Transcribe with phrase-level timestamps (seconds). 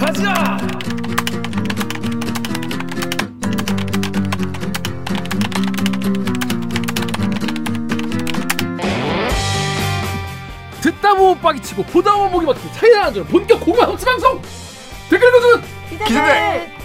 [0.00, 0.56] 가자.
[10.80, 14.40] 듣다 보면 빡이 치고 보다 보면 목이 막히고 차이나 안 본격 공감 흡수 방송!
[15.10, 15.64] 댓글 읽어주는
[16.06, 16.79] 기자들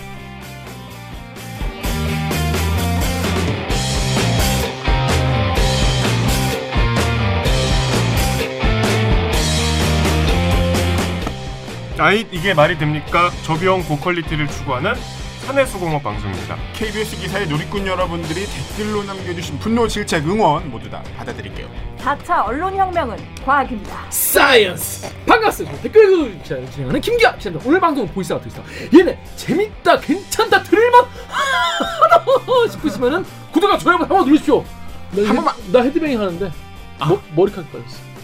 [12.06, 13.32] 아이 이게 말이 됩니까?
[13.46, 14.94] 저비용 고퀄리티를 추구하는
[15.40, 16.56] 사내수공업 방송입니다.
[16.74, 21.68] KBS 기사의 누리꾼 여러분들이 댓글로 남겨주신 분노, 질책, 응원 모두 다 받아드릴게요.
[21.98, 24.06] 4차 언론혁명은 과학입니다.
[24.12, 28.62] science 반갑습니다 댓글 진행하는 김기아 기자입니다 오늘 방송 voice가 또 있어
[28.96, 32.24] 얘네 재밌다 괜찮다 들을만 하다
[32.72, 34.64] 싶으시면은 구독과 좋아요 한번 누르십시오
[35.10, 35.56] 나, 한 번만.
[35.72, 36.52] 나 헤드뱅잉 하는데
[37.00, 38.15] 머, 머리카락 빠졌어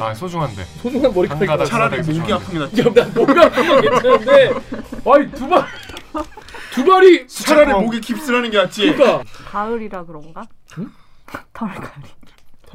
[0.00, 0.64] 아 소중한데.
[0.82, 2.32] 소중한 머리카락이 차라리 목이.
[2.32, 2.80] 아프면 낫지.
[2.80, 4.50] 야, 나 목이 아프면 괜찮은데
[5.06, 5.66] 아이 두발
[6.72, 7.72] 두 발이 차라리.
[7.72, 8.92] 목이 깁스라는 게 낫지.
[8.94, 10.46] 그러니까 가을이라 그런가?
[11.52, 11.82] 털갈이.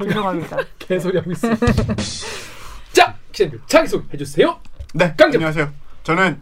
[0.00, 0.56] 죄송합니다.
[0.78, 1.48] 개소리 하고 있어
[2.92, 4.60] 자 기자님 자기소개 해주세요
[4.94, 5.34] 네, 깡점.
[5.40, 5.70] 안녕하세요.
[6.04, 6.40] 저는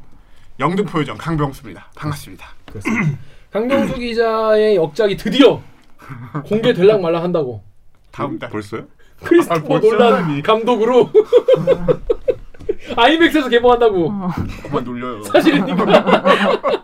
[0.61, 1.91] 영등포 요정 강병수입니다.
[1.97, 2.47] 반갑습니다.
[3.51, 5.63] 강병수 기자의 역작이 드디어
[6.45, 7.65] 공개될랑 말랑 한다고
[8.13, 8.51] 다음 달.
[8.51, 8.87] 벌써요?
[9.25, 10.43] 크리스토퍼 아, 벌써 놀란.
[10.43, 11.11] 감독으로
[12.97, 15.23] 아이맥스에서 개봉한다고 한번 놀려요.
[15.25, 15.85] 사실입니까?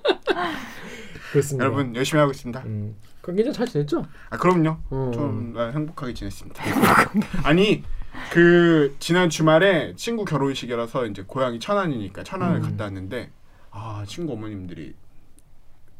[1.33, 1.64] 그렇습니다.
[1.64, 2.60] 여러분 열심히 하고 있습니다.
[2.66, 4.06] 음, 강 기자 잘 지냈죠?
[4.30, 4.77] 아 그럼요.
[4.91, 5.10] 어.
[5.14, 6.62] 좀 아, 행복하게 지냈습니다.
[7.44, 7.83] 아니
[8.30, 12.62] 그 지난 주말에 친구 결혼식이라서 이제 고향이 천안이니까 천안을 음.
[12.62, 13.30] 갔다 왔는데
[13.70, 14.94] 아 친구 어머님들이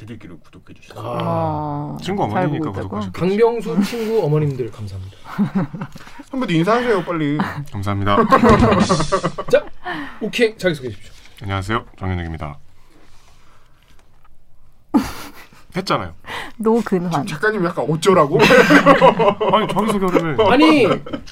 [0.07, 1.07] 드릴기를 구독해 주셨어요.
[1.07, 2.73] 아, 어, 친구 잘 어머니니까?
[2.73, 3.13] 구독하셨고.
[3.13, 5.17] 강병수 친구 어머님들 감사합니다.
[6.31, 7.39] 한번 인사하세요 빨리.
[7.71, 8.17] 감사합니다.
[9.51, 9.65] 자,
[10.21, 11.13] 오케이 자기 소개 해 주십시오.
[11.43, 11.85] 안녕하세요.
[11.99, 12.59] 정현욱입니다.
[15.75, 16.15] 했잖아요.
[16.59, 17.27] 노근환.
[17.27, 18.39] 작가님 약간 어쩌라고?
[19.53, 20.87] 아니 자기 소개를 아니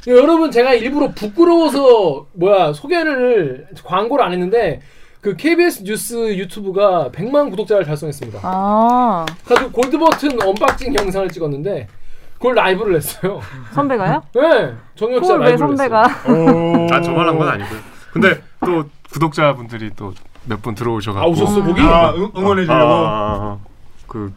[0.07, 4.81] 여러분 제가 일부러 부끄러워서 뭐야 소개를 광고를 안 했는데
[5.21, 8.41] 그 KBS 뉴스 유튜브가 100만 구독자를 달성했습니다.
[8.43, 11.89] 아 그래서 골드 버튼 unboxing 영상을 찍었는데
[12.35, 13.41] 그걸 라이브를 했어요.
[13.73, 14.23] 선배가요?
[14.35, 16.09] 네, 정혁 씨가 왜 라이브를 선배가?
[16.09, 16.87] 했어요.
[16.91, 17.79] 아 저만 한 건 아니고요.
[18.13, 20.13] 근데 또 구독자분들이 또
[20.47, 21.83] 몇 분 들어오셔가지고 아 오셨어 거기?
[21.83, 22.83] 아 응, 응원해 주려고.
[22.83, 23.59] 아, 아, 아,
[24.07, 24.33] 그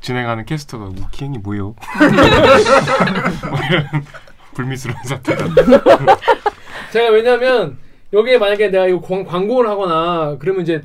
[0.00, 0.86] 진행하는 캐스터가
[1.38, 1.76] 뭐요?
[3.48, 3.86] 뭐 이런
[4.54, 5.44] 불미스러운 사태가
[6.92, 7.78] 제가 왜냐면
[8.12, 10.82] 여기에 만약에 내가 이거 광, 광고를 하거나 그러면 이제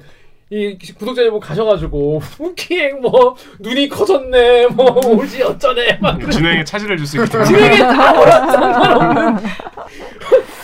[0.49, 6.95] 이 구독자 여러분 가셔가지고 우키행 뭐 눈이 커졌네 뭐 오지 어쩌네 막 그런 진행에 차질을
[6.97, 7.47] 줄 수 있기 때문에.
[7.49, 9.43] 진행에 다 상관없는.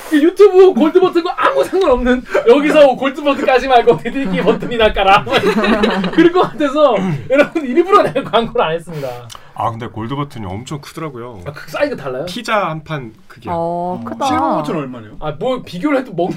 [0.09, 5.25] 그 유튜브 골드 버튼과 아무 상관없는 여기서 골드 버튼까지 말고 디디기 버튼이나 깔아.
[6.13, 6.95] 그럴 것 같아서
[7.29, 11.41] 여러분 일부러 내가 광고를 안 했습니다 아 근데 골드 버튼이 엄청 크더라고요.
[11.45, 12.25] 아, 그 사이즈 달라요?
[12.25, 13.53] 피자 한 판 크기야.
[13.55, 14.25] 어 크다.
[14.25, 15.17] 실버 버튼 얼마네요?
[15.19, 16.35] 아 뭐 비교를 해도 먹는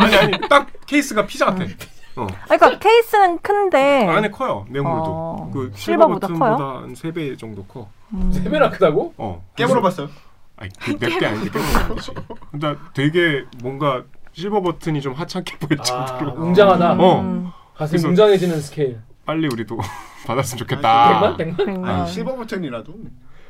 [0.00, 1.64] 아니 아니 딱 케이스가 피자 같아.
[2.16, 2.26] 어.
[2.26, 4.06] 아, 그러니까 케이스는 큰데.
[4.06, 5.04] 안에 커요 내용물도.
[5.06, 7.88] 어, 그 실버 실버보다 버튼보다 한세배 정도 커.
[8.30, 9.14] 세 배나 크다고?
[9.16, 9.42] 어.
[9.56, 10.08] 깨물어봤어요?
[10.56, 12.12] 아니 그몇개 아닌데 깨물어 아니지.
[12.50, 14.02] 근데 되게 뭔가
[14.34, 17.20] 실버 버튼이 좀 하찮게 보일 아 정도로 웅장하다 어.
[17.22, 19.78] 음, 가슴이 그래서- 웅장해지는 스케일 빨리 우리도
[20.26, 21.08] 받았으면 좋겠다.
[21.20, 21.36] 백만?
[21.36, 21.56] 백만?
[21.66, 21.90] 백만.
[22.00, 22.94] 아니 실버 버튼이라도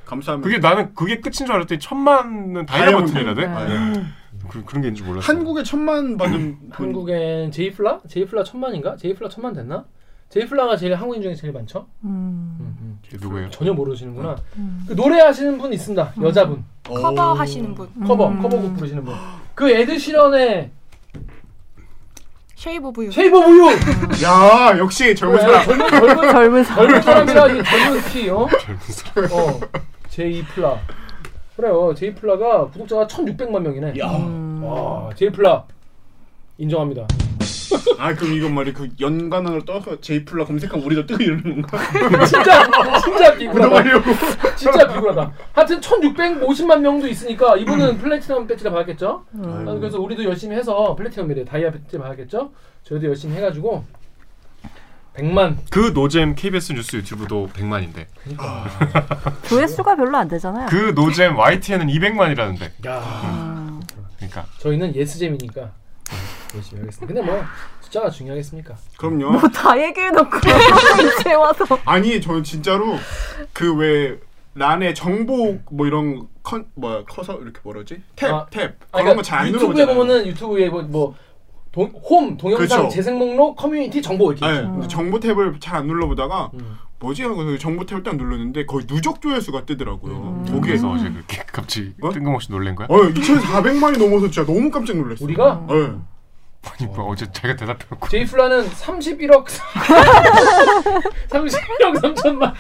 [0.05, 0.47] 감사합니다.
[0.47, 2.93] 그게 나는 그게 끝인 줄 알았더니 천만은 다이아.
[2.99, 3.47] 버튼이라 돼?
[3.47, 4.03] 네.
[4.49, 5.33] 그, 그런 게 있는 줄 몰랐어.
[5.33, 8.01] 한국에 천만 받은 분 한국엔 제이플라?
[8.09, 8.97] 제이플라 천만인가?
[8.97, 9.85] 제이플라 천만 됐나?
[10.31, 11.87] 제이플라가 제일 한국인 중에 제일 많죠?
[12.05, 12.57] 음.
[12.59, 12.99] 음, 음.
[13.03, 13.51] 걔 누구예요?
[13.51, 14.37] 전혀 모르시는구나.
[14.57, 14.85] 음.
[14.89, 16.15] 그 노래 하시는 분 있습니다.
[16.23, 16.65] 여자분.
[16.83, 17.89] 커버 하시는 분.
[18.07, 18.41] 커버, 음.
[18.43, 19.15] 커버곡 부르시는 분.
[19.55, 20.71] 그 에드 시런의
[22.63, 23.11] Shape of You.
[23.11, 23.65] Shape of You.
[24.25, 25.65] 야 역시 젊은 사람.
[25.65, 26.87] 젊은 젊은 젊은 사람.
[27.03, 28.47] 젊은 사람이라 이 젊은 피 어?
[28.61, 29.33] 젊은 사람.
[29.33, 29.61] 어.
[30.09, 30.79] 제이 플라.
[31.57, 31.93] 그래요.
[31.93, 33.95] 제이 플라가 구독자가 1,600만 명이네.
[34.01, 34.63] 음.
[34.63, 35.65] 와, 제이 플라
[36.59, 37.09] 인정합니다.
[37.99, 41.79] 아 그럼 이건 말이 그 연관어를 떠서 제이플라 검색하면 우리도 뜨고 이러는 건가?
[42.27, 42.69] 진짜
[43.05, 44.55] 진짜 비굴하다.
[44.57, 45.33] 진짜 비굴하다.
[45.53, 49.25] 하여튼 1,650만 명도 있으니까 이분은 플래티넘 배지를 받았겠죠?
[49.35, 49.65] 음.
[49.69, 52.53] 아, 그래서 우리도 열심히 해서 플래티넘이래 다이아 배지 받았겠죠?
[52.85, 53.85] 저희도 열심히 해가지고
[55.15, 55.57] 100만.
[55.71, 58.07] 그 노잼 KBS 뉴스 유튜브도 100만인데
[59.45, 60.67] 조회수가 별로 안 되잖아요.
[60.71, 62.87] 그 노잼 YTN은 200만이라는데.
[62.87, 63.81] 야, 음.
[64.17, 65.71] 그러니까 저희는 yes잼이니까
[66.55, 67.07] 열심히 하겠습니다.
[67.15, 67.43] 근데 뭐
[67.81, 68.75] 숫자가 중요하겠습니까?
[68.99, 69.31] 그럼요.
[69.33, 70.37] 뭐 다 얘기해놓고
[71.21, 71.65] 이제 와서.
[71.85, 72.97] 아니 저는 진짜로
[73.53, 74.19] 그 왜
[74.55, 79.49] 란에 정보 뭐 이런 컨 뭐야 커서 이렇게 뭐라지 탭 아, 탭 아, 그런 거잘안
[79.55, 79.87] 유튜브에.
[79.87, 81.15] 보면은 유튜브에 뭐, 뭐
[81.73, 82.89] 동, 홈 동영상 그쵸.
[82.91, 84.61] 재생 목록 커뮤니티 정보 이렇게 네.
[84.63, 86.77] 근데 정보 탭을 잘 안 눌러보다가 음.
[86.99, 90.13] 뭐지 하고 그 정보 탭을 딱 눌렀는데 거의 누적 조회수가 뜨더라고요.
[90.13, 90.45] 음.
[90.45, 92.11] 거기에 그래서 어제 그렇게 갑자기 어?
[92.13, 92.89] 뜬금없이 놀란 거야?
[92.91, 95.25] 어 2,400만이 넘어서 진짜 너무 깜짝 놀랐어요.
[95.25, 95.93] 우리가 네.
[96.71, 99.47] 아니 뭐 어제 자기가 대답해놓고 제이플라는 31억
[101.29, 102.53] 31억 3천만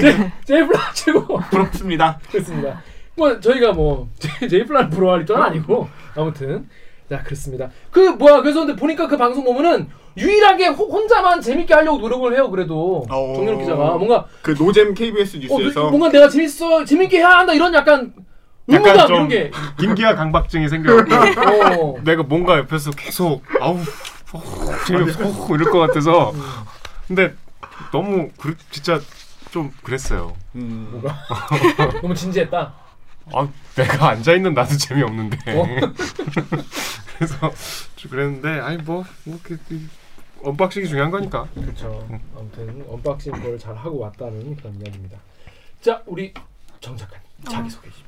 [0.00, 2.18] 제, 제이플라 최고 부럽습니다.
[2.30, 2.82] 그렇습니다.
[3.16, 6.68] 뭐 저희가 뭐 제- 제이플라를 부러워할 입장은 아니고 아무튼
[7.08, 7.70] 자 그렇습니다.
[7.90, 12.50] 그 뭐야 그래서 근데 보니까 그 방송 보면은 유일하게 호- 혼자만 재밌게 하려고 노력을 해요.
[12.50, 13.32] 그래도 어.
[13.36, 17.72] 정유럽 기자가 뭔가 그 노잼 KBS 어, 뉴스에서 뭔가 내가 재밌어 재밌게 해야 한다 이런
[17.74, 18.12] 약간
[18.72, 19.28] 약간 좀
[19.78, 22.00] 김기아 강박증이 생겨갖고 어.
[22.04, 23.78] 내가 뭔가 옆에서 계속 아우
[24.32, 24.42] 어,
[24.86, 26.32] 재미없어 어, 이럴 것 같아서
[27.06, 27.34] 근데
[27.92, 29.00] 너무 그, 진짜
[29.50, 30.34] 좀 그랬어요.
[30.54, 30.88] 음.
[30.92, 31.14] 뭐가
[32.00, 32.74] 너무 진지했다.
[33.32, 35.66] 아 내가 앉아 있는 나도 재미없는데 어?
[37.16, 37.52] 그래서
[37.96, 39.04] 좀 그랬는데 아니 뭐뭐
[39.42, 39.88] 그, 그,
[40.42, 42.06] unboxing이 중요한 거니까 그렇죠.
[42.36, 45.18] 아무튼 unboxing 건 잘 하고 왔다는 그런 이야기입니다.
[45.80, 46.34] 자 우리
[46.80, 48.04] 정 작가님 자기 소개해 주십시오.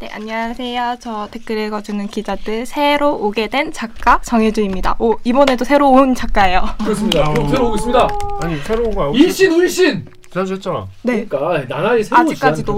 [0.00, 0.96] 네, 안녕하세요.
[1.00, 4.96] 저 댓글 읽어주는 기자들 새로 오게 된 작가 정혜주입니다.
[4.98, 6.62] 오, 이번에도 새로 온 작가예요.
[6.82, 7.26] 그렇습니다.
[7.26, 7.48] 아우.
[7.48, 8.08] 새로 오고 있습니다.
[8.42, 10.06] 아니 새로운 거야 일신 울신.
[10.30, 11.24] 지난주 했잖아 네.
[11.26, 12.76] 그러니까 나날이 새로 아직까지도.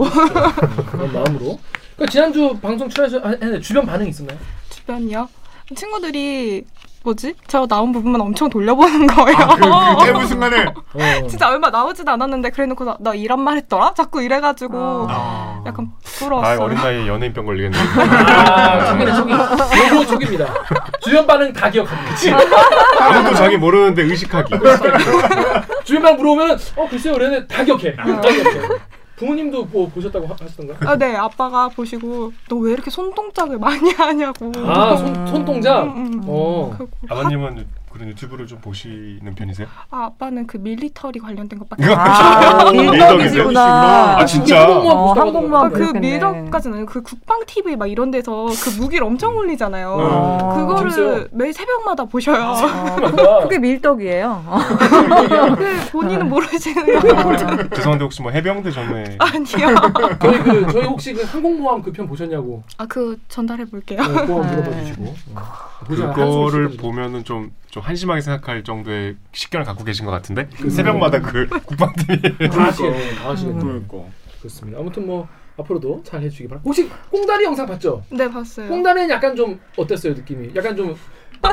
[0.90, 1.58] 그런 마음으로.
[1.96, 4.38] 그러니까 지난주 방송 출연해서 아, 했는데 주변 반응이 있었나요?
[4.68, 5.28] 주변이요.
[5.74, 6.64] 친구들이
[7.06, 7.34] 뭐지?
[7.46, 9.38] 저 나온 부분만 엄청 돌려보는 거예요.
[9.38, 11.26] 아, 그, 그 순간에 어.
[11.28, 13.94] 진짜 얼마 나오지도 않았는데 그래놓고 나, 나 이런 말 했더라?
[13.94, 15.62] 자꾸 이래가지고 아.
[15.64, 16.60] 약간 아 부러웠어요.
[16.60, 19.32] 어린 나이에 연예인병 걸리겠네 아, 초기네 초기.
[19.32, 20.46] 요거 초기입니다.
[21.00, 22.16] 주변 반응 다 기억합니다.
[23.00, 24.54] 아무도 자기 모르는데 의식하기
[25.84, 27.94] 주변 반응 물어보면 어 글쎄요 그랬는데 다 기억해.
[27.94, 28.60] 다 기억해.
[29.16, 30.78] 부모님도 뭐 보셨다고 하, 하시던가요?
[30.90, 34.52] 아, 네, 아빠가 보시고 너 왜 이렇게 손동작을 많이 하냐고.
[34.66, 35.84] 아, 손, 손동작?
[35.84, 36.24] 음, 음, 음.
[36.26, 36.76] 어.
[37.08, 39.66] 아버님은 그런 유튜브를 좀 보시는 편이세요?
[39.90, 42.92] 아, 아빠는 그 밀리터리 관련된 것밖에 아, 밀덕이구나.
[43.12, 44.18] 밀덕이시구나.
[44.18, 44.60] 아, 진짜?
[44.62, 45.82] 한국만 어, 한국만 아, 그.
[45.96, 49.88] 밀덕까지는 아니고 그 국방 TV 막 이런 데서 그 무기를 엄청 올리잖아요.
[49.90, 50.54] 어.
[50.56, 51.24] 그거를 재밌어요.
[51.32, 52.36] 매일 새벽마다 보셔요.
[53.00, 53.40] 맞아.
[53.42, 54.44] 그게 밀덕이에요.
[55.56, 57.36] 그 본인은 모르시는 거
[57.76, 59.76] 죄송한데 혹시 뭐 해병대 전에 아니요.
[60.20, 64.00] 저희 그 저희 혹시 그 항공모함 그 편 보셨냐고 아, 그 전달해 볼게요.
[64.02, 64.56] 어, 그거 네.
[64.56, 66.12] 물어봐 주시고 어.
[66.12, 66.76] 그거를.
[66.76, 70.48] 보면은 좀, 좀 한심하게 생각할 정도의 식견을 갖고 계신 것 같은데?
[70.70, 72.22] 새벽마다 그 국방팀이.
[72.50, 73.14] 다 하시겠네.
[73.16, 73.60] 다 하시겠네.
[73.60, 73.98] 그러니까.
[74.38, 74.78] 그렇습니다.
[74.80, 75.28] 아무튼 뭐
[75.58, 76.66] 앞으로도 잘 해주시기 바랍니다.
[76.66, 78.02] 혹시 꽁다리 영상 봤죠?
[78.10, 78.68] 네, 봤어요.
[78.70, 80.52] 꽁다리는 약간 좀 어땠어요 느낌이?
[80.56, 80.96] 약간 좀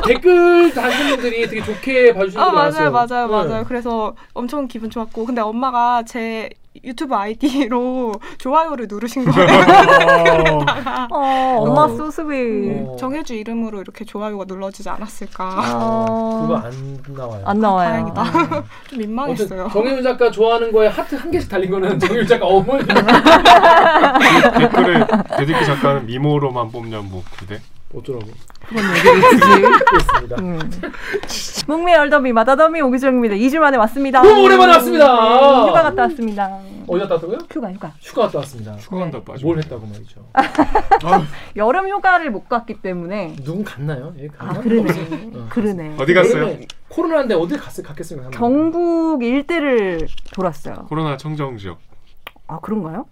[0.02, 3.48] 댓글 다시는 분들이 되게 좋게 봐주시는 아, 분들 맞아요, 많았어요 맞아요, 네.
[3.48, 3.64] 맞아요.
[3.66, 6.50] 그래서 엄청 기분 좋았고 근데 엄마가 제
[6.82, 9.46] 유튜브 아이디로 좋아요를 누르신 거예요.
[11.12, 11.88] 어, 엄마 어.
[11.88, 12.84] 소스비.
[12.84, 12.96] 어.
[12.98, 15.62] 정해주 이름으로 이렇게 좋아요가 눌러지지 않았을까.
[15.76, 17.88] 어, 그거 안 나와요 안 나와요.
[18.12, 18.64] 다행이다.
[18.90, 19.68] 좀 민망했어요.
[19.72, 22.84] 정혜윤 작가 좋아하는 거에 하트 한 개씩 달린 거는 정혜윤 작가 어머니
[24.58, 25.06] 댓글에
[25.38, 27.60] 대들기 작가는 미모로만 뽑냐 뭐 그대
[27.96, 28.26] 어쩌라고
[28.66, 30.58] 그런 얘기를 음.
[31.66, 33.34] 북미 얼더미 마다더미 오기 중입니다.
[33.36, 34.22] 2주 만에 왔습니다.
[34.22, 35.62] 너무 오랜만에 왔습니다.
[35.64, 36.60] 음, 휴가 갔다 왔습니다.
[36.86, 37.38] 어디 갔다 왔다고요?
[37.50, 37.92] 휴가 휴가.
[38.00, 40.42] 휴가 갔다 왔습니다 휴가 간다 빠져 뭘 했다고 말이죠 아,
[41.56, 43.36] 여름 휴가를 못 갔기 때문에.
[43.42, 44.12] 누군 갔나요?
[44.18, 44.52] 예, 아?
[44.60, 44.90] 그러네.
[45.34, 45.46] 어.
[45.48, 45.96] 그러네.
[45.98, 46.58] 어디 갔어요?
[46.88, 48.30] 코로나인데 어디 갔, 갔겠습니까?
[48.30, 50.86] 경북 일대를 돌았어요.
[50.88, 51.78] 코로나 청정 지역
[52.46, 53.06] 아 그런가요?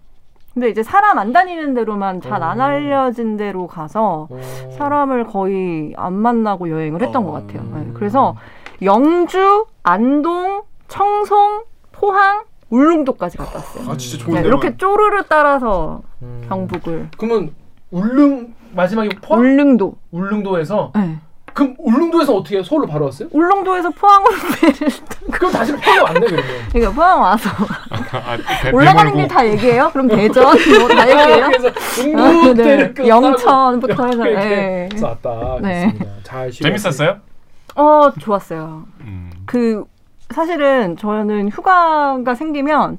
[0.53, 2.63] 근데 이제 사람 안 다니는 데로만 잘안 어.
[2.63, 4.39] 알려진 데로 가서 어.
[4.77, 7.25] 사람을 거의 안 만나고 여행을 했던 어.
[7.25, 7.63] 것 같아요.
[7.73, 8.35] 네, 그래서
[8.83, 13.91] 영주, 안동, 청송, 포항, 울릉도까지 갔다 왔어요.
[13.91, 16.45] 아 진짜 네, 좋은데 이렇게 쪼르르 따라서 음.
[16.47, 17.53] 경북을 그러면
[17.91, 19.95] 울릉 마지막에 포항 울릉도.
[20.11, 21.19] 울릉도에서 네.
[21.53, 22.63] 그럼 울릉도에서 어떻게 해요?
[22.63, 23.29] 서울로 바로 왔어요?
[23.31, 24.89] 울릉도에서 포항으로 배를
[25.31, 26.45] 그럼 다시 포항 왔네 그러면.
[26.71, 27.49] 그러니까 포항 와서
[27.89, 29.89] 아, 배, 배 올라가는 몰고 길다 얘기해요?
[29.93, 31.47] 그럼 대전 뭐 다 얘기해요?
[31.47, 31.67] 그래서
[32.17, 32.93] 아, 네.
[33.07, 34.89] 영천부터 해서 네.
[34.93, 35.57] 해서 왔다.
[35.61, 35.81] 네.
[35.91, 36.11] 그렇습니다.
[36.23, 37.17] 잘 쉬고 재밌었어요?
[37.75, 38.83] 어 좋았어요.
[39.01, 39.31] 음.
[39.45, 39.83] 그
[40.31, 42.97] 사실은 저는 휴가가 생기면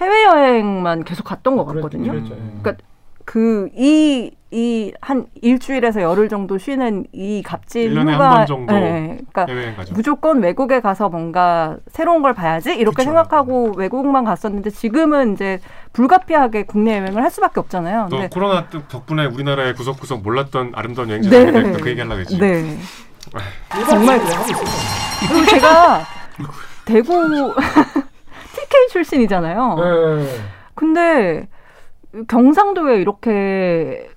[0.00, 2.12] 해외 여행만 계속 갔던 것 같거든요.
[2.12, 2.32] 그랬죠.
[2.34, 2.60] 음.
[2.62, 2.82] 그러니까
[3.26, 9.84] 그 이 이 한 일주일에서 열흘 정도 쉬는 이 값진 휴가 한번 정도 네, 그러니까
[9.92, 13.04] 무조건 외국에 가서 뭔가 새로운 걸 봐야지 이렇게 그쵸.
[13.04, 15.60] 생각하고 외국만 갔었는데 지금은 이제
[15.92, 18.08] 불가피하게 국내 여행을 할 수밖에 없잖아요.
[18.10, 21.72] 또 코로나 때 덕분에 우리나라의 구석구석 몰랐던 아름다운 여행지인데 네.
[21.72, 22.76] 그 얘기 하려고 했지 네.
[23.88, 24.18] 정말.
[25.28, 26.02] 그리고 제가
[26.84, 27.54] 대구
[28.52, 29.76] TK 출신이잖아요.
[29.76, 30.40] 네.
[30.74, 31.48] 근데
[32.26, 34.08] 경상도에 이렇게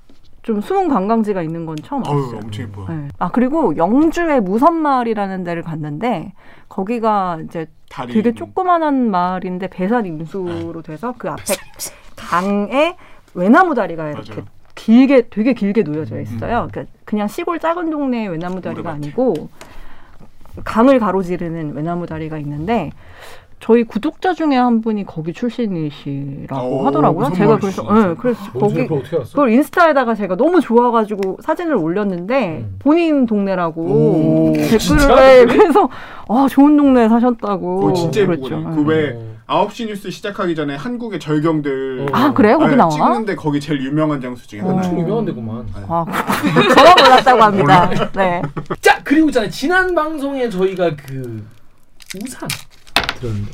[0.44, 2.40] 좀 숨은 관광지가 있는 건 처음 봤어요.
[2.44, 2.88] 엄청 예뻐요.
[2.90, 3.08] 네.
[3.18, 6.34] 아 그리고 영주의 무선마을이라는 데를 갔는데
[6.68, 11.44] 거기가 이제 다리 되게 조그만한 마을인데 배산 임수로 돼서 그 앞에
[12.18, 12.98] 강에
[13.34, 14.46] 외나무 다리가 이렇게 맞아요.
[14.76, 16.68] 길게 되게 길게 놓여져 있어요.
[16.70, 18.92] 그러니까 그냥 시골 작은 동네의 외나무 다리가.
[18.92, 19.50] 아니고
[20.66, 22.92] 강을 가로지르는 외나무 다리가 있는데
[23.64, 27.30] 저희 구독자 중에 한 분이 거기 출신이시라고 오, 하더라고요.
[27.30, 29.30] 무슨 제가 그래서 네, 그래서 거기 거기 어떻게 알았어?
[29.32, 32.76] 그걸 인스타에다가 제가 너무 좋아가지고 사진을 올렸는데 음.
[32.80, 35.16] 본인 동네라고 오, 댓글을 진짜?
[35.16, 35.88] 네, 그래서
[36.28, 38.48] 아 좋은 동네에 사셨다고 거기 진짜 그랬죠.
[38.48, 38.70] 예쁘거든요.
[38.70, 38.84] 네.
[38.84, 42.06] 그왜 9시 뉴스 시작하기 전에 한국의 절경들 어.
[42.12, 42.58] 아 그래요?
[42.58, 42.90] 거기 네, 나와?
[42.90, 44.66] 찍는데 거기 제일 유명한 장소 중에 어.
[44.66, 44.74] 하나.
[44.76, 45.66] 엄청 유명한 데구만.
[45.88, 46.06] 아
[46.76, 47.90] 저만 몰랐다고 합니다.
[48.14, 48.42] 네.
[48.82, 51.46] 자 그리고 있잖아요 지난 방송에 저희가 그
[52.22, 52.50] 우산
[53.24, 53.52] 들었는데.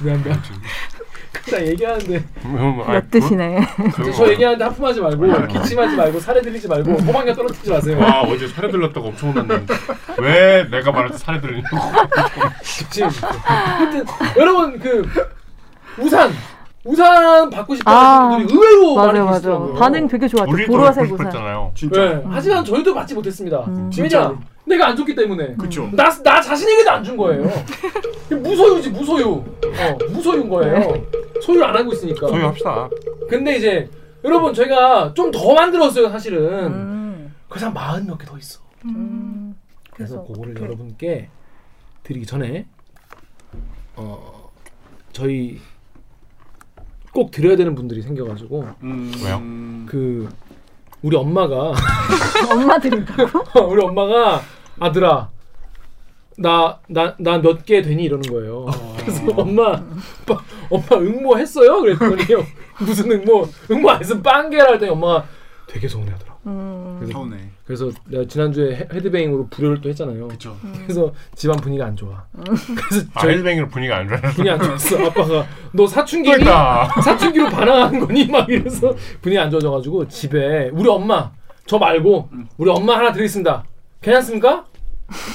[0.00, 0.42] 미안 미안
[1.50, 2.24] 나 얘기하는데.
[2.44, 3.60] 음, 아이, 엿드시네.
[3.94, 7.98] 그거- 저 얘기하는데 하품하지 말고 기침하지 말고 살에 들리지 말고 호박에 떨어뜨리지 마세요.
[8.00, 9.74] 와 어제 살에 들렸다고 엄청 혼났는데.
[10.18, 11.76] 왜 내가 말할 때 살에 들리냐고.
[12.64, 13.06] 기침.
[13.44, 14.04] 하여튼
[14.36, 15.08] 여러분 그
[15.98, 16.32] 우산.
[16.84, 19.18] 우산 받고 싶다는 아, 분들이 의외로 많이.
[19.18, 19.74] 계시더라고요.
[19.74, 20.52] 반응 되게 좋았죠.
[20.68, 21.16] 보라색 우산.
[21.16, 21.72] 싶었잖아요.
[21.74, 22.00] 진짜.
[22.00, 23.58] 네, 하지만 저희도 받지 못했습니다.
[23.66, 23.90] 음.
[23.98, 25.88] 왜냐 내가 안 줬기 때문에 그쵸.
[25.92, 27.44] 나, 나 자신에게도 안 준 거예요.
[28.30, 29.28] 무소유지 무소유.
[29.32, 31.06] 어, 무소유인 거예요.
[31.40, 32.26] 소유 안 하고 있으니까.
[32.28, 32.88] 소유합시다
[33.28, 33.88] 근데 이제
[34.24, 36.64] 여러분 저희가 좀 더 만들었어요 사실은.
[36.72, 37.34] 음.
[37.48, 38.60] 그래서 한 마흔 몇 개 더 있어.
[38.84, 39.54] 음.
[39.94, 41.28] 그래서 그래서 그거를 어떻게- 여러분께
[42.02, 42.66] 드리기 전에
[43.94, 44.50] 어
[45.12, 45.60] 저희
[47.12, 49.38] 꼭 드려야 되는 분들이 생겨가지고 음, 왜요?
[49.88, 50.28] 그
[51.02, 51.72] 우리 엄마가
[52.52, 53.44] 엄마 드린다고?
[53.70, 54.42] 우리 엄마가
[54.80, 55.30] 아들아
[56.38, 58.66] 나 나 나 몇 개 되니 이러는 거예요.
[58.98, 59.82] 그래서 엄마
[60.28, 61.80] 오빠, 엄마 응모 했어요?
[61.80, 62.44] 그랬더니요
[62.80, 65.24] 무슨 응모 응모 안 했으면 빵개라 했더니 엄마가
[65.66, 66.38] 되게 서운해하더라고.
[66.46, 66.96] 음.
[67.00, 67.36] 그래서, 서운해.
[67.64, 70.28] 그래서 내가 지난주에 헤- 헤드뱅잉으로 불효를 또 했잖아요.
[70.28, 70.56] 그쵸.
[70.84, 72.24] 그래서 집안 분위기가 안 좋아.
[72.34, 75.06] 그래서 아 저희 헬뱅이로 분위기가 안 좋아서 분위기 안 좋았어.
[75.06, 81.32] 아빠가 너 사춘기니 그러니까 사춘기로 반항하는 거니 막 이래서 분위기 안 좋아져가지고 집에 우리 엄마
[81.66, 82.28] 저 말고
[82.58, 83.64] 우리 엄마 하나 드리겠습니다.
[84.00, 84.64] 괜찮습니까?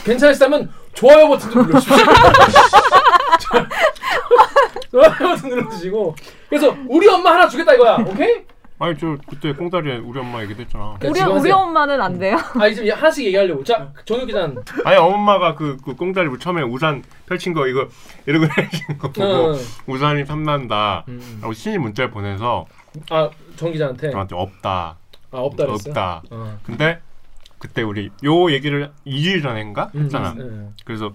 [0.06, 1.96] 괜찮으시다면 좋아요 버튼 좀 눌러주시고
[4.92, 6.16] 좋아요 버튼 눌러주시고
[6.50, 8.44] 그래서 우리 엄마 하나 주겠다 이거야 오케이?
[8.80, 11.56] 아니 저 그때 꽁다리에 우리 엄마 얘기했잖아 우리 지금 우리 하세요.
[11.58, 12.36] 엄마는 안 돼요.
[12.60, 17.54] 아 이제 하나씩 얘기하려고 자 정혁 기자는 아니 엄마가 그, 그 꽁다리 처음에 우산 펼친
[17.54, 17.88] 거 이거
[18.26, 19.56] 이러고 계신 거 보고 어.
[19.86, 21.38] 우산이 탐난다 음.
[21.42, 22.66] 라고 신이 문자를 보내서
[23.12, 24.98] 아정 기자한테 저한테 없다
[25.30, 26.58] 아 없다 그랬어 없다 어.
[26.66, 27.00] 근데
[27.62, 30.32] 그때 우리 요 얘기를 2일 전인가 음, 했잖아.
[30.32, 31.14] 음, 그래서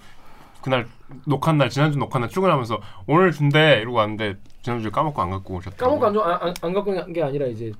[0.62, 0.86] 그날
[1.26, 5.76] 녹화 날 지난주 녹화 날 출근하면서 오늘 준대 이러고 왔는데 지난주에 까먹고 안 갖고 오셨다
[5.76, 7.72] 까먹고 안, 줘- 안, 안, 안 갖고 간게 아니라 이제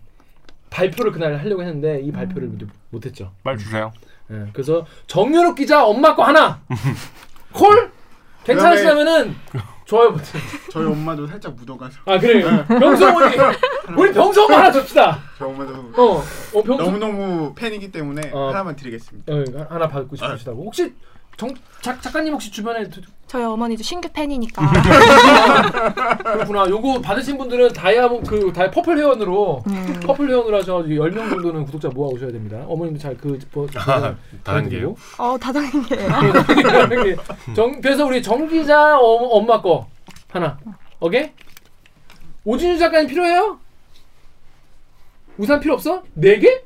[0.70, 2.68] 발표를 그날 하려고 했는데 이 발표를 음.
[2.90, 3.30] 못했죠.
[3.44, 3.92] 말 주세요.
[4.32, 6.60] 예, 그래서 정유럽 기자 엄마 거 하나.
[7.52, 7.92] 콜?
[8.44, 9.34] 괜찮으시다면은
[9.86, 10.40] 좋아요 버튼.
[10.70, 13.36] 저희 엄마도 살짝 묻어가서 아 그래 병수 어머니
[13.96, 15.18] 우리 엄마 하나 줍시다.
[15.38, 16.22] 저희 엄마도 어,
[16.54, 18.48] 어 병수 너무 너무 팬이기 때문에 어.
[18.48, 19.32] 하나만 드리겠습니다.
[19.32, 20.92] 어, 하나 받고 싶으시다고 혹시
[21.36, 21.52] 정
[21.82, 24.62] 작, 작가님 혹시 주변에 두- 저희 어머니도 신규 팬이니까
[26.22, 30.00] 그렇구나 요거 받으신 분들은 다이아몬 그 다이 purple 회원으로 음.
[30.06, 32.64] purple 회원으로 하셔가지고 10명 정도는 구독자 모아 오셔야 됩니다.
[32.66, 33.38] 어머님도 잘그
[33.76, 34.14] 아,
[34.44, 34.94] 다른 게요?
[35.18, 35.82] 어 다정이에요.
[37.54, 39.86] 정, 그래서 우리 정 기자 어, 엄마 거
[40.28, 40.56] 하나.
[41.00, 41.30] 오케이?
[42.44, 43.58] 오진유 작가님 필요해요?
[45.36, 46.02] 우산 필요 없어?
[46.14, 46.62] 네 개?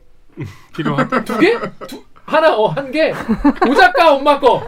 [0.77, 1.59] 필요하다 두 개?
[1.89, 3.13] 두, 하나 어 한 개.
[3.69, 4.63] 오 작가 엄마 거.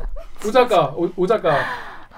[0.47, 1.57] 오 작가 오, 오 작가.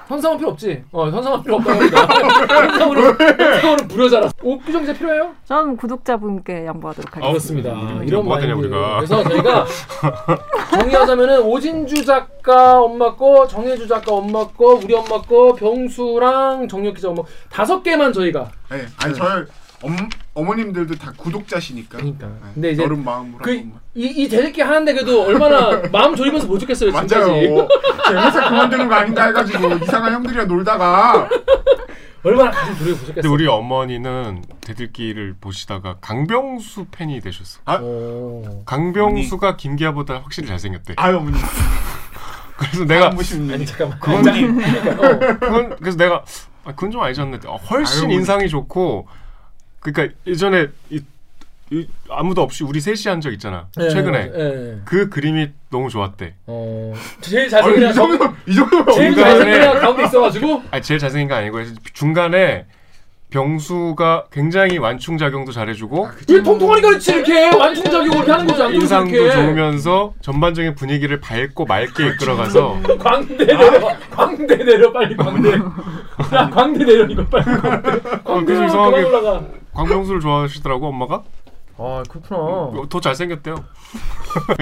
[0.06, 0.82] 현상은 필요 없지.
[0.92, 2.00] 어 현상은 필요 없다고 합니다.
[2.70, 4.30] 현상으로 현상으로 부려자라.
[4.42, 5.32] 옥규정 기자 필요해요?
[5.46, 7.28] 저는 구독자분께 양보하도록 하겠습니다.
[7.72, 7.72] 그렇습니다.
[8.00, 8.66] 음, 이런 뭐 하냐, 마인드.
[8.66, 8.96] 우리가.
[8.96, 9.64] 그래서 저희가
[10.72, 17.08] 정리하자면은 오진주 작가 엄마 거, 정혜주 작가 엄마 거, 우리 엄마 거, 병수랑 정혁 기자
[17.08, 18.48] 엄마 거, 다섯 개만 저희가.
[18.70, 19.44] 네, 아니 저희
[19.82, 19.96] 엄,
[20.34, 21.98] 어머님들도 다 구독자시니까.
[21.98, 22.26] 그러니까.
[22.26, 26.90] 네, 근데 이제 너른 마음으로 그한이이 대들기 하는데 그래도 얼마나 마음 졸이면서 못 죽겠어요.
[26.90, 27.14] 지금까지.
[27.14, 27.68] 맞아요.
[28.08, 31.28] 제가 회사 그만두는 거 아닌가 해가지고 이상한 형들이랑 놀다가
[32.22, 33.14] 얼마나 가슴 졸여 보셨겠어요.
[33.14, 38.62] 근데 우리 어머니는 대들기를 보시다가 강병수 팬이 되셨어 오.
[38.64, 41.36] 강병수가 김기아보다 확실히 잘생겼대 아유 어머니
[42.56, 43.98] 그래서 내가 아니 잠깐만.
[44.00, 44.46] 그건- 아니.
[45.38, 46.24] 그건 그래서 내가
[46.64, 49.06] 아, 그건 좀 아니지 않나 어, 훨씬 아유, 인상이 좋고
[49.84, 51.00] 그러니까 예전에 이,
[51.70, 53.68] 이, 아무도 없이 우리 셋이 한 적 있잖아.
[53.80, 54.30] 예, 최근에.
[54.34, 54.78] 예.
[54.84, 56.34] 그 그림이 너무 좋았대.
[56.46, 56.94] 어.
[57.20, 60.62] 제일 잘생긴 이 정도 이 정도 제일 잘생긴 애가 가운데 있어가지고?
[60.70, 61.58] 아니 제일 잘생긴 거 아니고
[61.92, 62.66] 중간에
[63.30, 67.50] 병수가 굉장히 완충 작용도 잘해주고 왜 통통하니까 그렇지 이렇게?
[67.56, 73.36] 완충 작용 이렇게 하는 거지 안 인상도 이렇게 좋으면서 전반적인 분위기를 밝고 맑게 이끌어가서 광대
[73.44, 75.50] 내려 광대 내려 빨리 광대.
[75.52, 77.90] 야 광대 내려 이거 빨리 광대.
[78.22, 79.42] 광대 그래서 그만 이상하게 올라가
[79.74, 81.22] 광병수를 좋아하시더라고 엄마가
[81.76, 83.56] 아 그렇구나 더 잘생겼대요.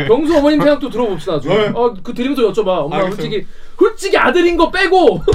[0.07, 1.69] 병수 어머님 생각도 들어봅시다 네.
[1.75, 3.17] 어, 그 드리면서 여쭤봐 엄마 알겠어요.
[3.17, 3.47] 솔직히
[3.79, 5.21] 솔직히 아들인 거 빼고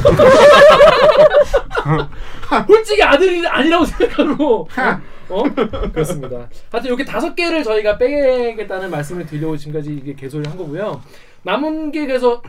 [2.68, 4.68] 솔직히 아들이 아니라고 생각하고
[5.30, 5.44] 어
[5.92, 6.48] 그렇습니다.
[6.72, 11.02] 하여튼 이렇게 다섯 개를 저희가 빼겠다는 말씀을 드리려고 지금까지 이게 개소리를 한 거고요.
[11.44, 12.42] 남은 게 그래서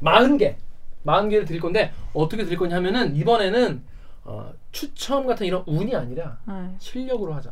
[0.00, 0.56] 마흔 개,
[1.02, 3.82] 마흔 개를 드릴 건데 어떻게 드릴 거냐면은 이번에는
[4.28, 6.54] 어, 추첨 같은 이런 운이 아니라 네.
[6.78, 7.50] 실력으로 하자.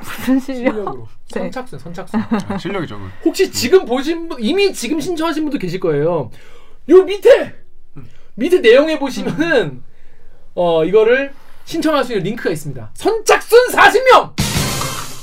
[0.00, 0.72] 무슨 실력?
[0.74, 1.40] 실력으로 네.
[1.40, 2.20] 선착순, 선착순.
[2.48, 2.98] 아, 실력이죠.
[2.98, 3.10] 그.
[3.24, 6.30] 혹시 지금 보신 분 이미 지금 신청하신 분도 계실 거예요.
[6.88, 7.54] 요 밑에
[8.34, 9.82] 밑에 내용에 보시면은
[10.54, 11.32] 어 이거를
[11.64, 12.90] 신청할 수 있는 링크가 있습니다.
[12.94, 14.32] 선착순 40명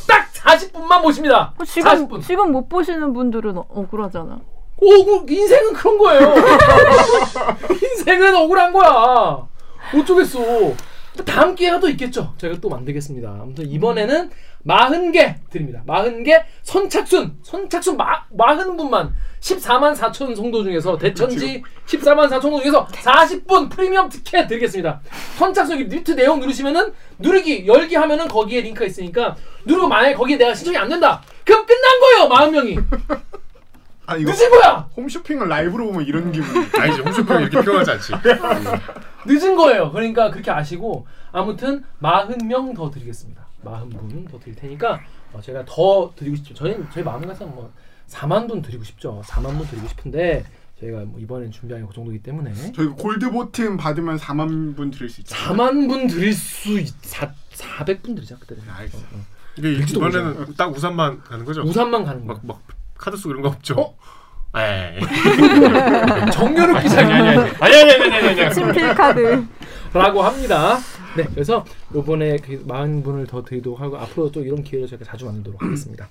[0.07, 1.53] 딱 40분만 보십니다.
[1.57, 2.23] 어, 지금 40분.
[2.25, 4.39] 지금 못 보시는 분들은 어- 억울하잖아.
[4.81, 6.33] 오, 그 인생은 그런 거예요.
[7.83, 9.47] 인생은 억울한 거야.
[9.95, 10.39] 어쩌겠어.
[11.25, 12.33] 다음 기회가 또 있겠죠.
[12.37, 13.29] 저희가 또 만들겠습니다.
[13.29, 14.29] 아무튼 이번에는
[14.65, 15.83] 40개 드립니다.
[15.87, 23.69] 40개 선착순, 선착순 마, 40분만 14만 4천 정도 중에서 대천지 14만 4천 정도 중에서 40분
[23.69, 25.01] 프리미엄 티켓 드리겠습니다.
[25.37, 30.77] 선착순 밑에 내용 누르시면은 누르기, 열기 하면은 거기에 링크가 있으니까 누르고 만약에 거기에 내가 신청이
[30.77, 31.21] 안 된다.
[31.43, 32.29] 그럼 끝난 거예요.
[32.29, 32.85] 40명이.
[34.09, 34.89] 아 이거 늦은 거야.
[34.97, 36.49] 홈쇼핑을 라이브로 보면 이런 기분.
[36.79, 38.13] 아니지 홈쇼핑 이렇게 표현하지 않지.
[39.27, 39.91] 늦은 거예요.
[39.91, 43.45] 그러니까 그렇게 아시고 아무튼 40명 더 드리겠습니다.
[43.63, 44.99] 40분 더 드릴 테니까
[45.33, 46.53] 어, 제가 더 드리고 싶죠.
[46.53, 47.71] 저희 저희 마음 같아서 뭐
[48.09, 49.21] 4만 분 드리고 싶죠.
[49.25, 50.45] 4만 분 드리고 싶은데
[50.79, 55.09] 저희가 뭐 이번엔 준비한 게 그 정도이기 때문에 저희 골드 보튼 받으면 4만 분 드릴
[55.09, 55.49] 수 있잖아요.
[55.55, 58.73] 4만 분 드릴 수 있, 4, 400분 드리자 그때 되면.
[58.73, 59.01] 알겠어요.
[59.13, 59.19] 어, 어.
[59.57, 61.61] 이게 이번에는 딱 우산만 가는 거죠?
[61.63, 62.33] 우산만 가는 거.
[62.33, 62.61] 막, 막
[62.99, 63.75] 카드 쓰고 이런 거 없죠?
[63.79, 63.97] 어?
[64.59, 64.99] 에이.
[66.31, 68.53] 정연욱 기자님 아니 아니 아니 아니 아니 아니 아니.
[68.53, 69.45] 친필 카드.
[69.93, 70.77] 라고 합니다.
[71.15, 75.61] 네, 그래서 요번에 그 40분을 더 드리도록 하고 앞으로 또 이런 기회를 저희가 자주 만들도록
[75.63, 76.07] 하겠습니다.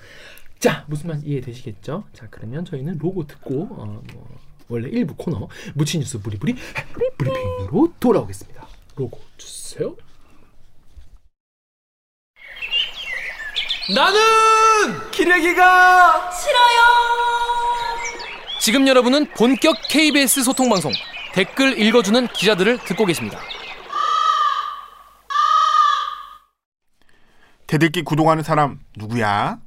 [0.58, 2.04] 자, 무슨 말 이해되시겠죠?
[2.12, 4.28] 자, 그러면 저희는 로고 듣고 어, 뭐
[4.68, 6.56] 원래 일부 코너 무치 뉴스 부리부리
[7.16, 8.66] 브리핑으로 돌아오겠습니다.
[8.96, 9.94] 로고 주세요.
[13.94, 14.20] 나는
[15.10, 16.78] 기레기가 싫어요.
[18.60, 20.92] 지금 여러분은 본격 KBS 소통 방송
[21.32, 23.38] 댓글 읽어주는 기자들을 듣고 계십니다.
[27.66, 29.58] 대들기 구독하는 사람 누구야?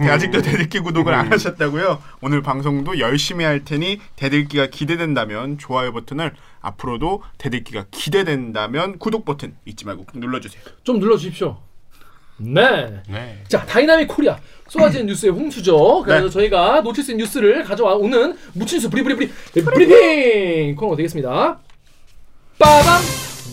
[0.00, 2.02] 네, 아직도 대들기 구독을 안 하셨다고요?
[2.22, 9.84] 오늘 방송도 열심히 할 테니 대들기가 기대된다면 좋아요 버튼을 앞으로도 대들기가 기대된다면 구독 버튼 잊지
[9.84, 10.62] 말고 꼭 눌러주세요.
[10.84, 11.67] 좀 눌러주십시오.
[12.38, 13.02] 네.
[13.08, 13.42] 네.
[13.48, 16.02] 자, dynamic Korea 쏟아지는 뉴스의 홍수죠.
[16.02, 16.30] 그래서 네.
[16.30, 19.30] 저희가 놓칠 수 있는 뉴스를 가져와 오는 놓친 뉴스 브리브리브리
[19.64, 21.58] 브리핑 코너가 되겠습니다.
[22.58, 23.02] 빠밤.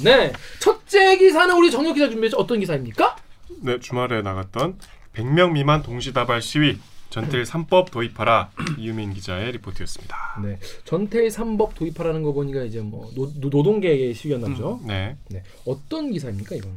[0.04, 0.34] 네.
[0.60, 2.38] 첫째 기사는 우리 정혁 기자 준비했죠.
[2.38, 3.15] 어떤 기사입니까?
[3.62, 4.78] 네, 주말에 나갔던
[5.15, 6.78] 100명 미만 동시다발 시위
[7.10, 10.41] 전태일 3법 도입하라 이유민 기자의 리포트였습니다.
[10.43, 10.60] 네.
[10.84, 14.82] 전태일 3법 도입하라는 거 보니까 이제 뭐 노, 노- 노동계의 시위였나 보죠.
[14.86, 15.15] 네.
[15.30, 15.43] 네.
[15.65, 16.71] 어떤 기사입니까, 이건?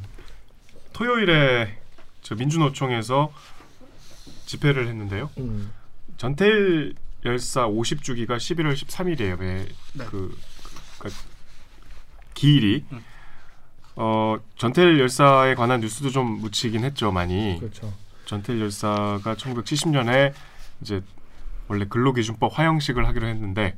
[0.93, 1.69] 토요일에
[2.29, 3.33] 저 민주노총에서
[4.45, 5.31] 집회를 했는데요.
[5.39, 5.73] 음.
[6.19, 9.39] 전태일 열사 50주기가 11월 13일이에요.
[9.41, 10.05] 왜 네.
[10.05, 10.37] 그,
[10.99, 11.09] 그
[12.35, 12.85] 기일이
[13.97, 17.57] 어 전태일 열사에 관한 뉴스도 좀 묻히긴 했죠 많이.
[17.61, 17.95] 그렇죠.
[18.27, 20.35] 전태일 열사가 1970년에
[20.83, 21.03] 이제
[21.67, 23.75] 원래 근로기준법 화형식을 하기로 했는데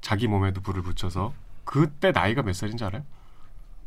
[0.00, 3.02] 자기 몸에도 불을 붙여서 그때 나이가 몇 살인지 알아요?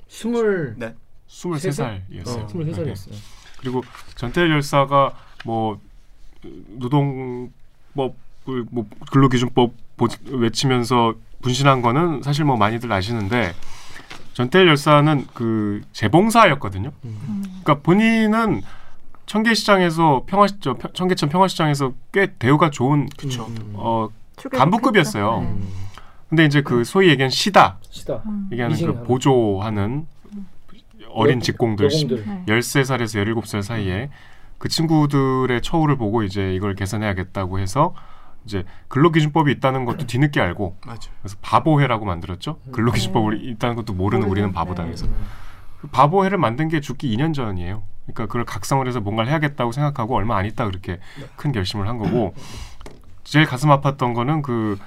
[0.09, 0.93] 스물 네.
[1.29, 2.27] 23살이었어요.
[2.27, 3.44] 어, 23살이었어요.
[3.65, 3.83] 그리고
[4.15, 5.79] 전태일 열사가 뭐
[6.67, 7.49] 노동법을
[8.69, 13.53] 뭐 근로기준법 보- 외치면서 분신한 거는 사실 뭐 많이들 아시는데
[14.33, 16.91] 전태일 열사는 그 재봉사였거든요.
[17.01, 18.61] 그러니까 본인은
[19.25, 23.45] 청계시장에서 평화 저 평- 청계천 평화시장에서 꽤 대우가 좋은 그쵸.
[23.47, 23.73] 음.
[23.73, 24.59] 어 출연했겠죠.
[24.59, 25.39] 간부급이었어요.
[25.41, 25.47] 네.
[25.47, 25.67] 음.
[26.29, 28.21] 근데 이제 그 소위 얘기한 시다 시다.
[28.51, 29.03] 얘기하는 그.
[29.05, 30.05] 보조하는
[31.15, 31.87] 어린 여- 직공들.
[31.89, 32.43] 네.
[32.47, 34.09] 13살에서 17살 사이에
[34.57, 37.93] 그 친구들의 처우를 보고 이제 이걸 개선해야겠다고 해서
[38.45, 41.09] 이제 근로기준법이 있다는 것도 뒤늦게 알고 맞아.
[41.21, 42.59] 그래서 바보회라고 만들었죠.
[42.71, 44.89] 근로기준법이 있다는 것도 모르는 우리는 바보다 네.
[44.89, 45.07] 그래서
[45.81, 47.83] 그 바보회를 만든 게 죽기 2년 전이에요.
[48.05, 50.99] 그러니까 그걸 각성을 해서 뭔가를 해야겠다고 생각하고 얼마 안 있다 그렇게
[51.35, 52.35] 큰 결심을 한 거고
[53.23, 54.77] 제일 가슴 아팠던 거는 그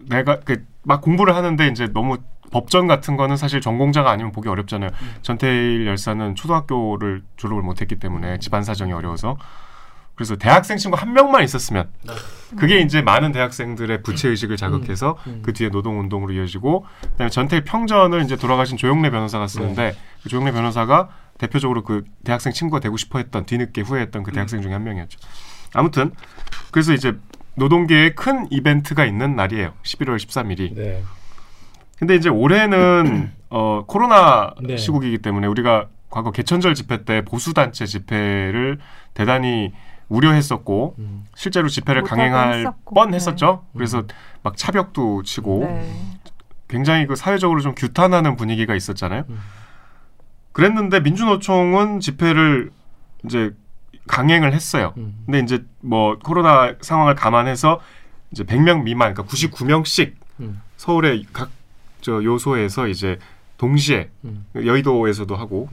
[0.00, 2.18] 내가 그 막 공부를 하는데 이제 너무
[2.50, 4.90] 법전 같은 거는 사실 전공자가 아니면 보기 어렵잖아요.
[5.22, 9.36] 전태일 열사는 초등학교를 졸업을 못했기 때문에 집안 사정이 어려워서
[10.16, 11.90] 그래서 대학생 친구 한 명만 있었으면
[12.56, 15.42] 그게 이제 많은 대학생들의 부채 의식을 자극해서 음.
[15.44, 20.52] 그 뒤에 노동 운동으로 이어지고 그다음에 전태일 평전을 이제 돌아가신 조용래 변호사가 쓰는데 그 조용래
[20.52, 25.18] 변호사가 대표적으로 그 대학생 친구가 되고 싶어했던 뒤늦게 후회했던 그 대학생 중에 한 명이었죠.
[25.74, 26.12] 아무튼
[26.70, 27.18] 그래서 이제
[27.56, 29.74] 노동계에 큰 이벤트가 있는 날이에요.
[29.82, 30.74] 11월 13일이.
[30.74, 31.02] 네.
[31.98, 34.76] 근데 이제 올해는 어 코로나 네.
[34.76, 38.78] 시국이기 때문에 우리가 과거 개천절 집회 때 보수 단체 집회를
[39.14, 39.72] 대단히
[40.08, 41.24] 우려했었고 음.
[41.34, 42.94] 실제로 집회를 강행할 했었고.
[42.94, 43.64] 뻔했었죠.
[43.72, 43.78] 네.
[43.78, 44.04] 그래서
[44.42, 45.92] 막 차벽도 치고 네.
[46.68, 49.24] 굉장히 그 사회적으로 좀 규탄하는 분위기가 있었잖아요.
[49.28, 49.38] 음.
[50.52, 52.70] 그랬는데 민주노총은 집회를
[53.24, 53.54] 이제
[54.06, 54.94] 강행을 했어요.
[54.96, 55.22] 음.
[55.26, 57.80] 근데 이제 뭐 코로나 상황을 감안해서
[58.30, 60.60] 이제 100명 미만, 그러니까 99명씩 음.
[60.76, 61.50] 서울의 각
[62.06, 63.18] 저 요소에서 이제
[63.58, 64.46] 동시에 음.
[64.54, 65.68] 여의도에서도 하고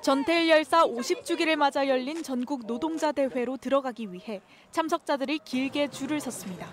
[0.00, 6.68] 전태일 열사 50주기를 맞아 열린 전국 노동자 대회로 들어가기 위해 참석자들이 길게 줄을 섰습니다.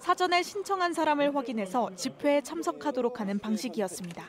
[0.00, 4.24] 사전에 신청한 사람을 확인해서 집회에 참석하도록 하는 방식이었습니다.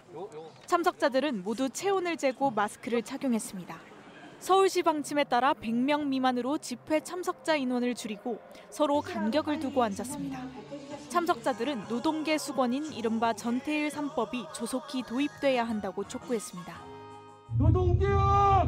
[0.68, 3.93] 참석자들은 모두 체온을 재고 마스크를 착용했습니다.
[4.44, 10.38] 서울시 방침에 따라 100명 미만으로 집회 참석자 인원을 줄이고 서로 간격을 두고 앉았습니다.
[11.08, 16.74] 참석자들은 노동계 수건인 이른바 전태일 3법이 조속히 도입돼야 한다고 촉구했습니다.
[17.58, 18.68] 노동개혁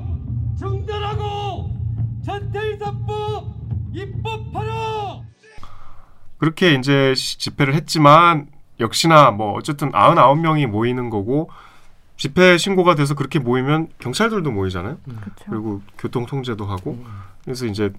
[0.57, 1.69] 정전하고
[2.25, 3.45] 전태일사법
[3.93, 5.23] 입법하라.
[6.37, 8.47] 그렇게 이제 시- 집회를 했지만
[8.79, 11.49] 역시나 뭐 어쨌든 99명이 모이는 거고
[12.17, 14.97] 집회 신고가 돼서 그렇게 모이면 경찰들도 모이잖아요.
[15.03, 15.45] 그렇죠.
[15.49, 17.05] 그리고 교통 통제도 하고 음.
[17.43, 17.91] 그래서 이제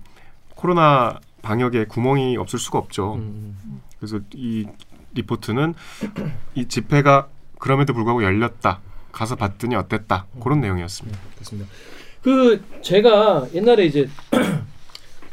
[0.55, 3.15] 코로나 방역에 구멍이 없을 수가 없죠.
[3.15, 3.81] 음.
[3.99, 4.67] 그래서 이
[5.15, 5.75] 리포트는
[6.55, 8.81] 이 집회가 그럼에도 불구하고 열렸다.
[9.13, 10.27] 가서 봤더니 어땠다.
[10.43, 11.19] 그런 내용이었습니다.
[11.35, 11.71] 그렇습니다.
[12.23, 14.09] 그 제가 옛날에 이제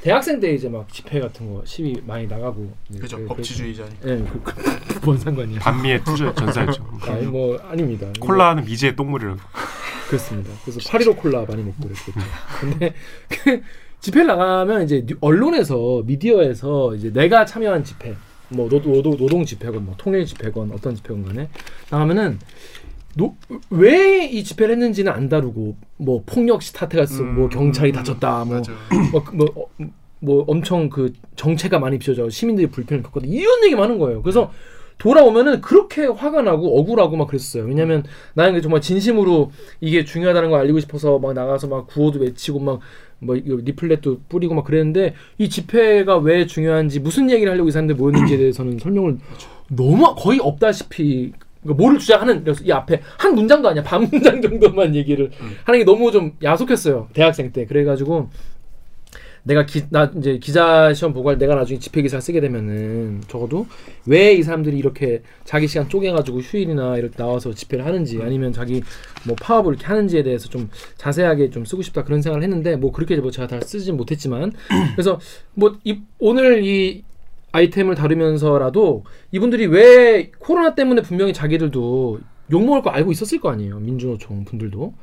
[0.04, 3.86] 대학생 때 이제 막 집회 같은 거 시위 많이 나가고 그죠 그- 법치주의자.
[4.06, 5.60] 예, 그, 그, 뭔 상관이야?
[5.60, 6.86] 반미의 투사 전사였죠.
[7.08, 8.08] 아니 뭐 아닙니다.
[8.20, 9.40] 콜라는 미제의 똥물이라고.
[10.10, 10.52] 그렇습니다.
[10.66, 12.12] 그래서 8.15 콜라 많이 먹고 그랬겠죠.
[12.60, 12.94] 근데
[13.30, 13.62] 그
[14.02, 18.14] 집회를 나가면 이제 뉴- 언론에서 미디어에서 이제 내가 참여한 집회,
[18.50, 21.48] 뭐 노, 노, 노동 집회건 뭐 통일 집회건 어떤 집회건 간에
[21.90, 22.40] 나가면은
[23.70, 28.46] 왜 이 집회를 했는지는 안 다루고 뭐 폭력 사태가 있고 뭐 음, 경찰이 음, 다쳤다
[28.46, 28.62] 뭐.
[29.12, 29.86] 뭐, 그- 뭐, 어,
[30.20, 34.22] 뭐 엄청 그 정체가 많이 비춰져 시민들이 불편을 겪거든 이런 얘기 많은 거예요.
[34.24, 34.52] 그래서
[34.98, 37.66] 돌아오면은 그렇게 화가 나고 억울하고 막 그랬어요.
[37.66, 42.80] 왜냐면 나는 정말 진심으로 이게 중요하다는 걸 알리고 싶어서 막 나가서 막 구호도 외치고 막
[43.20, 48.36] 뭐 리플렛도 뿌리고 막 그랬는데 이 집회가 왜 중요한지 무슨 얘기를 하려고 이 사람들 모였는지에
[48.36, 49.18] 대해서는 설명을
[49.70, 51.32] 너무 거의 없다시피
[51.64, 53.84] 그러니까 뭐를 주장하는 이 앞에 한 문장도 아니야.
[53.84, 55.32] 반 문장 정도만 얘기를
[55.64, 57.66] 하는 게 너무 좀 야속했어요 대학생 때.
[57.66, 58.30] 그래가지고
[59.46, 63.68] 내가 기, 나 이제 기자 시험 보고 할 내가 나중에 집회 기사 쓰게 되면은 적어도
[64.06, 68.82] 왜 이 사람들이 이렇게 자기 시간 쪼개가지고 휴일이나 이렇게 나와서 집회를 하는지 아니면 자기
[69.28, 73.18] 뭐 파업을 이렇게 하는지에 대해서 좀 자세하게 좀 쓰고 싶다 그런 생각을 했는데 뭐 그렇게
[73.18, 74.54] 뭐 제가 다 쓰진 못했지만
[74.96, 75.20] 그래서
[75.56, 77.04] 뭐 이, 오늘 이
[77.58, 82.20] 아이템을 다루면서라도 이분들이 왜 코로나 때문에 분명히 자기들도
[82.52, 84.94] 욕먹을 거 알고 있었을 거 아니에요 민주노총 분들도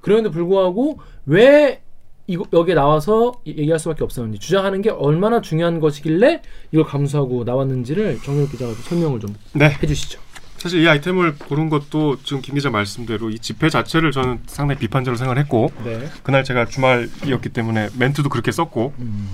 [0.00, 1.82] 그럼에도 불구하고 왜
[2.26, 6.42] 이거 여기에 나와서 이- 얘기할 수밖에 없었는지 주장하는 게 얼마나 중요한 것이길래
[6.72, 9.70] 이걸 감수하고 나왔는지를 정윤 기자가 좀 설명을 좀 네.
[9.82, 10.20] 해주시죠.
[10.58, 15.16] 사실 이 아이템을 고른 것도 지금 김 기자 말씀대로 이 집회 자체를 저는 상당히 비판적으로
[15.16, 16.00] 생각을 했고 네.
[16.22, 19.28] 그날 제가 주말이었기 때문에 멘트도 그렇게 썼고 음,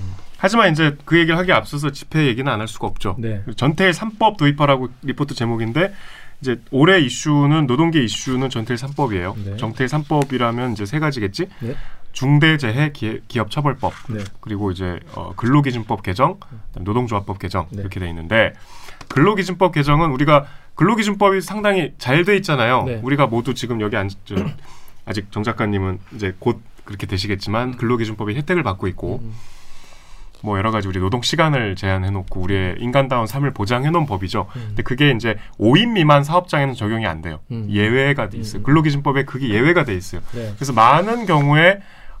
[0.45, 3.15] 하지만 이제 그 얘기를 하기에 앞서서 집회 얘기는 안 할 수가 없죠.
[3.17, 3.43] 네.
[3.57, 5.91] 전태일 3법 도입하라고 리포트 제목인데
[6.39, 9.33] 이제 올해 이슈는 노동계 이슈는 전태일 3법이에요.
[9.43, 9.57] 네.
[9.57, 11.47] 전태일 3법이라면 이제 세 가지겠지.
[11.61, 11.75] 네.
[12.11, 14.23] 중대재해 기, 기업 처벌법 네.
[14.39, 16.39] 그리고 이제 어, 근로기준법 개정,
[16.79, 17.81] 노동조합법 개정 네.
[17.81, 18.53] 이렇게 돼 있는데
[19.09, 22.83] 근로기준법 개정은 우리가 근로기준법이 상당히 잘 돼 있잖아요.
[22.83, 22.99] 네.
[23.03, 24.35] 우리가 모두 지금 여기 앉 저,
[25.05, 29.33] 아직 정 작가님은 이제 곧 그렇게 되시겠지만 근로기준법이 혜택을 받고 있고 음.
[30.41, 34.47] 뭐 여러 가지 우리 노동 시간을 제한해 놓고 우리의 인간다운 삶을 보장해 놓은 법이죠.
[34.55, 34.63] 음.
[34.67, 37.39] 근데 그게 이제 5인 미만 사업장에는 적용이 안 돼요.
[37.51, 37.67] 음.
[37.69, 38.61] 예외가 돼 있어요.
[38.61, 38.63] 음.
[38.63, 40.21] 근로기준법에 그게 예외가 돼 있어요.
[40.33, 40.51] 네.
[40.55, 41.79] 그래서 많은 경우에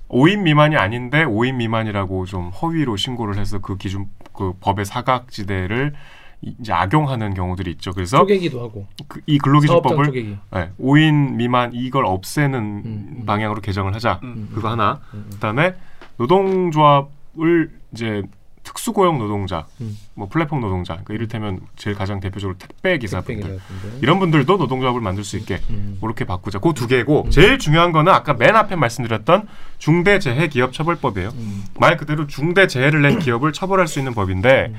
[0.09, 5.93] 5인 미만이 아닌데 5인 미만이라고 좀 허위로 신고를 해서 그 기준 그 법의 사각지대를
[6.41, 7.91] 이- 이제 악용하는 경우들이 있죠.
[7.93, 10.37] 그래서 쪼개기도 하고 그, 이 근로기준법을 쪼개기.
[10.53, 13.23] 네, 5인 미만 이걸 없애는 음.
[13.25, 14.19] 방향으로 개정을 하자.
[14.23, 14.49] 음.
[14.53, 14.99] 그거 하나.
[15.13, 15.27] 음.
[15.33, 15.73] 그다음에
[16.17, 18.21] 노동조합을 이제
[18.63, 19.95] 특수고용 노동자, 음.
[20.15, 23.59] 뭐 플랫폼 노동자, 그러니까 이를테면 제일 가장 대표적으로 택배 기사분들.
[24.01, 25.99] 이런 분들도 노동조합을 만들 수 있게 음.
[26.01, 26.57] 그렇게 바꾸자.
[26.59, 31.29] 그 두 개고 제일 중요한 거는 아까 맨 앞에 말씀드렸던 중대재해기업처벌법이에요.
[31.29, 31.63] 음.
[31.79, 34.73] 말 그대로 중대재해를 낸 기업을 처벌할 수 있는 법인데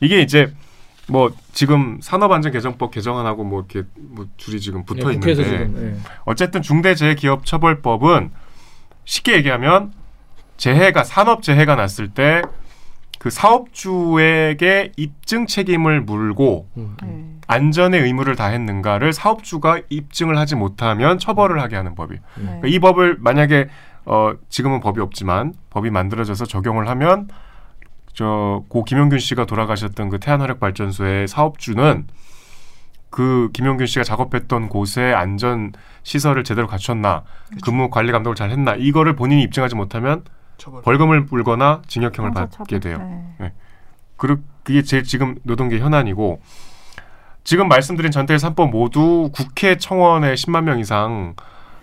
[0.00, 0.54] 이게 이제
[1.06, 6.10] 뭐 지금 산업안전개정법 개정안하고 뭐 이렇게 뭐 줄이 지금 붙어 예, 국회에서 있는데 지금 예.
[6.24, 8.30] 어쨌든 중대재해기업처벌법은
[9.04, 9.92] 쉽게 얘기하면
[10.60, 12.42] 재해가 산업 재해가 났을 때
[13.20, 16.96] 그 사업주에게 입증 책임을 물고 음.
[17.02, 17.26] 네.
[17.48, 22.14] 안전의 의무를 다했는가를 사업주가 입증을 하지 못하면 처벌을 하게 하는 법이.
[22.14, 22.20] 네.
[22.44, 23.68] 그러니까 이 법을 만약에
[24.06, 27.28] 어 지금은 법이 없지만 법이 만들어져서 적용을 하면
[28.14, 32.06] 저 고 김용균 씨가 돌아가셨던 그 태안화력 발전소의 사업주는
[33.10, 35.72] 그 김용균 씨가 작업했던 곳의 안전
[36.04, 37.24] 시설을 제대로 갖췄나
[37.62, 40.24] 근무 관리 감독을 잘 했나 이거를 본인이 입증하지 못하면
[40.60, 40.82] 처벌.
[40.82, 42.80] 벌금을 물거나 징역형을 받게 형사처벌.
[42.80, 42.98] 돼요.
[43.40, 43.52] 네.
[44.16, 46.40] 그르, 그게 제일 지금 노동계 현안이고
[47.42, 51.34] 지금 말씀드린 전태일 3법 모두 국회 청원에 10만 명 이상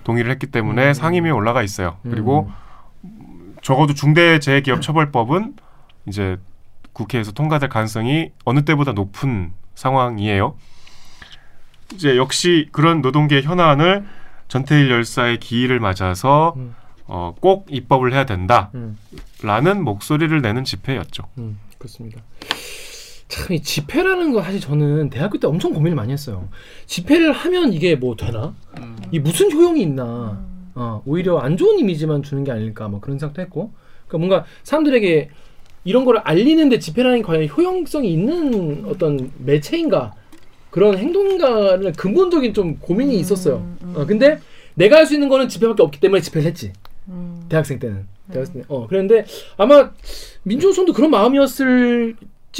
[0.03, 0.93] 동의를 했기 때문에 음.
[0.93, 1.97] 상임위에 올라가 있어요.
[2.05, 2.11] 음.
[2.11, 2.49] 그리고
[3.61, 5.55] 적어도 중대재해기업처벌법은
[6.05, 6.37] 이제
[6.93, 10.55] 국회에서 통과될 가능성이 어느 때보다 높은 상황이에요.
[11.93, 14.05] 이제 역시 그런 노동계 현안을
[14.47, 16.75] 전태일 열사의 기일을 맞아서 음.
[17.07, 18.97] 어, 꼭 입법을 해야 된다라는
[19.77, 19.83] 음.
[19.83, 21.23] 목소리를 내는 집회였죠.
[21.37, 22.21] 음, 그렇습니다.
[23.29, 26.47] 참 이 집회라는 거 사실 저는 대학교 때 엄청 고민을 많이 했어요.
[26.85, 28.53] 집회를 하면 이게 뭐 되나?
[28.79, 28.95] 음.
[29.11, 30.41] 이 무슨 효용이 있나?
[30.75, 32.87] 어, 오히려 안 좋은 이미지만 주는 게 아닐까?
[32.87, 33.71] 뭐 그런 생각도 했고.
[34.07, 35.29] 그러니까 뭔가 사람들에게
[35.83, 40.13] 이런 거를 알리는데 집회라는 게 과연 효용성이 있는 어떤 매체인가?
[40.69, 43.57] 그런 행동인가를 근본적인 좀 고민이 있었어요.
[43.83, 43.93] 음.
[43.97, 44.39] 어, 근데
[44.75, 46.71] 내가 할 수 있는 거는 집회밖에 없기 때문에 집회를 했지.
[47.09, 47.45] 음.
[47.49, 48.07] 대학생 때는.
[48.31, 48.65] 대학생 때.
[48.67, 49.25] 어, 그랬는데
[49.57, 49.91] 아마
[50.43, 52.15] 민주노총도 그런 마음이었을지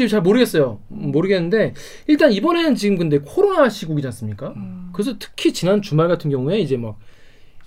[0.10, 0.80] 잘 모르겠어요.
[0.92, 1.74] 음, 모르겠는데
[2.08, 4.50] 일단 이번에는 지금 근데 코로나 시국이지 않습니까?
[4.56, 4.90] 음.
[4.94, 6.98] 그래서 특히 지난 주말 같은 경우에 이제 막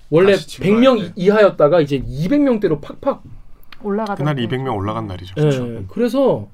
[0.08, 1.12] 원래 다시 증가할 100명 때.
[1.16, 3.22] 이하였다가 이제 200명대로 팍팍
[3.82, 4.46] 올라가던 그날 때.
[4.46, 5.34] 200명 올라간 날이죠.
[5.38, 5.84] 예.
[5.88, 6.48] 그래서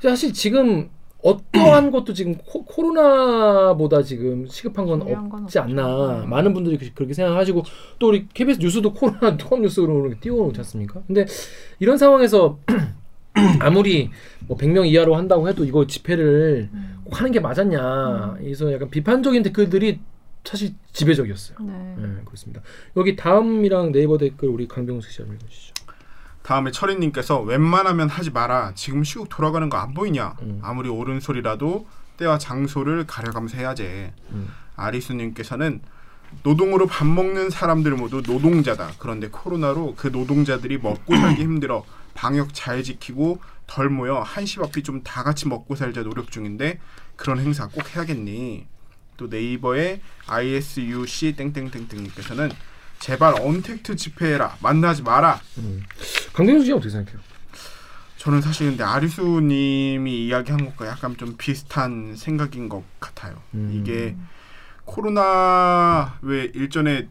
[0.00, 0.90] 사실 지금
[1.22, 5.60] 어떠한 것도 지금 코, 코로나보다 지금 시급한 건건 없지 없죠.
[5.60, 6.30] 않나 음.
[6.30, 7.62] 많은 분들이 그- 그렇게 생각하시고
[7.98, 11.02] 또 우리 KBS 뉴스도 코로나 통합 뉴스로 띄워놓지 않습니까?
[11.06, 11.24] 근데
[11.78, 12.58] 이런 상황에서
[13.60, 14.10] 아무리
[14.46, 17.00] 뭐 100명 이하로 한다고 해도 이거 집회를 음.
[17.04, 20.00] 꼭 하는 게 맞았냐 그래서 약간 비판적인 댓글들이
[20.44, 21.56] 사실 지배적이었어요.
[21.60, 21.94] 네.
[21.98, 22.62] 네, 그렇습니다.
[22.96, 25.71] 여기 다음이랑 네이버 댓글 우리 강병수 씨 한번 읽어주시죠.
[26.42, 28.72] 다음에 철이님께서 웬만하면 하지 마라.
[28.74, 30.34] 지금 시국 돌아가는 거 안 보이냐?
[30.42, 30.60] 음.
[30.62, 34.10] 아무리 옳은 소리라도 때와 장소를 가려가면서 해야지.
[34.30, 34.48] 음.
[34.76, 35.80] 아리수님께서는
[36.42, 38.92] 노동으로 밥 먹는 사람들 모두 노동자다.
[38.98, 45.02] 그런데 코로나로 그 노동자들이 먹고 살기 힘들어 방역 잘 지키고 덜 모여 한시 앞이 좀
[45.04, 46.78] 다 같이 먹고 살자 노력 중인데
[47.16, 48.66] 그런 행사 꼭 해야겠니?
[49.16, 52.50] 또 네이버의 ISUC 땡땡땡땡님께서는
[53.02, 54.58] 제발 언택트 집회해라.
[54.62, 55.40] 만나지 마라.
[55.58, 55.82] 음.
[56.34, 57.20] 강병수 씨 어떻게 생각해요?
[58.16, 63.42] 저는 사실 근데 아리수님이 이야기한 것과 약간 좀 비슷한 생각인 것 같아요.
[63.54, 63.72] 음.
[63.74, 64.14] 이게
[64.84, 67.08] 코로나 왜 일전에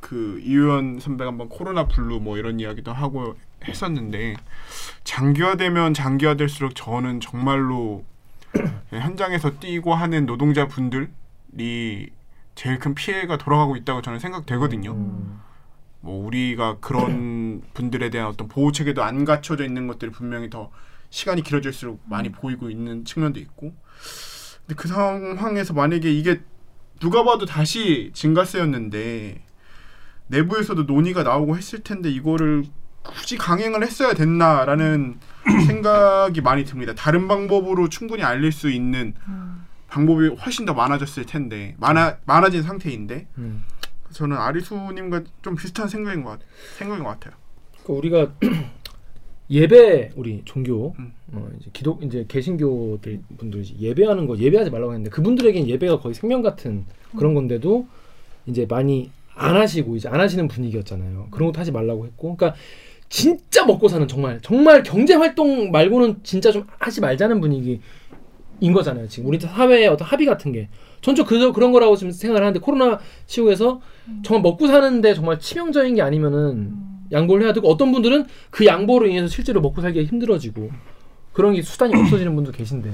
[0.00, 4.34] 그 이효연 선배가 한번 코로나 블루 뭐 이런 이야기도 하고 했었는데
[5.04, 8.04] 장기화되면 장기화될수록 저는 정말로
[8.90, 12.10] 현장에서 뛰고 하는 노동자분들이
[12.54, 14.92] 제일 큰 피해가 돌아가고 있다고 저는 생각되거든요.
[14.92, 15.40] 음.
[16.00, 20.70] 뭐 우리가 그런 분들에 대한 어떤 보호 체계도 안 갖춰져 있는 것들이 분명히 더
[21.10, 23.74] 시간이 길어질수록 많이 보이고 있는 측면도 있고
[24.66, 26.40] 근데 그 상황에서 만약에 이게
[27.00, 29.42] 누가 봐도 다시 증가세였는데
[30.28, 32.64] 내부에서도 논의가 나오고 했을 텐데 이거를
[33.02, 35.18] 굳이 강행을 했어야 됐나라는
[35.66, 36.94] 생각이 많이 듭니다.
[36.94, 39.66] 다른 방법으로 충분히 알릴 수 있는 음.
[39.92, 43.62] 방법이 훨씬 더 많아졌을 텐데 많아 많아진 상태인데 음.
[44.10, 46.40] 저는 아리수님과 좀 비슷한 생각인 것 같,
[46.78, 47.34] 생각인 것 같아요.
[47.84, 48.32] 그러니까 우리가
[49.50, 51.12] 예배 우리 종교 음.
[51.32, 56.14] 어, 이제 기독 이제 개신교들 분들이 이제 예배하는 거 예배하지 말라고 했는데 그분들에겐 예배가 거의
[56.14, 56.86] 생명 같은
[57.18, 57.86] 그런 건데도
[58.46, 61.28] 이제 많이 안 하시고 이제 안 하시는 분위기였잖아요.
[61.30, 62.58] 그런 것도 하지 말라고 했고, 그러니까
[63.08, 67.80] 진짜 먹고 사는 정말 정말 경제 활동 말고는 진짜 좀 하지 말자는 분위기
[68.60, 69.08] 인 거잖아요.
[69.08, 70.68] 지금 우리 사회의 어떤 합의 같은 게
[71.00, 73.80] 전적 그저 그런 거라고 지금 생각을 하는데 코로나 시국에서
[74.22, 76.74] 정말 먹고 사는데 정말 치명적인 게 아니면은
[77.10, 80.70] 양보를 해야 되고 어떤 분들은 그 양보로 인해서 실제로 먹고 살기가 힘들어지고
[81.32, 82.90] 그런 게 수단이 없어지는 분도 계신데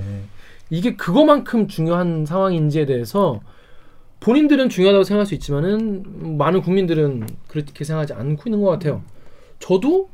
[0.71, 3.41] 이게 그거만큼 중요한 상황인지에 대해서
[4.21, 9.03] 본인들은 중요하다고 생각할 수 있지만은 많은 국민들은 그렇게 생각하지 않고 있는 것 같아요.
[9.61, 10.09] 저도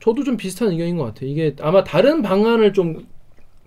[0.00, 1.28] 저도 좀 비슷한 의견인 것 같아요.
[1.28, 3.06] 이게 아마 다른 방안을 좀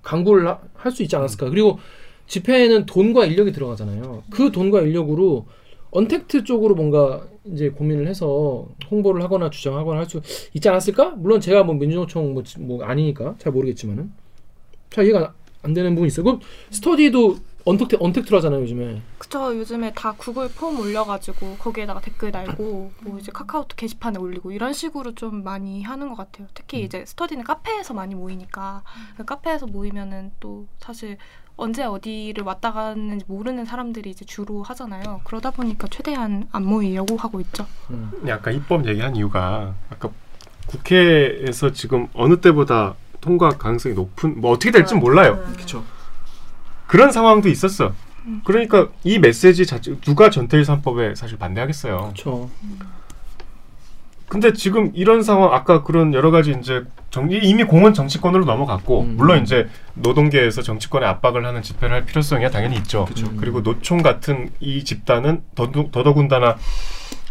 [0.03, 1.49] 강구를 할 수 있지 않았을까.
[1.49, 1.79] 그리고
[2.27, 4.23] 집회에는 돈과 인력이 들어가잖아요.
[4.29, 5.45] 그 돈과 인력으로
[5.91, 10.21] 언택트 쪽으로 뭔가 이제 고민을 해서 홍보를 하거나 주장하거나 할 수
[10.53, 11.11] 있지 않았을까?
[11.17, 14.11] 물론 제가 뭐 민주노총 뭐, 지- 뭐 아니니까 잘 모르겠지만은
[14.89, 16.23] 잘 이해가 안 되는 부분이 있어요.
[16.25, 16.39] 그럼
[16.71, 19.01] 스터디도 언택트 언택트로 하잖아요 요즘에.
[19.17, 24.73] 그쵸 요즘에 다 구글 폼 올려가지고 거기에다가 댓글 달고 뭐 이제 카카오톡 게시판에 올리고 이런
[24.73, 26.47] 식으로 좀 많이 하는 것 같아요.
[26.53, 26.85] 특히 음.
[26.85, 28.83] 이제 스터디는 카페에서 많이 모이니까
[29.15, 31.17] 그 카페에서 모이면은 또 사실
[31.55, 35.21] 언제 어디를 왔다 갔는지 모르는 사람들이 이제 주로 하잖아요.
[35.23, 37.65] 그러다 보니까 최대한 안 모이려고 하고 있죠.
[37.91, 38.11] 음.
[38.27, 40.09] 아까 입법 얘기한 이유가 아까
[40.67, 45.41] 국회에서 지금 어느 때보다 통과 가능성이 높은 뭐 어떻게 될지 몰라요.
[45.53, 45.83] 그렇죠.
[46.93, 47.91] 그런 상황도 있었어.
[48.27, 48.41] 음.
[48.43, 51.97] 그러니까 이 메시지 자체 누가 전태일 3법에 사실 반대하겠어요.
[51.97, 52.51] 그렇죠.
[54.27, 59.15] 근데 지금 이런 상황 아까 그런 여러 가지 이제 정, 이미 공은 정치권으로 넘어갔고 음.
[59.17, 63.05] 물론 이제 노동계에서 정치권에 압박을 하는 집회를 할 필요성이 당연히 있죠.
[63.05, 63.25] 그쵸.
[63.39, 66.57] 그리고 노총 같은 이 집단은 더더, 더더군다나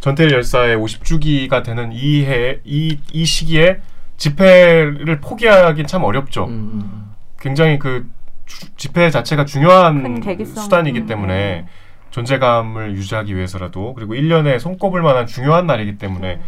[0.01, 3.81] 전태일 열사의 50주기가 되는 이 해, 이, 이 시기에
[4.17, 6.47] 집회를 포기하긴 참 어렵죠.
[6.47, 7.13] 음, 음.
[7.39, 8.11] 굉장히 그
[8.59, 10.21] 주- 집회 자체가 중요한.
[10.63, 11.67] 수단이기 음, 때문에
[12.11, 16.41] 존재감을 유지하기 위해서라도 그리고 1년에 손꼽을 만한 중요한 날이기 때문에.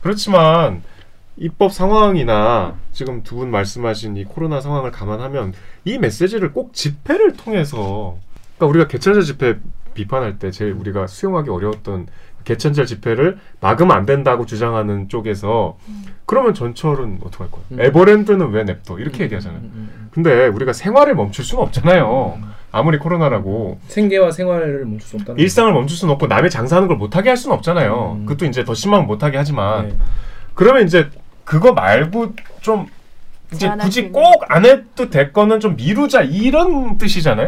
[0.00, 0.82] 그렇지만
[1.36, 8.16] 입법 상황이나 지금 두 분 말씀하신 이 코로나 상황을 감안하면 이 메시지를 꼭 집회를 통해서
[8.56, 9.58] 그러니까 우리가 개천절 집회
[9.94, 12.06] 비판할 때 제일 우리가 수용하기 어려웠던
[12.48, 15.76] 개천절 집회를 막으면 안 된다고 주장하는 쪽에서
[16.24, 17.62] 그러면 전철은 어떡할 거야?
[17.72, 17.80] 음.
[17.80, 18.98] 에버랜드는 왜 냅둬?
[18.98, 19.60] 이렇게 얘기하잖아요.
[19.60, 20.08] 음, 음, 음.
[20.10, 22.38] 근데 우리가 생활을 멈출 수는 없잖아요.
[22.72, 27.28] 아무리 코로나라고 생계와 생활을 멈출 수 없다는 일상을 멈출 수는 없고 남의 장사하는 걸 못하게
[27.28, 28.18] 할 수는 없잖아요.
[28.20, 28.26] 음.
[28.26, 29.36] 그것도 이제 더 심하면 못하게.
[29.36, 29.96] 하지만 네.
[30.54, 31.10] 그러면 이제
[31.44, 32.86] 그거 말고 좀
[33.52, 34.12] 이제 굳이 있는.
[34.12, 37.46] 꼭안 해도 될 거는 좀 미루자 이런 뜻이잖아요.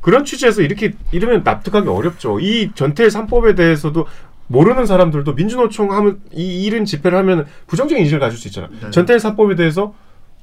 [0.00, 0.04] 네.
[0.04, 2.40] 그런 취지에서 이렇게 이러면 납득하기 어렵죠.
[2.40, 4.06] 이 전태일 3법에 대해서도
[4.46, 8.70] 모르는 사람들도 민주노총 하면 이 이런 집회를 하면 부정적인 인식을 가질 수 있잖아요.
[8.80, 8.90] 네.
[8.90, 9.94] 전태일 3법에 대해서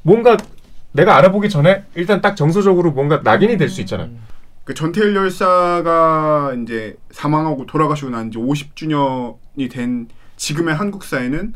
[0.03, 0.37] 뭔가
[0.93, 4.09] 내가 알아보기 전에 일단 딱 정서적으로 뭔가 낙인이 될 수 있잖아요.
[4.63, 11.53] 그 전태일 열사가 이제 사망하고 돌아가시고 난 이제 50주년이 된 지금의 한국 사회는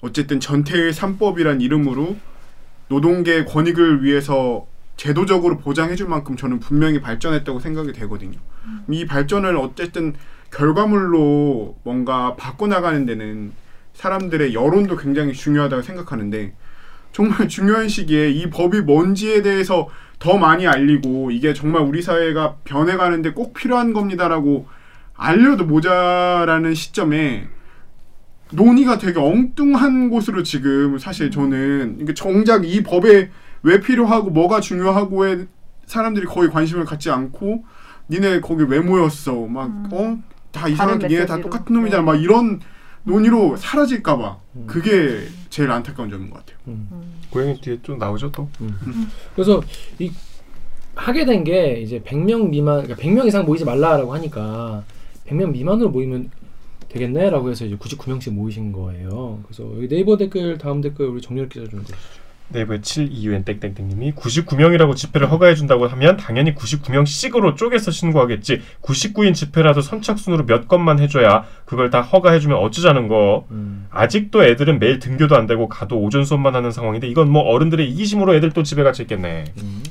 [0.00, 2.16] 어쨌든 전태일 3법이란 이름으로
[2.88, 8.38] 노동계 권익을 위해서 제도적으로 보장해줄 만큼 저는 분명히 발전했다고 생각이 되거든요.
[8.90, 10.14] 이 발전을 어쨌든
[10.50, 13.52] 결과물로 뭔가 바꿔나가는 데는
[13.94, 16.54] 사람들의 여론도 굉장히 중요하다고 생각하는데
[17.12, 23.32] 정말 중요한 시기에 이 법이 뭔지에 대해서 더 많이 알리고 이게 정말 우리 사회가 변해가는데
[23.32, 24.66] 꼭 필요한 겁니다라고
[25.14, 27.48] 알려도 모자라는 시점에
[28.52, 33.30] 논의가 되게 엉뚱한 곳으로 지금 사실 저는 이게 정작 이 법에
[33.62, 35.46] 왜 필요하고 뭐가 중요하고에
[35.86, 37.64] 사람들이 거의 관심을 갖지 않고
[38.10, 39.46] 니네 거기 왜 모였어?
[39.46, 40.18] 막 어?
[40.52, 41.40] 다 이상하게 니네 다.
[41.40, 42.02] 똑같은 놈이잖아.
[42.02, 42.60] 막 이런
[43.04, 44.38] 논의로 사라질까봐.
[44.66, 46.76] 그게 제일 안타까운 점인 것 같아요.
[47.30, 48.48] 고양이 뒤에 좀 나오죠 또.
[49.34, 49.62] 그래서
[49.98, 50.10] 이
[50.94, 54.82] 하게 된 게 이제 100명 미만 그러니까 100명 이상 모이지 말라라고 하니까
[55.26, 56.30] 100명 미만으로 모이면
[56.88, 59.40] 되겠네라고 해서 이제 99명씩 모이신 거예요.
[59.44, 62.25] 그래서 여기 네이버 댓글 다음 댓글 우리 정렬 기자 좀 해주시죠.
[62.48, 70.68] 네이버에 7EUN 땡땡땡님이 99명이라고 집회를 허가해준다고 하면 당연히 99명씩으로 쪼개서 신고하겠지 99인 집회라도 선착순으로 몇
[70.68, 73.86] 건만 해줘야 그걸 다 허가해주면 어쩌자는 거 음.
[73.90, 78.34] 아직도 애들은 매일 등교도 안 되고 가도 오전 수업만 하는 상황인데 이건 뭐 어른들의 이기심으로
[78.36, 79.82] 애들 또 집에 갇혀 있겠네 음.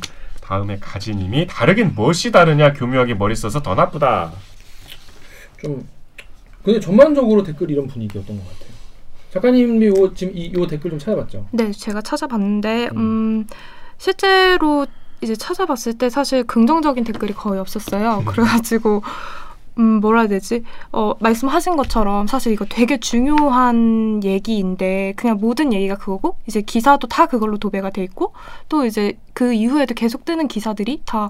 [0.41, 4.31] 다음에 가지님이 다르긴 무엇이 다르냐 교묘하게 머리 써서 더 나쁘다
[5.61, 5.85] 좀
[6.65, 8.74] 근데 전반적으로 댓글 이런 분위기였던 것 같아요.
[9.35, 11.47] 작가님이 요 지금 이 요 댓글 좀 찾아봤죠.
[11.51, 12.97] 네, 제가 찾아봤는데 음.
[12.97, 13.47] 음,
[13.97, 14.87] 실제로
[15.21, 18.23] 이제 찾아봤을 때 사실 긍정적인 댓글이 거의 없었어요.
[18.25, 19.01] 그래가지고
[19.77, 20.63] 음, 뭐라 해야 되지?
[20.93, 27.25] 어, 말씀하신 것처럼 사실 이거 되게 중요한 얘기인데 그냥 모든 얘기가 그거고 이제 기사도 다
[27.25, 28.33] 그걸로 도배가 돼 있고
[28.69, 31.29] 또 이제 그 이후에도 계속 뜨는 기사들이 다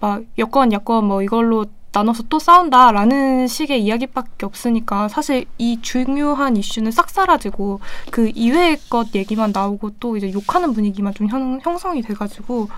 [0.00, 6.90] 막 여권 여권 뭐 이걸로 나눠서 또 싸운다라는 식의 이야기밖에 없으니까 사실 이 중요한 이슈는
[6.90, 12.68] 싹 사라지고 그 이외의 것 얘기만 나오고 또 이제 욕하는 분위기만 좀 형, 형성이 돼가지고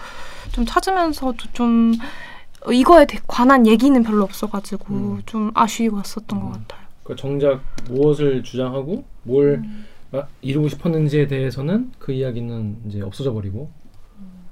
[0.53, 1.95] 좀 찾으면서도 좀
[2.73, 5.23] 이거에 대- 관한 얘기는 별로 없어가지고 음.
[5.27, 6.85] 좀 아쉬웠었던 것 같아요.
[7.05, 9.63] 그 정작 무엇을 주장하고 뭘
[10.13, 13.71] 아, 이루고 싶었는지에 대해서는 그 이야기는 이제 없어져 버리고.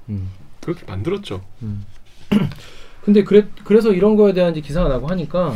[0.09, 0.29] 음.
[0.61, 1.85] 그렇게 만들었죠 음.
[3.03, 5.53] 근데 그래, 그래서 이런 거에 대한 이제 기사가 나고 하니까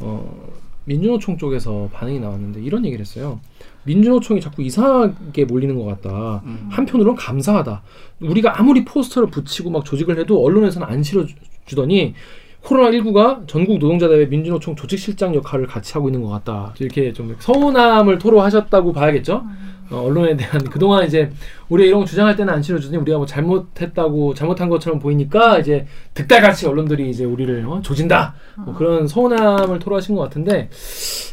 [0.00, 0.48] 어,
[0.84, 3.40] 민주노총 쪽에서 반응이 나왔는데 이런 얘기를 했어요.
[3.84, 6.42] 민주노총이 자꾸 이상하게 몰리는 것 같다.
[6.44, 6.68] 음.
[6.70, 7.82] 한편으로는 감사하다.
[8.20, 12.14] 우리가 아무리 포스터를 붙이고 막 조직을 해도 언론에서는 안 실어주더니
[12.62, 16.74] 코로나19가 전국 노동자대회 민주노총 조직실장 역할을 같이 하고 있는 것 같다.
[16.80, 19.44] 이렇게 좀 서운함을 토로하셨다고 봐야겠죠.
[19.90, 21.30] 어, 언론에 대한 그동안 이제
[21.68, 26.66] 우리 이런 거 주장할 때는 안 실어주더니 우리가 뭐 잘못했다고 잘못한 것처럼 보이니까 이제 득달같이
[26.66, 28.34] 언론들이 이제 우리를 어, 조진다.
[28.58, 30.68] 뭐 그런 서운함을 토로하신 것 같은데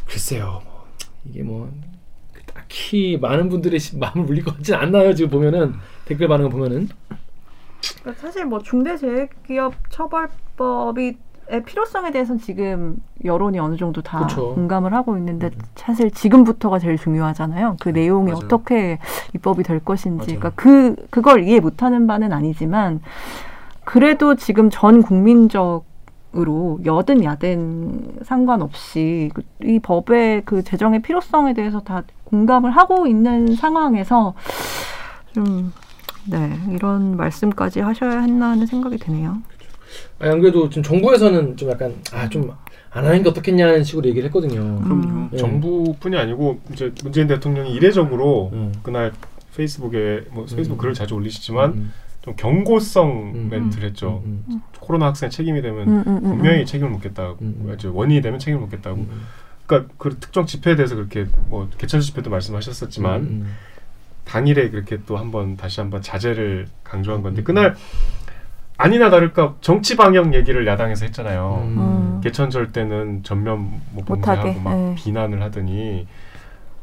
[0.07, 0.61] 글쎄요.
[0.63, 0.85] 뭐
[1.25, 1.71] 이게 뭐
[2.53, 5.13] 딱히 많은 분들의 시- 마음을 울릴 것 같진 않나요?
[5.13, 5.73] 지금 보면은
[6.05, 6.87] 댓글 반응을 보면은
[8.17, 14.55] 사실 뭐 중대재해기업 처벌법이 의 필요성에 대해서는 지금 여론이 어느 정도 다 그쵸.
[14.55, 17.77] 공감을 하고 있는데 사실 지금부터가 제일 중요하잖아요.
[17.79, 18.45] 그 내용이 맞아요.
[18.45, 18.97] 어떻게
[19.35, 20.37] 입법이 될 것인지.
[20.37, 20.39] 맞아요.
[20.39, 23.01] 그러니까 그 그걸 이해 못하는 바는 아니지만
[23.83, 25.85] 그래도 지금 전 국민적
[26.37, 34.33] 으로 여든 야든 상관없이 그이 법의 그 제정의 필요성에 대해서 다 공감을 하고 있는 상황에서
[35.31, 35.71] 좀
[36.29, 39.37] 네, 이런 말씀까지 하셔야 했나 하는 생각이 드네요.
[40.19, 42.51] 아니, 안 그래도 지금 정부에서는 좀 약간 아좀
[42.91, 44.61] 안 하는 게 어떻겠냐는 식으로 얘기를 했거든요.
[44.61, 45.29] 음.
[45.31, 45.37] 네.
[45.37, 48.73] 정부뿐이 아니고 이제 문재인 대통령이 이례적으로 음.
[48.83, 49.11] 그날
[49.55, 50.77] 페이스북에 뭐 페이스북 음.
[50.77, 53.47] 글을 자주 올리시지만 음, 좀 경고성 음.
[53.49, 54.21] 멘트를 했죠.
[54.25, 56.65] 음, 음, 코로나 확산 책임이 되면 분명히 음.
[56.65, 57.73] 책임을 묻겠다고, 음.
[57.77, 58.97] 이제 원인이 되면 책임을 묻겠다고.
[58.97, 59.21] 음,
[59.65, 63.53] 그러니까 그 특정 집회에 대해서 그렇게 뭐 개천수 집회도 말씀하셨었지만 음,
[64.23, 67.43] 당일에 그렇게 또 한번 다시 한번 자제를 강조한 건데 음.
[67.43, 67.75] 그날
[68.77, 71.61] 아니나 다를까 정치 방역 얘기를 야당에서 했잖아요.
[71.63, 71.77] 음.
[71.77, 72.21] 음.
[72.21, 74.95] 개천절 때는 전면 뭐 못하게, 막 예.
[74.95, 76.07] 비난을 하더니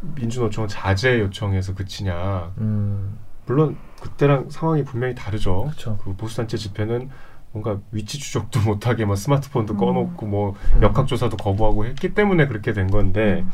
[0.01, 2.53] 민주노총은 자제 요청해서 그치냐.
[2.59, 5.65] 음, 물론 그때랑 상황이 분명히 다르죠.
[5.65, 5.99] 그렇죠.
[5.99, 7.11] 그 보수단체 집회는
[7.53, 9.79] 뭔가 위치 추적도 못하게 뭐 스마트폰도 음.
[9.79, 10.83] 꺼놓고 뭐 음.
[10.83, 13.45] 역학조사도 거부하고 했기 때문에 그렇게 된 건데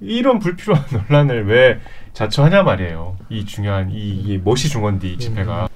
[0.00, 1.80] 이런 불필요한 논란을 왜
[2.12, 3.16] 자처하냐 말이에요.
[3.28, 5.68] 이 중요한 이, 이 멋이 중원디 이 집회가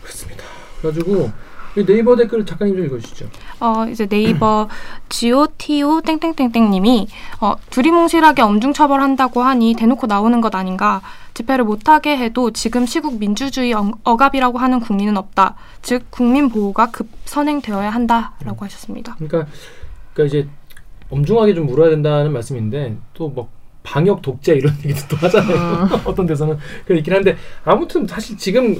[0.00, 0.44] 그렇습니다.
[0.82, 1.30] 그래가지고
[1.76, 3.26] 이 네이버 댓글 작가님 좀 읽어주시죠.
[3.60, 4.68] 어, 이제 네이버
[5.08, 7.08] GOTO 땡땡땡땡님이
[7.40, 11.00] 어, 두리뭉실하게 엄중 처벌한다고 하니 대놓고 나오는 것 아닌가.
[11.32, 15.54] 집회를 못하게 해도 지금 시국 민주주의 어, 억압이라고 하는 국민은 없다.
[15.80, 19.14] 즉 국민 보호가 급 선행되어야 한다라고 하셨습니다.
[19.14, 19.50] 그러니까
[20.12, 20.48] 그러니까 이제
[21.08, 23.48] 엄중하게 좀 물어야 된다는 말씀인데 또뭐
[23.82, 25.88] 방역 독재 이런 얘기도 또 하잖아요.
[26.04, 28.76] 어떤 데서는 그 있긴 한데 아무튼 사실 지금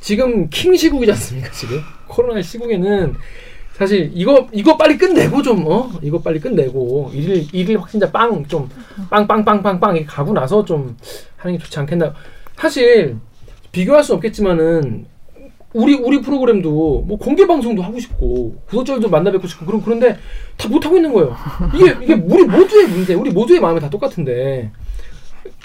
[0.00, 1.80] 지금 킹 시국이지 않습니까 지금?
[2.08, 3.14] 코로나 시국에는
[3.72, 5.90] 사실 이거 이거 빨리 끝내고 좀 어?
[6.02, 8.68] 이거 빨리 끝내고 일일 일일 확진자 빵 좀
[9.10, 10.96] 빵빵빵빵빵 이렇게 가고 나서 좀
[11.36, 12.14] 하는 게 좋지 않겠나.
[12.56, 13.16] 사실
[13.72, 15.06] 비교할 수 없겠지만은
[15.72, 20.18] 우리 우리 프로그램도 뭐 공개 방송도 하고 싶고 구독자들도 만나 뵙고 싶고 그런 그런데
[20.56, 21.34] 다못 하고 있는 거예요.
[21.74, 24.72] 이게 이게 우리 모두의 문제, 우리 모두의 마음이 다 똑같은데.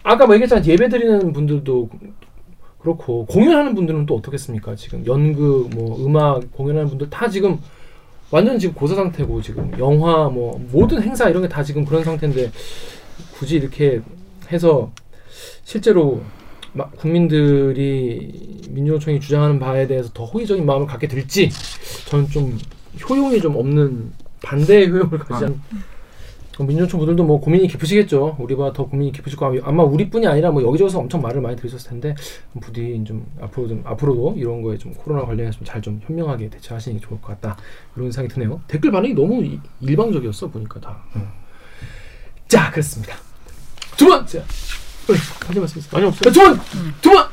[0.04, 1.90] 아까 뭐 얘기했잖아 예배 드리는 분들도
[2.90, 4.76] 그렇고 공연하는 분들은 또 어떻겠습니까?
[4.76, 7.58] 지금 연극 뭐 음악 공연하는 분들 다 지금
[8.30, 12.52] 완전 지금 고사 상태고 지금 영화 뭐 모든 행사 이런 게 다 지금 그런 상태인데
[13.38, 14.02] 굳이 이렇게
[14.52, 14.92] 해서
[15.64, 16.22] 실제로
[16.74, 21.50] 마- 국민들이 민주노총이 주장하는 바에 대해서 더 호의적인 마음을 갖게 될지
[22.10, 22.58] 저는 좀
[23.10, 24.12] 효용이 좀 없는
[24.44, 25.62] 반대의 효용을 가지지 않.
[26.64, 28.38] 민주노총 분들도 뭐 고민이 깊으시겠죠.
[28.40, 32.16] 우리보다 더 고민이 깊으실 거고 아마 우리뿐이 아니라 뭐 여기저기서 엄청 말을 많이 들으셨을 텐데
[32.62, 37.20] 부디 좀 앞으로 좀 앞으로도 이런 거에 좀 코로나 관련해서 좀잘좀 현명하게 대처하시는 게 좋을
[37.20, 37.58] 것 같다
[37.98, 38.62] 이런 생각이 드네요.
[38.68, 40.98] 댓글 반응이 너무 이- 일방적이었어 보니까 다.
[41.16, 41.22] 어.
[42.48, 43.16] 자 그렇습니다.
[43.98, 44.40] 두 번째.
[44.40, 45.14] 어,
[45.48, 45.98] 하지 말씀하세요.
[45.98, 46.32] 아니 없어요.
[46.32, 46.60] 두 번,
[47.02, 47.26] 두 번.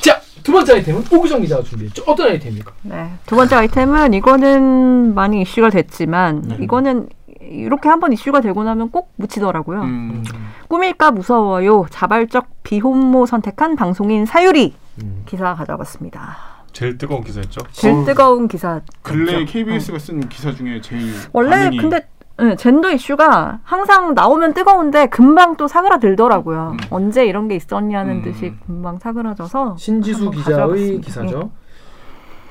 [0.00, 2.02] 자, 두 번째 아이템은 오규정 기자가 준비했죠.
[2.06, 2.72] 어떤 아이템입니까?
[2.82, 3.10] 네.
[3.26, 6.56] 두 번째 아이템은 이거는 많이 이슈가 됐지만 네.
[6.60, 7.08] 이거는
[7.50, 9.82] 이렇게 한번 이슈가 되고 나면 꼭 묻히더라고요.
[9.82, 10.24] 음.
[10.68, 11.86] 꾸밀까 무서워요.
[11.90, 15.22] 자발적 비혼모 선택한 방송인 사유리 음.
[15.26, 16.36] 기사 가져왔습니다.
[16.72, 17.60] 제일 뜨거운 기사였죠.
[17.72, 18.04] 제일 어우.
[18.04, 18.80] 뜨거운 기사.
[19.02, 22.06] 근래 KBS가 쓴 기사 중에 제일 원래 반응이 근데
[22.38, 26.70] 네, 젠더 이슈가 항상 나오면 뜨거운데 금방 또 사그라들더라고요.
[26.72, 26.78] 음.
[26.90, 28.22] 언제 이런 게 있었냐는 음.
[28.22, 31.04] 듯이 금방 사그라져서 신지수 기자의 가져와봤습니다.
[31.04, 31.50] 기사죠.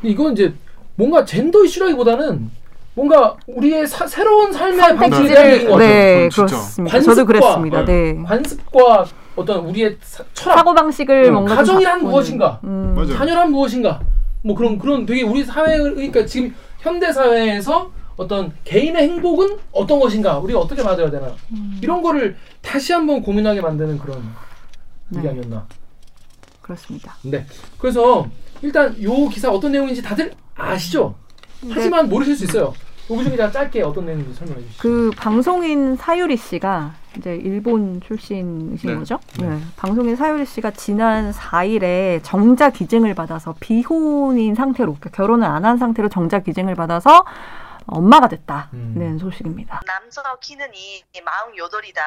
[0.01, 0.53] 근데 이건 이제
[0.95, 2.51] 뭔가 젠더 이슈라기보다는
[2.99, 5.77] 뭔가 우리의 사- 새로운 삶의 같아요.
[5.77, 6.55] 네 진짜.
[6.57, 6.99] 그렇습니다.
[6.99, 7.85] 저도 관습과- 그랬습니다.
[7.85, 8.21] 네.
[8.25, 9.05] 관습과
[9.37, 12.03] 어떤 우리의 사, 철학, 사고 방식을 음, 뭔가 좀 가정이란.
[12.03, 12.59] 무엇인가?
[12.65, 13.07] 음.
[13.17, 14.01] 자녀란 무엇인가?
[14.41, 20.37] 뭐 그런 그런 되게 우리 사회의 그러니까 지금 현대 사회에서 어떤 개인의 행복은 어떤 것인가?
[20.39, 21.31] 우리가 어떻게 받아야 되나?
[21.81, 24.21] 이런 거를 다시 한번 고민하게 만드는 그런
[25.07, 25.19] 네.
[25.21, 25.65] 일이 아니었나?
[26.61, 27.15] 그렇습니다.
[27.23, 27.45] 네.
[27.77, 28.27] 그래서
[28.61, 31.15] 일단 요 기사 어떤 내용인지 다들 아시죠?
[31.69, 32.73] 하지만 모르실 수 있어요.
[33.09, 34.81] 오구정 기자 짧게 어떤 내용인지 설명해 주시죠.
[34.81, 38.95] 그 방송인 사유리 씨가 이제 일본 출신이신 네.
[38.95, 39.19] 거죠?
[39.39, 39.59] 네.
[39.77, 46.09] 방송인 사유리 씨가 지난 4일에 정자 기증을 받아서 비혼인 상태로 그러니까 결혼을 안 한 상태로
[46.09, 47.25] 정자 기증을 받아서
[47.87, 49.17] 엄마가 됐다는 음.
[49.19, 49.81] 소식입니다.
[49.87, 51.99] 남자 기능이 48이다.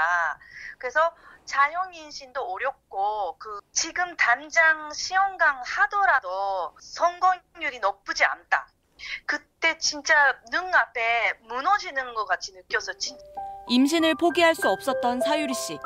[0.79, 1.01] 그래서
[1.45, 6.29] 자연 임신도 어렵고 그 지금 당장 시험강 하더라도
[6.79, 8.69] 성공률이 높지 않다.
[9.27, 10.15] 그때 진짜
[10.51, 13.17] 눈앞에 무너지는 것 같이 느껴서 진
[13.69, 15.79] 임신을 포기할 수 없었던 사유리 씨.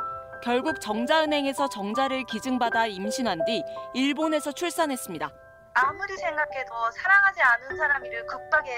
[0.42, 3.62] 결국 정자은행에서 정자를 기증받아 임신한 뒤
[3.94, 5.30] 일본에서 출산했습니다.
[5.74, 8.74] 아무리 생각해도 사랑하지 않은 사람이를 급하게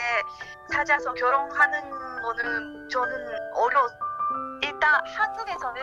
[0.72, 1.90] 찾아서 결혼하는
[2.22, 3.88] 거는 저는 어려.
[4.62, 5.82] 일단 한국에서는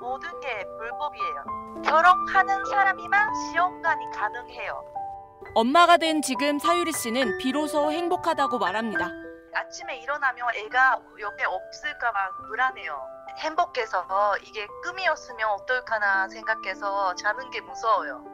[0.00, 1.82] 모든 게 불법이에요.
[1.84, 4.99] 결혼하는 사람이만 시험관이 가능해요.
[5.54, 9.10] 엄마가 된 지금 사유리 씨는 비로소 행복하다고 말합니다.
[9.52, 13.00] 아침에 일어나면 애가 옆에 없을까 봐 불안해요.
[13.38, 18.24] 행복해서 이게 꿈이었으면 어떨까나 생각해서 자는 게 무서워요.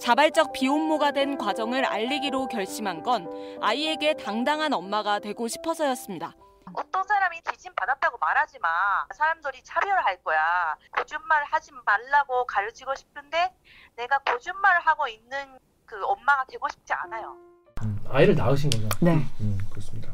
[0.00, 3.28] 자발적 비혼모가 된 과정을 알리기로 결심한 건
[3.62, 6.32] 아이에게 당당한 엄마가 되고 싶어서였습니다.
[6.72, 8.68] 어떤 사람이 지진 받았다고 말하지 마.
[9.14, 10.76] 사람들이 차별할 거야.
[10.90, 13.54] 거짓말 하지 말라고 가르치고 싶은데
[13.94, 15.56] 내가 거짓말을 하고 있는
[15.86, 17.34] 그 엄마가 되고 싶지 않아요.
[17.82, 18.88] 음, 아이를 낳으신 거죠.
[19.00, 19.18] 네.
[19.40, 20.08] 음, 그렇습니다.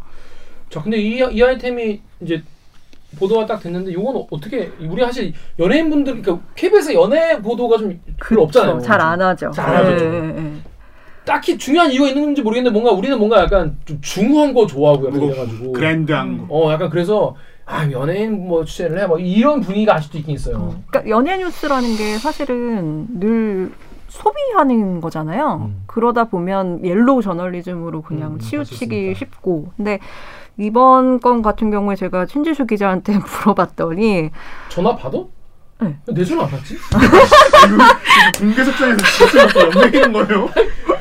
[0.69, 2.43] 자, 근데 이, 이 아이템이 이제
[3.19, 8.43] 보도가 딱 됐는데 이건 어떻게 우리 사실 연예인 분들 그러니까 KBS 연예 보도가 좀 별로
[8.45, 8.81] 없잖아요.
[8.81, 9.51] 잘 안 하죠.
[9.53, 10.05] 잘 안 하죠.
[10.11, 10.53] 네, 네, 네.
[11.25, 15.33] 딱히 중요한 이유가 있는지 모르겠는데 뭔가 우리는 뭔가 약간 좀 중후한 거 좋아하고 약간 무겁-
[15.35, 16.47] 이래가지고 그랜드한 거.
[16.69, 17.35] 어 약간 그래서
[17.67, 20.81] 아 연예인 뭐 취재를 해뭐 이런 분위기가 아직도 있긴 있어요.
[20.89, 23.73] 그러니까 연예 뉴스라는 게 사실은 늘
[24.11, 25.69] 소비하는 거잖아요.
[25.69, 25.83] 음.
[25.87, 29.19] 그러다 보면 옐로우 저널리즘으로 그냥 음, 치우치기 맞습니다.
[29.19, 29.73] 쉽고.
[29.77, 29.99] 근데
[30.59, 34.31] 이번 건 같은 경우에 제가 신지수 기자한테 물어봤더니
[34.69, 35.29] 전화 받어?
[35.81, 35.97] 네.
[36.09, 36.77] 내 전화 안 받지?
[38.39, 40.49] 공개 석상에서 진짜 이렇게 엿멕이는 거예요?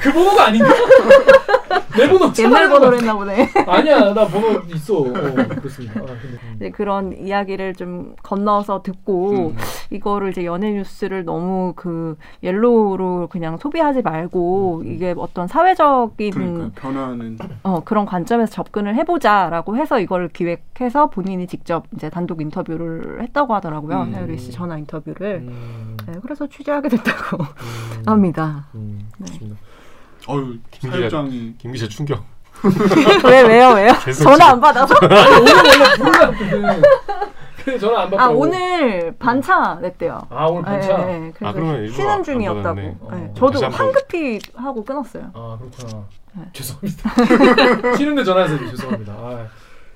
[0.01, 0.69] 그 번호가 아닌가?
[1.97, 3.49] 내 번호 옛날 번호로 거 했나 보네.
[3.67, 4.99] 아니야 나 번호 있어.
[4.99, 5.99] 어, 그렇습니다.
[5.99, 9.57] 아, 근데, 이제 그런 이야기를 좀 건너서 듣고 음.
[9.89, 17.37] 이거를 이제 연예 뉴스를 너무 그 yellow로 그냥 소비하지 말고 이게 어떤 사회적인 그러니까 변화는
[17.63, 24.03] 어, 그런 관점에서 접근을 해보자라고 해서 이걸 기획해서 본인이 직접 이제 단독 인터뷰를 했다고 하더라고요.
[24.03, 24.13] 음.
[24.13, 25.43] 사유리 씨 전화 인터뷰를.
[25.47, 28.67] 음, 네, 그래서 취재하게 됐다고 음, 합니다.
[28.75, 29.27] 음, 네.
[30.29, 32.23] 어유 김 사회장이 김 기자 충격.
[33.25, 33.93] 왜 왜요 왜요?
[34.21, 34.93] 전화 안 받아서?
[35.01, 36.81] 아니 오늘 원래.
[37.63, 38.19] 근데 전화 안 받고.
[38.21, 40.21] 아 오늘 반차 냈대요.
[40.29, 40.97] 아 오늘 반차.
[40.97, 41.31] 네, 네.
[41.33, 42.63] 그래서 아, 쉬는 안 중이었다고.
[42.63, 42.97] 받았네.
[43.01, 43.09] 어.
[43.15, 43.65] 네, 저도.
[43.69, 45.31] 황급히 하고 끊었어요.
[45.33, 46.05] 아 그렇구나.
[46.33, 46.43] 네.
[46.53, 47.95] 죄송합니다.
[47.97, 49.13] 쉬는데 전화해서 죄송합니다.
[49.13, 49.47] 아.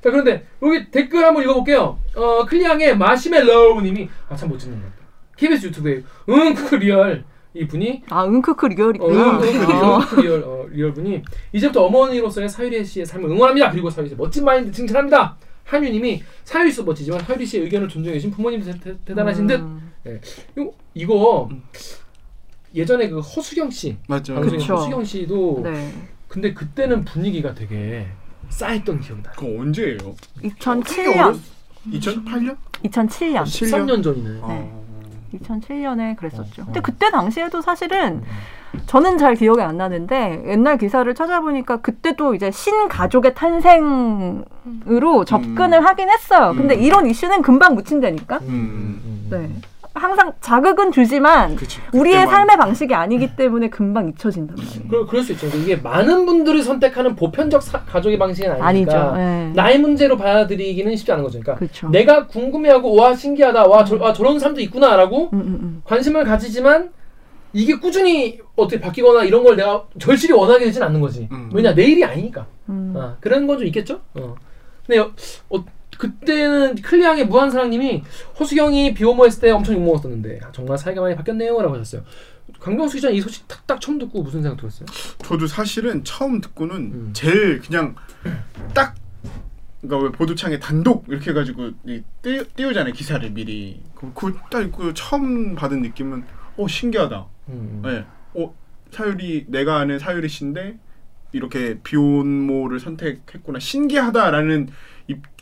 [0.04, 1.98] 자 그런데 여기 댓글 한번 읽어볼게요.
[2.16, 4.98] 어 클리앙의 마시멜로우님이 아참 못 찍는 것 같다.
[5.38, 7.24] KBS 유튜브에 응 그거 리얼
[7.56, 9.38] 이 분이 아 응크크 어, 리얼이구나.
[9.38, 9.41] 어.
[9.41, 11.22] 리얼, 그 리얼, 어, 리얼 분이
[11.54, 13.70] 이제부터 어머니로서의 사유리 씨의 삶을 응원합니다.
[13.72, 15.38] 그리고 사유리 씨 멋진 마인드 칭찬합니다.
[15.66, 19.60] 한유님이 사유리 씨 멋지지만 사유리 씨의 의견을 존중해 주신 부모님 대, 대, 대단하신 듯.
[19.60, 19.91] 음.
[20.58, 21.49] 이거, 이거
[22.74, 24.34] 예전에 그 허수경 씨 맞죠.
[24.34, 24.76] 방송인 그쵸.
[24.76, 25.93] 허수경 씨도 네.
[26.28, 28.08] 근데 그때는 분위기가 되게
[28.49, 29.34] 싸했던 기억이 나요.
[29.38, 29.97] 그거 언제예요?
[30.41, 31.39] 2007년.
[31.91, 32.58] 2008년?
[32.84, 33.43] 2007년.
[33.43, 34.39] 13년 전이네.
[34.41, 34.83] 어.
[35.40, 36.62] 2007년에 그랬었죠.
[36.62, 36.84] 어, 근데 어.
[36.84, 38.80] 그때 당시에도 사실은 음.
[38.88, 44.46] 저는 잘 기억이 안 나는데 옛날 기사를 찾아보니까 그때도 이제 신가족의 탄생으로
[45.26, 46.54] 접근을 하긴 했어요.
[46.56, 46.82] 근데 음.
[46.82, 48.40] 이런 이슈는 금방 묻힌다니까.
[48.44, 49.28] 음.
[49.30, 49.50] 네.
[49.94, 51.80] 항상 자극은 주지만 그치.
[51.94, 52.26] 우리의.
[52.26, 54.88] 삶의 방식이 아니기 때문에 금방 잊혀진단 말이에요.
[54.89, 55.46] 그, 그럴 수 있죠.
[55.48, 58.68] 이게 많은 분들이 선택하는 보편적 사- 가족의 방식은 아니니까
[59.12, 59.16] 아니죠.
[59.16, 59.52] 네.
[59.54, 61.39] 나의 문제로 받아들이기는 쉽지 않은 거죠.
[61.39, 61.89] 그러니까 그렇죠.
[61.89, 65.82] 내가 궁금해하고 와 신기하다, 와, 저, 아, 저런 사람도 있구나라고 음, 음, 음.
[65.86, 66.91] 관심을 가지지만
[67.54, 71.28] 이게 꾸준히 어떻게 바뀌거나 이런 걸 내가 절실히 원하게 되진 않는 거지.
[71.32, 71.52] 음.
[71.54, 72.48] 왜냐 내일이 아니니까.
[72.70, 72.96] 음.
[72.98, 74.00] 아, 그런 건 좀 있겠죠.
[74.16, 74.34] 어.
[74.88, 75.12] 근데 어,
[75.50, 75.64] 어,
[76.04, 78.04] 그때는 클리앙의 무한사랑님이
[78.38, 82.04] 허수경이 비호모 했을 때 엄청 욕먹었었는데 아, 정말 사이가 많이 바뀌었네요 라고 하셨어요.
[82.60, 84.86] 강병수 기자 이 소식 딱, 딱 처음 듣고 무슨 생각 들었어요?
[85.24, 87.10] 저도 사실은 처음 듣고는 음.
[87.14, 87.95] 제일 그냥
[88.74, 88.95] 딱
[89.82, 95.82] 그러니까 왜 보도창에 단독 이렇게 해가지고 이 띄우, 띄우잖아요 기사를 미리 그딱 그 처음 받은
[95.84, 96.26] 느낌은
[96.58, 97.26] 어 신기하다.
[97.47, 97.82] 음, 음.
[97.82, 98.06] 네.
[98.34, 98.54] 어
[98.91, 100.78] 사유리 내가 아는 사유리 씨인데
[101.32, 104.72] 이렇게 비혼모를 선택했구나 신기하다라는 이,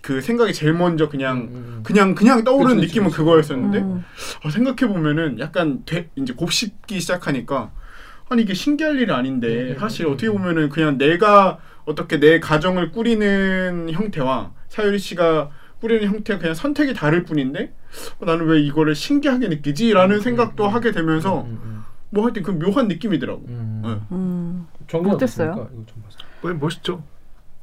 [0.01, 1.79] 그 생각이 제일 먼저 그냥 음, 음.
[1.83, 3.17] 그냥 그냥 떠오르는 그치, 느낌은 그치.
[3.17, 4.03] 그거였었는데 음.
[4.43, 7.71] 어, 생각해 보면은 약간 되, 이제 곱씹기 시작하니까
[8.29, 10.37] 아니 이게 신기할 일이 아닌데 음, 사실 음, 어떻게 음.
[10.37, 17.23] 보면은 그냥 내가 어떻게 내 가정을 꾸리는 형태와 사유리 씨가 꾸리는 형태가 그냥 선택이 다를
[17.23, 17.73] 뿐인데
[18.19, 21.47] 어, 나는 왜 이거를 신기하게 느끼지라는 생각도 하게 되면서
[22.09, 23.43] 뭐 하여튼 그 묘한 느낌이더라고.
[23.47, 23.53] 네.
[24.11, 24.67] 음.
[24.87, 25.69] 정리가 어땠어요?
[26.41, 27.03] 멋있죠.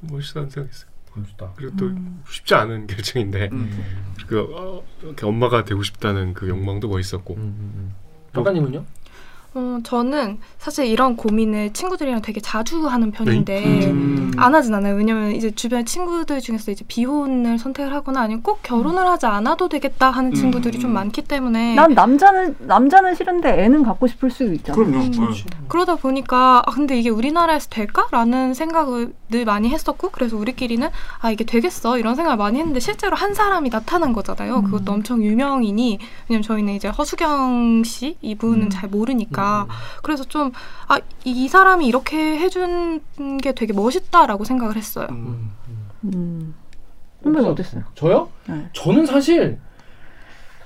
[0.00, 0.97] 멋있다는 생각했어요.
[1.14, 1.52] 멋있다.
[1.56, 1.90] 그리고 또
[2.28, 4.04] 쉽지 않은 결정인데 음.
[4.26, 7.36] 그 어, 이렇게 엄마가 되고 싶다는 그 욕망도 멋있었고.
[8.34, 8.84] 작가님은요?
[9.58, 14.30] 어, 저는 사실 이런 고민을 친구들이랑 되게 자주 하는 편인데 음.
[14.36, 14.94] 안 하진 않아요.
[14.94, 20.10] 왜냐면 이제 주변 친구들 중에서 이제 비혼을 선택을 하거나 아니면 꼭 결혼을 하지 않아도 되겠다
[20.10, 24.76] 하는 친구들이 좀 많기 때문에 난 남자는 남자는 싫은데 애는 갖고 싶을 수도 있잖아.
[24.76, 24.98] 그럼요.
[24.98, 25.44] 음, 네.
[25.66, 30.88] 그러다 보니까 아 근데 이게 우리나라에서 될까라는 생각을 늘 많이 했었고 그래서 우리끼리는
[31.20, 34.62] 아 이게 되겠어 이런 생각을 많이 했는데 실제로 한 사람이 나타난 거잖아요.
[34.62, 35.98] 그것도 엄청 유명인이
[36.28, 39.47] 왜냐면 저희는 이제 허수경 씨 이분은 잘 모르니까
[40.02, 40.52] 그래서 좀
[40.88, 43.00] 아 이 사람이 이렇게 해준
[43.42, 45.06] 게 되게 멋있다라고 생각을 했어요.
[45.10, 46.54] 음.
[47.22, 47.82] 선배는 어땠어요?
[47.94, 48.28] 저요?
[48.46, 48.66] 네.
[48.72, 49.58] 저는 사실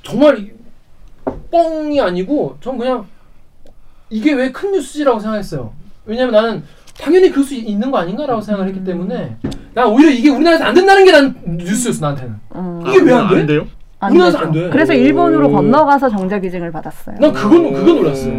[0.04, 0.52] 정말 이-
[1.50, 3.06] 뻥이 아니고 전 그냥
[4.10, 5.72] 이게 왜 큰 뉴스지라고 생각했어요.
[6.04, 6.64] 왜냐면 나는
[7.00, 9.36] 당연히 그럴 수 있는 거 아닌가라고 생각을 했기 때문에
[9.74, 12.36] 난 오히려 이게 우리나라에서 안 된다는 게 난 뉴스였어 나한테는.
[12.56, 12.82] 음.
[12.86, 13.40] 이게 왜 안 돼?
[13.40, 13.66] 안 돼요?
[14.00, 14.38] 안 우리나라에서.
[14.38, 14.68] 안 돼.
[14.70, 14.96] 그래서 오.
[14.96, 17.16] 일본으로 건너가서 정자 기증을 받았어요.
[17.18, 18.32] 난 그건 그건 놀랐어요.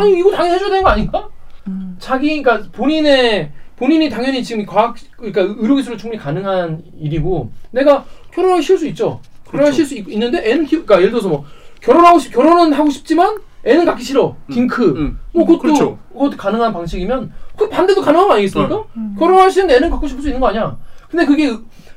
[0.00, 0.02] 음.
[0.02, 1.28] 아니 이거 당연히 해줘야 되는 거 아닌가?
[1.66, 1.96] 음.
[1.98, 8.78] 자기 그러니까 본인의 본인이 당연히 지금 과학 그러니까 의료기술로 충분히 가능한 일이고 내가 결혼하기 싫을
[8.78, 9.20] 수 있죠.
[9.50, 11.44] 결혼하기 싫을 수 있, 있는데 애는 키 그러니까 예를 들어서 뭐
[11.80, 14.36] 결혼하고 싶 결혼은 하고 싶지만 애는 갖기 싫어.
[14.50, 14.84] 딩크.
[14.96, 15.18] 음.
[15.32, 15.98] 뭐 그것도 그렇죠.
[16.12, 18.84] 그것도 가능한 방식이면 그 반대도 가능한 거 아니겠습니까?
[18.96, 19.16] 음.
[19.18, 20.76] 결혼하시는데 애는 갖고 싶을 수 있는 거 아니야.
[21.10, 21.54] 근데 그게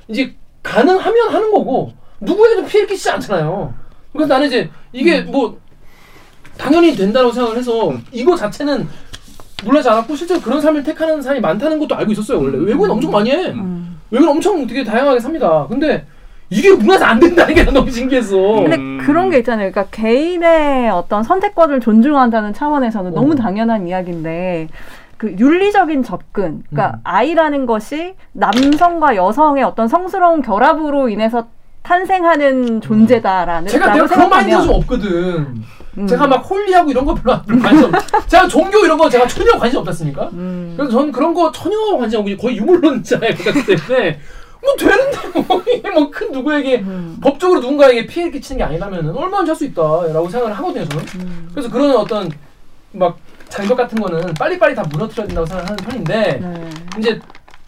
[0.07, 3.73] 이제 가능하면 하는 거고 누구에게도 피해 끼치지 않잖아요.
[4.13, 5.57] 그래서 나는 이제 이게 뭐
[6.57, 8.87] 당연히 된다고 생각을 해서 이거 자체는
[9.63, 13.31] 놀라지 않았고 실제로 그런 삶을 택하는 사람이 많다는 것도 알고 있었어요 원래 외국은 엄청 많이
[13.31, 13.99] 해 음.
[14.11, 16.05] 외국은 엄청 되게 다양하게 삽니다 근데
[16.49, 18.93] 이게 우리나라에서 안 된다는 게난 너무 신기했어 근데 음.
[19.05, 19.71] 그런 게 있잖아요.
[19.71, 23.15] 그러니까 개인의 어떤 선택권을 존중한다는 차원에서는 어.
[23.15, 24.69] 너무 당연한 이야기인데
[25.17, 27.01] 그 윤리적인 접근, 그러니까 음.
[27.03, 31.47] 아이라는 것이 남성과 여성의 어떤 성스러운 결합으로 인해서
[31.83, 35.63] 탄생하는 존재다라는 제가 내가 그런 마인드가 좀 없거든
[35.97, 36.07] 음.
[36.07, 37.91] 제가 막 홀리하고 이런 거 별로 관심 없
[38.27, 40.73] 제가 종교 이런 거 제가 전혀 관심 없었습니까 음.
[40.75, 44.19] 그래서 저는 그런 거 전혀 관심 없고 거의 유물론자였기 때문에
[44.63, 47.17] 뭐 되는데 뭐 이게 뭐큰 누구에게 음.
[47.21, 51.49] 법적으로 누군가에게 피해를 끼치는 게 아니라면 얼마나 할수 있다라고 생각을 하거든요 저는 음.
[51.53, 52.31] 그래서 그런 어떤
[52.93, 53.17] 막
[53.49, 56.69] 장벽 같은 거는 빨리빨리 다 무너뜨려야 된다고 생각하는 편인데 네.
[56.97, 57.19] 이제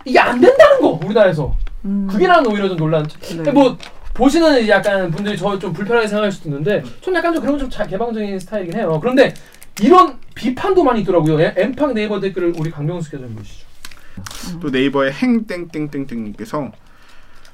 [0.05, 1.53] 이게 안 된다는 거 우리나라에서
[1.83, 2.07] 음.
[2.09, 3.05] 그게 나는 오히려 좀 놀란
[3.43, 3.51] 네.
[3.51, 3.77] 뭐
[4.25, 7.85] 보시는 약간 분들이 저 좀 불편하게 생각할 수도 있는데 전 약간 좀 그런 좀 자-
[7.85, 9.33] 개방적인 스타일이긴 해요 그런데
[9.81, 13.65] 이런 비판도 많이 있더라고요 에- 엠팡 네이버 댓글을 우리 강병수 기자 좀 보시죠
[14.61, 16.71] 또 네이버의 행땡땡땡땡님께서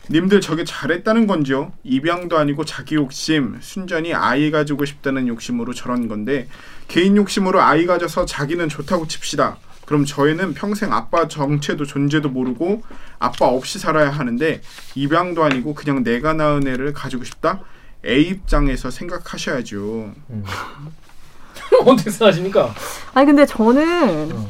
[0.09, 1.71] 님들 저게 잘했다는 건지요?
[1.83, 6.47] 입양도 아니고 자기 욕심, 순전히 아이 가지고 싶다는 욕심으로 저런 건데
[6.87, 9.57] 개인 욕심으로 아이 가져서 자기는 좋다고 칩시다.
[9.91, 12.81] 그럼 저희는 평생 아빠 정체도 존재도 모르고
[13.19, 14.61] 아빠 없이 살아야 하는데
[14.95, 17.59] 입양도 아니고 그냥 내가 낳은 애를 가지고 싶다?
[18.05, 20.13] 애 입장에서 생각하셔야죠.
[21.85, 22.73] 어떻게 생각하십니까?
[23.13, 24.49] 아니 근데 저는 어.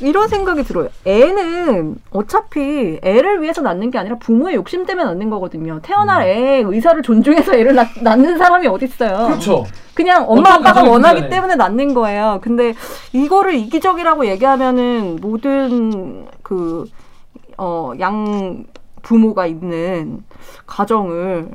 [0.00, 0.88] 이런 생각이 들어요.
[1.06, 5.80] 애는 어차피 애를 위해서 낳는 게 아니라 부모의 욕심 때문에 낳는 거거든요.
[5.82, 9.26] 태어날 애의 의사를 존중해서 애를 낳, 낳는 사람이 어딨어요.
[9.28, 9.64] 그렇죠
[9.94, 11.28] 그냥 엄마 아빠가 원하기.
[11.28, 12.40] 때문에 낳는 거예요.
[12.42, 12.74] 근데
[13.12, 16.86] 이거를 이기적이라고 얘기하면은 모든 그,
[17.58, 18.64] 어, 양
[19.02, 20.22] 부모가 있는
[20.66, 21.48] 가정을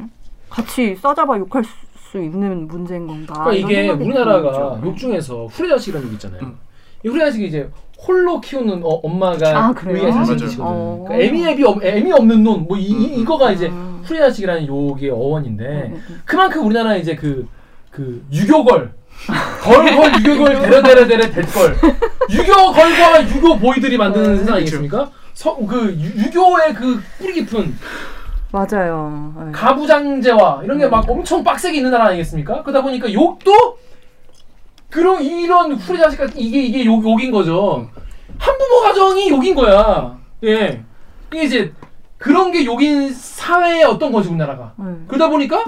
[0.50, 1.64] 같이 싸잡아 욕할
[2.12, 3.44] 수 있는 문제인 건가.
[3.46, 4.80] 그러니까 이게 우리나라가.
[4.84, 6.42] 욕 중에서 후레자식이라는 욕 있잖아요.
[6.44, 6.58] 음.
[7.04, 7.70] 이 후레자식이 이제
[8.00, 9.74] 홀로 키우는 어, 엄마가 아.
[9.74, 10.56] 자식이시거든.
[10.60, 11.06] 어.
[11.08, 13.22] 그러니까 애미 애비 없, 애미 없는 놈, 뭐 이, 이- 음.
[13.22, 14.02] 이거가 이제 음.
[14.04, 16.22] 후레자식이라는 욕의 어원인데 음, 음.
[16.26, 17.48] 그만큼 우리나라 이제 그,
[17.92, 18.92] 그 유교걸
[19.64, 21.76] 걸걸 유교걸 데려데려 데려 대걸
[22.30, 25.10] 유교걸과 유교 보이들이 만드는 네, 세상 아니겠습니까?
[25.34, 27.76] 서, 그 유, 유교의 그 뿌리 깊은
[28.52, 29.34] 맞아요.
[29.46, 29.52] 네.
[29.52, 32.62] 가부장제와 이런 게 막 엄청 빡세게 있는 나라 아니겠습니까?
[32.64, 33.78] 그러다 보니까 욕도
[34.98, 37.88] 그런 이런 후레 자식 같은 이게 이게 욕 욕인 거죠.
[38.40, 40.18] 한부모 가정이 욕인 거야.
[40.44, 40.84] 예.
[41.32, 41.72] 이게 이제
[42.18, 44.74] 그런 게 욕인 사회의 어떤 거지 우리나라가.
[44.76, 44.86] 네.
[45.08, 45.66] 그러다 보니까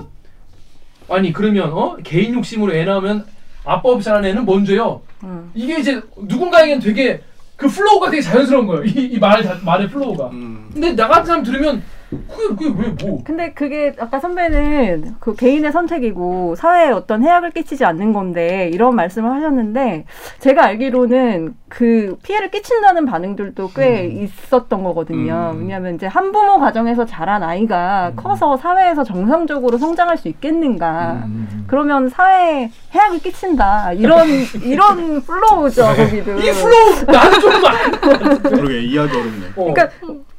[1.09, 3.27] 아니 그러면 어 개인 욕심으로 애 낳으면
[3.65, 5.01] 아빠 없이 자란 애는 뭔 죄요.
[5.21, 5.51] 음.
[5.53, 7.21] 이게 이제 누군가에겐 되게
[7.55, 8.83] 그 flow가 되게 자연스러운 거예요.
[8.85, 10.29] 이, 이 말, 말의 flow가.
[10.29, 10.71] 음.
[10.73, 13.23] 근데 나 같은 사람 들으면 그게 그게 왜 뭐?
[13.23, 19.31] 근데 그게 아까 선배는 그 개인의 선택이고 사회에 어떤 해악을 끼치지 않는 건데 이런 말씀을
[19.31, 20.05] 하셨는데
[20.39, 25.51] 제가 알기로는 그 피해를 끼친다는 반응들도 꽤 있었던 거거든요.
[25.53, 25.59] 음.
[25.61, 31.23] 왜냐하면 이제 한부모 가정에서 자란 아이가 커서 사회에서 정상적으로 성장할 수 있겠는가.
[31.25, 31.65] 음.
[31.67, 33.93] 그러면 사회에 해악을 끼친다.
[33.93, 34.27] 이런
[34.63, 36.39] 이런 flow죠 거기도.
[36.39, 38.41] 이 flow 나는 안.
[38.41, 39.45] 그러게 이해하기 어렵네.
[39.55, 39.73] 어.
[39.73, 39.89] 그러니까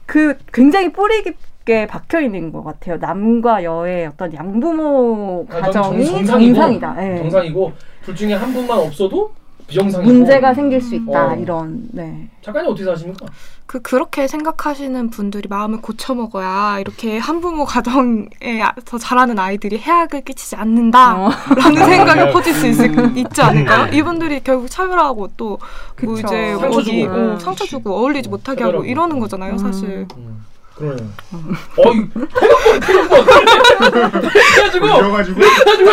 [0.06, 1.36] 그 굉장히 뿌리 깊
[1.70, 2.96] 게 박혀 있는 것 같아요.
[2.96, 6.96] 남과 여의 어떤 양부모 가정이 정- 정상이고, 정상이다.
[7.14, 7.18] 예.
[7.18, 7.72] 정상이고
[8.04, 9.30] 둘 중에 한 분만 없어도
[9.68, 11.28] 비정상이고 문제가 생길 수 있다.
[11.28, 11.36] 어.
[11.36, 12.28] 이런 네.
[12.42, 13.24] 작가님 어떻게 사십니까?
[13.66, 21.30] 그 그렇게 생각하시는 분들이 마음을 고쳐 먹어야 이렇게 한부모 가정에서 자라는 아이들이 해악을 끼치지 않는다라는
[21.76, 23.92] 생각이 퍼질 수 있, 있지 않을까요?
[23.92, 25.58] 이분들이 결국 차별하고 또뭐
[25.94, 26.14] 그쵸.
[26.18, 27.12] 이제 상처 주고.
[27.12, 28.84] 어, 상처 주고 어울리지 어, 못하게 하고 차별하고.
[28.90, 30.08] 이러는 거잖아요, 사실.
[30.16, 30.44] 음,
[30.80, 31.08] 그러네요.
[31.76, 32.08] 어이
[32.80, 33.26] 태극권 태극권
[34.56, 35.90] 해가지고 이래가지고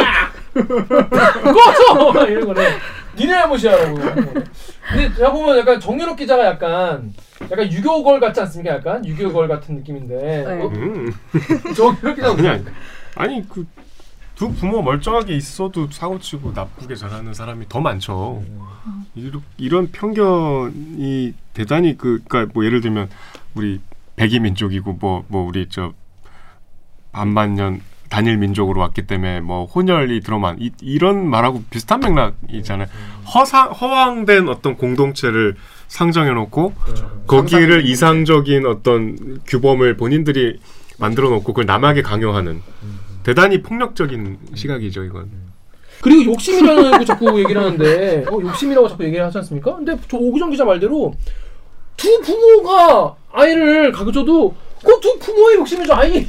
[1.53, 2.69] 꺼져 이런 거네.
[3.17, 3.95] 니네 잘못이야라고.
[3.95, 7.13] 근데 제가 보면 약간 정연욱 기자가 약간
[7.51, 8.75] 약간 유교걸 같지 않습니까?
[8.75, 10.15] 약간 유교걸 같은 느낌인데.
[10.15, 10.61] 네.
[10.61, 11.13] 어, 음.
[11.75, 12.65] 정연욱 기자 아니 아니.
[13.15, 13.65] 아니 그
[14.37, 18.43] 두 부모 멀쩡하게 있어도 사고치고 나쁘게 자라는 사람이 더 많죠.
[19.15, 23.09] 이런, 이런 편견이 대단히 그 그러니까 뭐 예를 들면
[23.55, 23.81] 우리
[24.17, 25.93] 백이 민족이고 뭐뭐 우리 저
[27.13, 32.87] 반만년 단일 민족으로 왔기 때문에 뭐 혼혈이 들어만 이, 이런 말하고 비슷한 맥락이잖아요.
[33.33, 35.55] 허상 허황된 어떤 공동체를
[35.87, 36.73] 상정해 놓고
[37.27, 40.59] 거기를 이상적인 어떤 규범을 본인들이
[40.99, 42.61] 만들어 놓고 그걸 남에게 강요하는
[43.23, 45.29] 대단히 폭력적인 시각이죠 이건.
[46.01, 49.75] 그리고 욕심이라는 거 자꾸 얘기를 하는데 어, 욕심이라고 자꾸 얘기를 하지 않습니까?
[49.75, 51.13] 근데 저 오기정 기자 말대로
[51.97, 55.93] 두 부모가 아이를 가져도 그두 부모의 욕심이죠.
[55.93, 56.25] 아이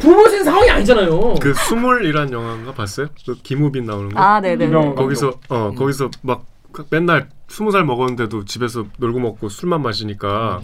[0.00, 1.34] 부모신 상황이 아니잖아요.
[1.40, 3.06] 그 스물이란 영화인가 봤어요?
[3.24, 4.20] 그 김우빈 나오는 거.
[4.20, 4.64] 아, 네네.
[4.64, 6.44] 유명- 거기서 어 거기서 막
[6.90, 10.60] 맨날 스무 살 먹었는데도 집에서 놀고 먹고 술만 마시니까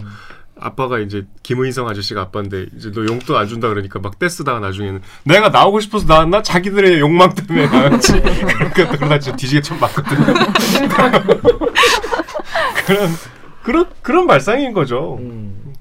[0.59, 5.49] 아빠가 이제 김의성 아저씨가 아빠인데 이제 너 용돈 안 준다 그러니까 막 떼쓰다가 나중에는 내가
[5.49, 10.25] 나오고 싶어서 나왔나 자기들의 욕망 때문에 나왔지 그러니까 그러다 진짜 뒤지게 처음 맞거든요
[12.85, 13.09] 그런
[13.63, 15.73] 그런 그런 발상인 거죠 음.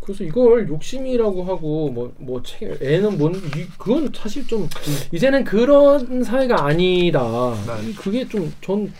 [0.00, 2.42] 그래서 이걸 욕심이라고 하고 뭐뭐
[2.80, 4.68] 애는 뭔 이- 그건 사실 좀
[5.12, 7.54] 이제는 그런 사회가 아니다.
[7.66, 7.92] 네.
[7.96, 8.92] 그게 좀 전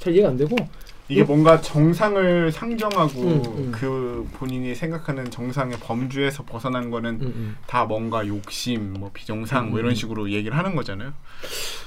[0.00, 0.56] 잘 이해가 안 되고
[1.08, 3.72] 이게 뭔가 정상을 상정하고 음, 음.
[3.72, 7.56] 그 본인이 생각하는 정상의 범주에서 벗어난 거는 음, 음.
[7.66, 9.84] 다 뭔가 욕심, 뭐 비정상 뭐 음.
[9.84, 11.12] 이런 식으로 얘기를 하는 거잖아요.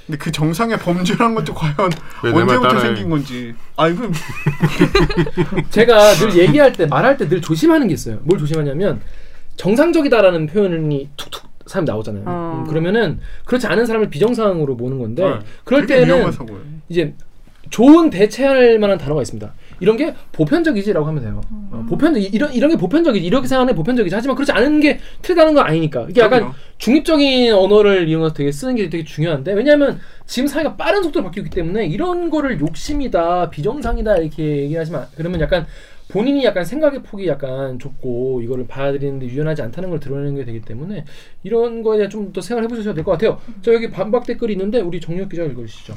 [0.05, 1.75] 근데 그 정상의 범주란 것도 과연
[2.23, 2.85] 왜내말 언제부터 따라해?
[2.85, 3.53] 생긴 건지.
[3.75, 4.09] 아 이거
[5.69, 8.19] 제가 늘 얘기할 때 말할 때 늘 조심하는 게 있어요.
[8.23, 9.01] 뭘 조심하냐면
[9.57, 12.23] 정상적이다라는 표현이 툭툭 사람이 나오잖아요.
[12.25, 12.63] 어.
[12.63, 15.39] 음, 그러면은 그렇지 않은 사람을 비정상으로 보는 건데 네.
[15.65, 16.61] 그럴 때는 위험한 사고예요.
[16.87, 17.13] 이제
[17.69, 19.53] 좋은 대체할 만한 단어가 있습니다.
[19.81, 21.41] 이런 게 보편적이지라고 하면 돼요.
[21.71, 25.53] 어, 보편 이런 이런 게 보편적이지 이렇게 생각하는 게 보편적이지 하지만 그렇지 않은 게 틀가는
[25.53, 26.55] 건 아니니까 이게 약간 그럼요.
[26.79, 31.55] 중립적인 언어를 이용해서 되게 쓰는 게 되게 중요한데 왜냐하면 지금 사회가 빠른 속도로 바뀌고 있기
[31.55, 35.65] 때문에 이런 거를 욕심이다 비정상이다 이렇게 얘기하시면 안- 그러면 약간
[36.09, 41.05] 본인이 약간 생각의 폭이 약간 좁고 이거를 받아들이는데 유연하지 않다는 걸 드러내는 게 되기 때문에
[41.43, 43.39] 이런 거에 대해 좀 더 생각을 해보셔야 될 것 같아요.
[43.61, 45.93] 저 여기 반박 댓글이 있는데 우리 정유혁 기자 읽어주시죠.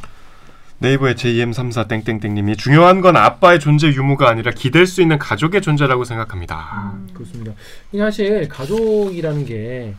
[0.83, 6.95] 네이버의 JM34 땡땡땡님이 중요한 건 아빠의 존재 유무가 아니라 기댈 수 있는 가족의 존재라고 생각합니다.
[7.15, 7.53] 그렇습니다.
[7.93, 9.95] 이게 사실 가족이라는 게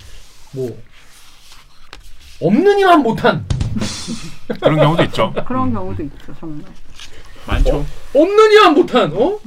[0.55, 0.69] 뭐
[2.41, 3.43] 없는 이만 못한
[4.61, 5.33] 그런 경우도 있죠.
[5.47, 6.63] 그런 경우도 있죠, 정말.
[7.47, 7.83] 많죠.
[8.13, 9.39] 없는 이만 못한 어?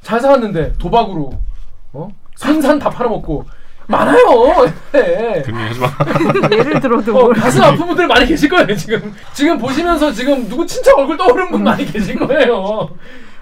[0.00, 1.38] 잘 살았는데 도박으로
[1.92, 2.08] 어?
[2.36, 3.44] 산산 다 팔아먹고
[3.86, 4.66] 많아요.
[4.92, 5.42] 네.
[5.52, 5.88] 하지 마.
[6.52, 10.66] 예를 들어도 어, 뭘 가슴 아픈 분들 많이 계실 거예요 지금 지금 보시면서 지금 누구
[10.66, 12.90] 친척 얼굴 떠오르는 분 많이 계실 거예요.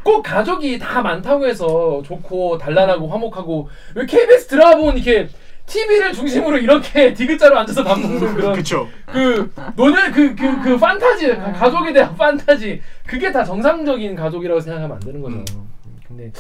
[0.02, 5.28] 꼭 가족이 다 많다고 해서 좋고 단란하고 화목하고 왜 KBS 드라마 보면 이렇게
[5.66, 8.88] TV를 중심으로 이렇게 디귿자로 앉아서 밥 먹는 그런 그렇죠.
[9.06, 15.00] 그 노년 그그 그 판타지 가- 가족에 대한 판타지 그게 다 정상적인 가족이라고 생각하면 안
[15.00, 15.36] 되는 거죠.
[15.36, 15.44] 음.
[16.08, 16.32] 근데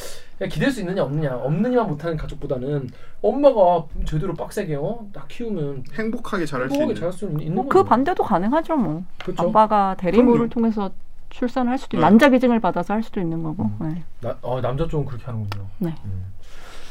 [0.48, 2.88] 기댈 수 있느냐 없느냐 없느냐만 못하는 가족보다는
[3.20, 5.06] 엄마가 제대로 빡세게 어?
[5.12, 6.94] 딱 키우면 행복하게 자랄 수 행복하게 있는.
[6.94, 7.68] 자랄 수 있는 뭐 거죠.
[7.68, 9.04] 그 반대도 가능하죠, 뭐.
[9.22, 9.42] 그렇죠.
[9.48, 10.48] 아빠가 대리모를.
[10.48, 10.90] 통해서
[11.28, 12.02] 출산을 할 수도 네.
[12.02, 13.70] 난자 기증을 받아서 할 수도 있는 거고.
[13.80, 14.02] 네.
[14.20, 15.66] 나, 어, 남자 쪽은 그렇게 하는군요.
[15.78, 15.94] 네.
[16.04, 16.24] 음.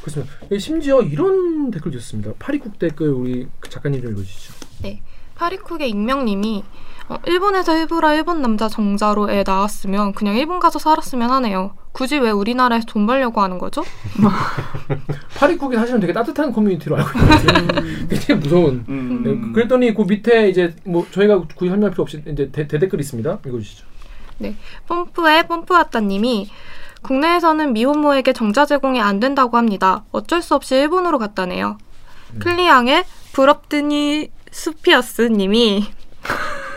[0.01, 0.31] 그렇습니다.
[0.51, 2.33] 예, 심지어 이런 댓글도 있습니다.
[2.39, 4.53] 파리국 댓글 우리 그 작가님 좀 읽어주시죠.
[5.35, 11.75] 파리쿡의 익명님이 어, 일본에서 일부러 일본 남자 정자로 애 낳았으면 그냥 일본 가서 살았으면 하네요.
[11.91, 13.83] 굳이 왜 우리나라에서 돈 벌려고 하는 거죠?
[15.37, 18.85] 파리쿡이 사실은 되게 따뜻한 커뮤니티로 알고 있는데 굉장히 무서운.
[18.87, 19.23] 음.
[19.23, 23.39] 네, 그랬더니 그 밑에 이제 뭐 저희가 굳이 설명할 필요 없이 이제 대, 대댓글 있습니다.
[23.45, 23.85] 읽어주시죠.
[24.87, 26.49] pom프의 pom프아따님이
[27.01, 30.03] 국내에서는 미혼모에게 정자 제공이 안 된다고 합니다.
[30.11, 31.77] 어쩔 수 없이 일본으로 갔다네요.
[32.39, 33.03] 클리앙의
[33.33, 35.85] 부럽드니 스피어스님이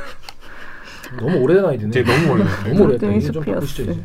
[1.18, 1.90] 너무 오래된 아이디네.
[1.90, 2.44] 되게 너무 원래
[2.74, 2.98] 너무.
[2.98, 3.44] 네, 이제 좀.
[3.44, 4.04] 바꾸시죠 이제.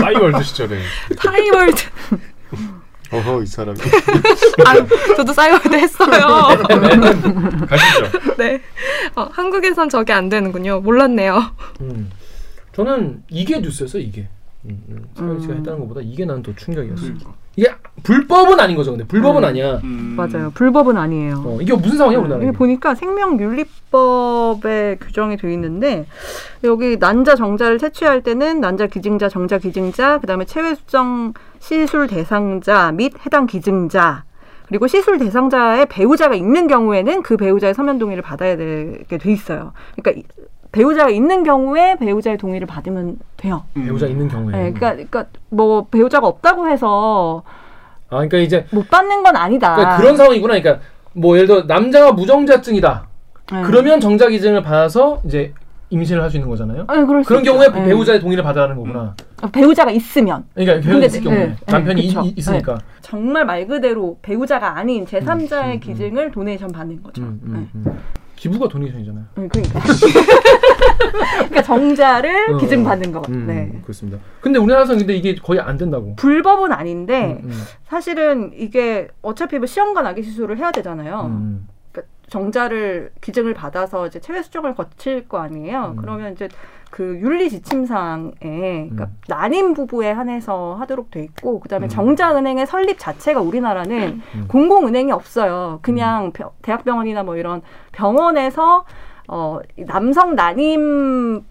[0.00, 0.78] 싸이월드 시절에
[1.16, 1.82] 싸이월드
[3.12, 3.78] 어허 이 사람이
[4.66, 6.56] 아, 저도 싸이월드 했어요.
[7.66, 8.34] 가시죠.
[8.38, 8.60] 네.
[9.16, 10.80] 어, 한국에선 저게 안 되는군요.
[10.80, 11.54] 몰랐네요.
[11.80, 12.10] 음.
[12.72, 14.28] 저는 이게 뉴스였어요 이게.
[14.64, 15.08] 음, 음.
[15.16, 15.58] 서현 씨가 음.
[15.58, 17.02] 했다는 것보다 이게 난 더 충격이었어.
[17.02, 17.34] 요 그러니까.
[17.56, 17.68] 이게
[18.04, 19.48] 불법은 아닌 거죠, 근데 불법은 음.
[19.48, 19.80] 아니야.
[19.84, 20.14] 음.
[20.16, 20.50] 맞아요.
[20.54, 21.42] 불법은 아니에요.
[21.44, 22.42] 어, 이게 무슨 상황이야 우리나라?
[22.46, 22.94] 여기 보니까
[23.90, 26.06] 생명윤리법에 규정이 되어 있는데
[26.64, 33.12] 여기 난자 정자를 채취할 때는 난자 기증자, 정자 기증자, 그다음에 체외 수정 시술 대상자 및
[33.26, 34.24] 해당 기증자
[34.68, 39.72] 그리고 시술 대상자의 배우자가 있는 경우에는 그 배우자의 서면 동의를 받아야 되게 돼 있어요.
[39.96, 40.24] 그러니까 이-
[40.72, 43.64] 배우자가 있는 경우에 배우자의 동의를 받으면 돼요.
[43.76, 43.84] 음.
[43.84, 44.52] 배우자 있는 경우에.
[44.52, 47.42] 네, 그러니까, 그러니까 뭐 배우자가 없다고 해서
[48.08, 49.74] 아, 그러니까 이제 못 받는 건 아니다.
[49.74, 50.60] 그러니까 그런 상황이구나.
[50.60, 53.06] 그러니까 뭐 예를 들어 남자가 무정자증이다.
[53.52, 53.62] 네.
[53.62, 55.52] 그러면 정자 기증을 받아서 이제
[55.90, 56.86] 임신을 할 수 있는 거잖아요.
[56.88, 57.52] 네, 그럴 수 그런 있죠.
[57.52, 57.84] 경우에 네.
[57.86, 59.14] 배우자의 동의를 받아라는 거구나.
[59.50, 62.00] 배우자가 있으면 그러니까 배우자 근데 있을 네, 경우에 네, 남편이.
[62.02, 62.78] 이- 있으니까.
[63.00, 67.22] 정말 말 그대로 배우자가 아닌 제3자의 음, 음, 기증을 도네이션 받는 거죠.
[67.22, 67.58] 음, 네.
[67.58, 67.98] 음, 음.
[68.40, 69.24] 기부가 도네이션이잖아요.
[69.34, 69.80] 네, 그러니까.
[71.36, 73.20] 그러니까 정자를 어, 기증 받는 거.
[73.28, 73.80] 음, 네.
[73.82, 74.18] 그렇습니다.
[74.40, 76.16] 근데 우리나라에서는 근데 이게 거의 안 된다고.
[76.16, 81.30] 불법은 아닌데 음, 음, 사실은 이게 어차피 뭐 시험관 아기 시술을 해야 되잖아요.
[82.30, 82.50] 음.
[82.50, 85.94] 정자를 기증을 받아서 이제 체외 수정을 거칠 거 아니에요.
[85.94, 85.96] 음.
[85.96, 86.48] 그러면 이제
[86.90, 89.16] 그 윤리 지침상에 그러니까 음.
[89.28, 91.88] 난임 부부에 한해서 하도록 돼 있고 그다음에 음.
[91.88, 94.44] 정자 은행의 설립 자체가 우리나라는 음.
[94.48, 95.78] 공공 은행이 없어요.
[95.82, 97.62] 그냥 병- 대학병원이나 뭐 이런
[97.92, 98.84] 병원에서
[99.28, 101.44] 어, 이 남성 난임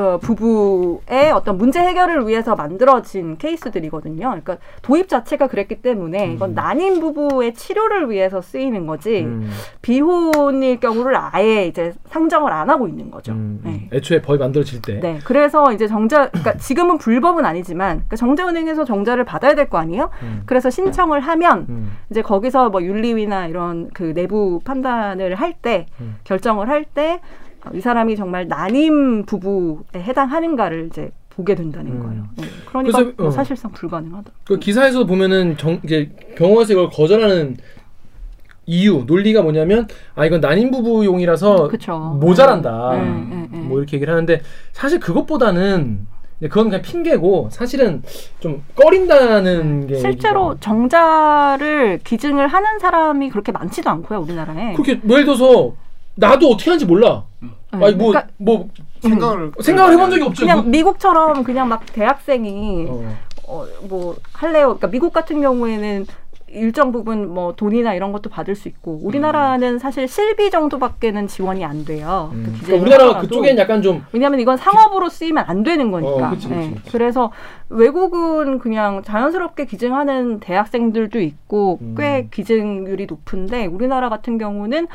[0.00, 4.20] 어, 부부의 어떤 문제 해결을 위해서 만들어진 케이스들이거든요.
[4.28, 6.54] 그러니까 도입 자체가 그랬기 때문에 이건 음.
[6.54, 9.50] 난임 부부의 치료를 위해서 쓰이는 거지 음,
[9.82, 13.32] 비혼일 경우를 아예 이제 상정을 안 하고 있는 거죠.
[13.32, 13.70] 음, 음.
[13.70, 13.88] 네.
[13.92, 15.00] 애초에 법이 만들어질 때.
[15.00, 20.10] 네, 그래서 이제 정자, 그러니까 지금은 불법은 아니지만 그러니까 정자은행에서 정자를 받아야 될 거 아니에요.
[20.22, 26.16] 음, 그래서 신청을 하면 음, 이제 거기서 뭐 윤리위나 이런 그 내부 판단을 할때 음.
[26.24, 27.20] 결정을 할 때
[27.74, 31.98] 이 사람이 정말 난임 부부에 해당하는가를 이제 보게 된다는 음.
[32.02, 32.24] 거예요.
[32.36, 32.44] 네.
[32.66, 33.30] 그러니까 그래서, 뭐 어.
[33.30, 34.30] 사실상 불가능하다.
[34.44, 37.56] 그 기사에서 보면은 정, 이제 병원에서 이걸 거절하는
[38.66, 41.98] 이유 논리가 뭐냐면 아 이건 난임 부부용이라서 그렇죠.
[42.20, 42.92] 모자란다.
[42.92, 43.58] 네, 네, 네.
[43.58, 44.40] 뭐 이렇게 얘기를 하는데
[44.72, 46.06] 사실 그것보다는
[46.42, 48.02] 그건 그냥 핑계고 사실은
[48.38, 54.72] 좀 꺼린다는 게 실제로 얘기가- 정자를 기증을 하는 사람이 그렇게 많지도 않고요, 우리나라에.
[54.74, 55.74] 그렇게 뭐 예를 들어서
[56.20, 57.24] 나도 어떻게 하는지 몰라.
[57.40, 58.68] 네, 아니 뭐 그러니까 뭐
[59.00, 60.42] 생각을 생각을 해본 적이 없죠.
[60.42, 63.16] 그냥 그- 미국처럼 그냥 막 대학생이 어.
[63.48, 64.66] 어, 뭐 할래요.
[64.66, 66.06] 그러니까 미국 같은 경우에는
[66.52, 71.84] 일정 부분 뭐 돈이나 이런 것도 받을 수 있고 우리나라는 사실 실비 정도밖에는 지원이 안
[71.84, 72.30] 돼요.
[72.32, 72.56] 음.
[72.60, 73.20] 그 그러니까 우리나라.
[73.20, 76.26] 그쪽엔 약간 좀 왜냐하면 이건 상업으로 쓰이면 안 되는 거니까.
[76.26, 76.74] 어, 그치, 그치, 네.
[76.74, 76.90] 그치.
[76.90, 77.30] 그래서
[77.68, 81.94] 외국은 그냥 자연스럽게 기증하는 대학생들도 있고 음.
[81.96, 84.88] 꽤 기증률이 높은데 우리나라 같은 경우는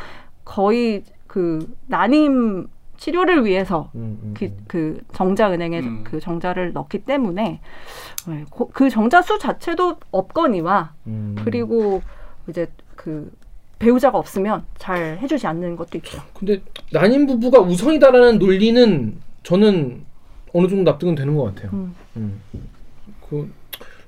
[0.43, 1.03] 거의
[1.35, 4.63] 그 난임 치료를 위해서 음, 음, 기- 음.
[4.69, 6.03] 그 정자은행에 음.
[6.05, 7.59] 그 정자를 넣기 때문에
[8.29, 11.35] 네, 고- 그 정자 수 자체도 없거니와 음.
[11.43, 12.01] 그리고
[12.47, 13.29] 이제 그
[13.79, 16.21] 배우자가 없으면 잘 해주지 않는 것도 있죠.
[16.33, 16.61] 근데
[16.93, 20.03] 난임 부부가 우선이다라는 논리는 저는
[20.53, 21.71] 어느 정도 납득은 되는 것 같아요.
[21.73, 21.93] 음.
[22.15, 22.39] 음.
[23.29, 23.51] 그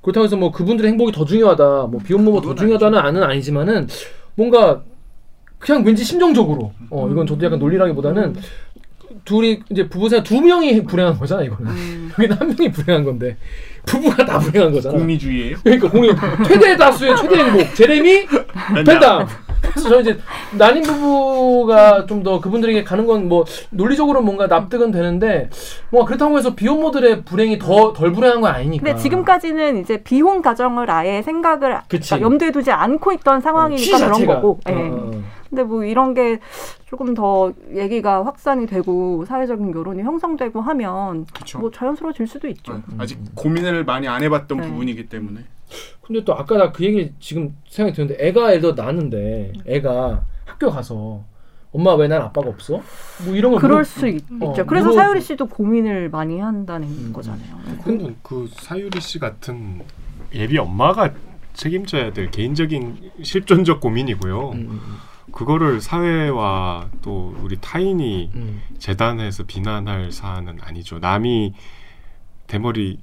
[0.01, 3.89] 그렇다고 해서 뭐 그분들의 행복이 더 중요하다, 뭐 비혼모가 더 중요하다는 아는 아니지만은
[4.35, 4.81] 뭔가
[5.59, 8.35] 그냥 왠지 심정적으로 어 이건 저도 약간 논리라기보다는
[9.25, 12.11] 둘이 이제 부부 생활 두 명이 불행한 거잖아 이거는 음.
[12.17, 13.35] 여기는 한 명이 불행한 건데
[13.85, 14.97] 부부가 다 불행한 거잖아.
[14.97, 15.57] 공리주의예요?
[15.63, 16.09] 그러니까 공리
[16.47, 18.25] 최대 다수의 최대 행복 제레미
[18.85, 19.25] 펜담.
[19.61, 20.19] 그래서 저는 이제
[20.57, 25.49] 난임 부부가 좀 더 그분들에게 가는 건 뭐 논리적으로 뭔가 납득은 되는데
[25.89, 28.83] 뭐 그렇다고 해서 비혼모들의 불행이 더 덜 불행한 건 아니니까.
[28.83, 31.77] 근데 지금까지는 이제 비혼 가정을 아예 생각을.
[31.87, 34.25] 그러니까 염두에 두지 않고 있던 취 상황이니까 그런.
[34.25, 34.59] 거고.
[34.67, 35.17] 어, 예.
[35.49, 36.39] 근데 뭐 이런 게
[36.85, 41.59] 조금 더 얘기가 확산이 되고 사회적인 여론이 형성되고 하면 그렇죠.
[41.59, 42.73] 뭐 자연스러워질 수도 있죠.
[42.73, 44.67] 어, 아직 고민을 많이 안 해봤던 네.
[44.67, 45.41] 부분이기 때문에
[46.01, 50.69] 근데 또 아까 나 그 얘기 지금 생각이 드는데 애가 예를 들어 낳았는데 애가 학교
[50.69, 51.23] 가서
[51.73, 52.81] 엄마 왜 난 아빠가 없어?
[53.25, 54.93] 뭐 이런 거 그럴 물어- 수 있, 어, 죠 그래서 물어보고.
[54.93, 57.11] 사유리 씨도 고민을 많이 한다는 음.
[57.13, 57.57] 거잖아요.
[57.83, 59.81] 그건 그 사유리 씨 같은
[60.33, 61.13] 예비 엄마가
[61.53, 64.49] 책임져야 될 개인적인 실존적 고민이고요.
[64.51, 64.79] 음, 음,
[65.31, 68.61] 그거를 사회와 또 우리 타인이 음.
[68.79, 70.99] 재단해서 비난할 사안은 아니죠.
[70.99, 71.53] 남이
[72.47, 72.97] 대머리를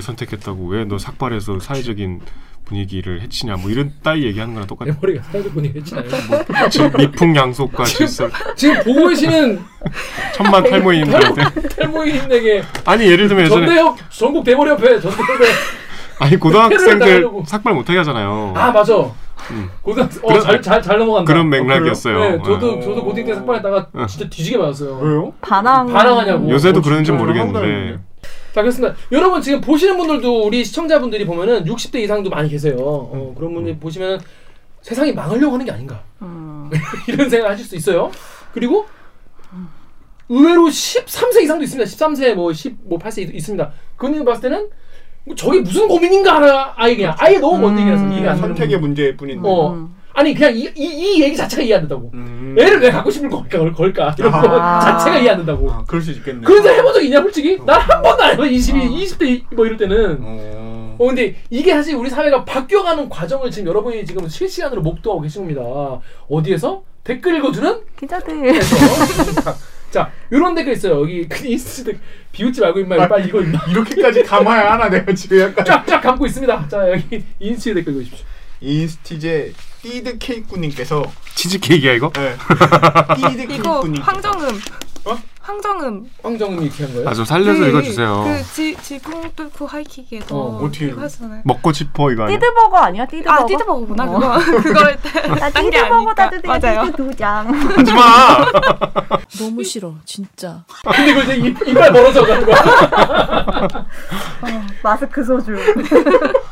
[0.00, 2.20] 선택했다고 왜 너 삭발해서 사회적인
[2.64, 4.92] 분위기를 해치냐 뭐 이런 따위 얘기하는 거랑 똑같아.
[4.92, 6.08] 내 머리가 사회적 분위기 했잖아요.
[6.70, 9.60] 지금 미풍양속과 질서 지금 보고 계시는
[10.36, 15.44] 천만 탈모인들한테 탈모인에게 아니 예를 들면 예전에 전대협 전국 대머리 협회 전대협회
[16.20, 17.28] 아니 고등학생들.
[17.46, 18.52] 삭발 못하게 하잖아요.
[18.54, 18.94] 아 맞아.
[19.50, 19.68] 음.
[19.82, 21.32] 고등학생 그런- 어잘잘 잘 넘어간다.
[21.32, 22.18] 그런 맥락이었어요.
[22.20, 22.80] 네, 저도 어.
[22.80, 24.98] 저도 고딩 때 삭발했다가 진짜 뒤지게 맞았어요.
[24.98, 25.32] 왜요?
[25.40, 26.50] 반항 반항하냐고.
[26.50, 27.26] 요새도 어, 그러는지 진짜요?
[27.26, 27.98] 모르겠는데
[28.54, 28.94] 자 그렇습니다.
[29.12, 32.76] 여러분 지금 보시는 분들도 우리 시청자분들이 보면은 60대 이상도 많이 계세요.
[32.78, 34.20] 어, 그런 분이 보시면
[34.82, 36.68] 세상이 망하려고 하는 게 아닌가 음.
[37.08, 38.10] 이런 생각을 하실 수 있어요.
[38.52, 38.86] 그리고
[40.28, 41.90] 의외로 13세 이상도 있습니다.
[41.90, 43.72] 13세 뭐 10, 뭐 8세 있 습니다.
[43.96, 44.70] 그분이 봤을 때는 뭐
[45.36, 48.88] 저게 무슨 고민인가 하나 아예 그냥 아예 너무 먼 얘기라서 이해가 안 되는 선택의 분.
[48.88, 49.48] 문제일 뿐인데.
[49.48, 49.94] 어 음.
[50.12, 52.10] 아니 그냥 이, 이, 이 얘기 자체가 이해 안 된다고.
[52.14, 52.56] 음.
[52.58, 54.80] 애를 왜 갖고 싶은 걸까 걸- 걸까 이런 거 아.
[54.80, 55.70] 자체가 이해 안 된다고.
[55.70, 56.40] 아, 그럴 수 있겠네.
[56.44, 57.58] 그런 생각 해본 적 있냐 솔직히?
[57.64, 58.82] 난한 번도 안 해봐 22, 어.
[58.82, 60.96] 20대 뭐 이럴 때는 어.
[60.98, 65.62] 어 근데 이게 사실 우리 사회가 바뀌어가는 과정을 지금 여러분이 지금 실시간으로 목도하고 계신 겁니다
[66.28, 66.82] 어디에서?
[67.04, 67.80] 댓글 읽어주는?
[67.98, 68.76] 기자들 에서.
[69.90, 71.98] 자 요런 댓글 있어요 여기 그 인스트
[72.32, 76.68] 비웃지 말고 임마 빨리 이거 임마 이렇게까지 감아야 하나 내가 지금 약간 쫙쫙 감고 있습니다
[76.68, 78.26] 자 여기 인스트 댓글 읽어주십시오
[78.60, 81.02] 인스티즈 띠드 케이크님께서
[81.34, 82.12] 치즈 케이크야 이거?
[82.14, 82.36] 네.
[83.16, 84.60] 띠드 이거 케이크님 황정음.
[85.06, 85.18] 어?
[85.50, 86.08] 황정음.
[86.22, 87.08] 황정음이 이렇게 한 거예요?
[87.08, 88.24] 아좀 살려서 읽어주세요.
[88.24, 91.42] 그 지, 지붕 뚫고 하이킥에서 어, 어떻게 하잖아요.
[91.44, 92.38] 먹고 싶어 이거 아니야?
[92.38, 93.06] 띠드버거 아니야?
[93.06, 93.42] 띠드버거.
[93.42, 94.38] 아 띠드버거구나 어.
[94.38, 94.98] 그거 그걸
[95.40, 96.30] 나 딴게 띠드버거다 아니까.
[96.30, 96.84] 드디어 맞아요.
[96.86, 97.48] 띠드 두 장.
[97.52, 98.44] 하지 마.
[99.38, 100.64] 너무 싫어, 진짜.
[100.84, 103.86] 근데 이거 이제 입, 이빨 벌어져 가는 거야
[104.82, 105.56] 마스크 소주.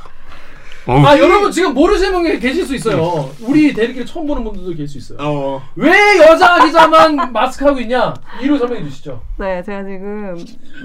[0.89, 4.89] 어우, 아 여러분 지금 모르시는 분 계실 수 있어요 우리 대리기를 처음 보는 분들도 계실
[4.89, 5.62] 수 있어요 어.
[5.76, 10.36] 왜 여자 기자만 마스크 하고 있냐 이유 설명해 주시죠 네, 제가 지금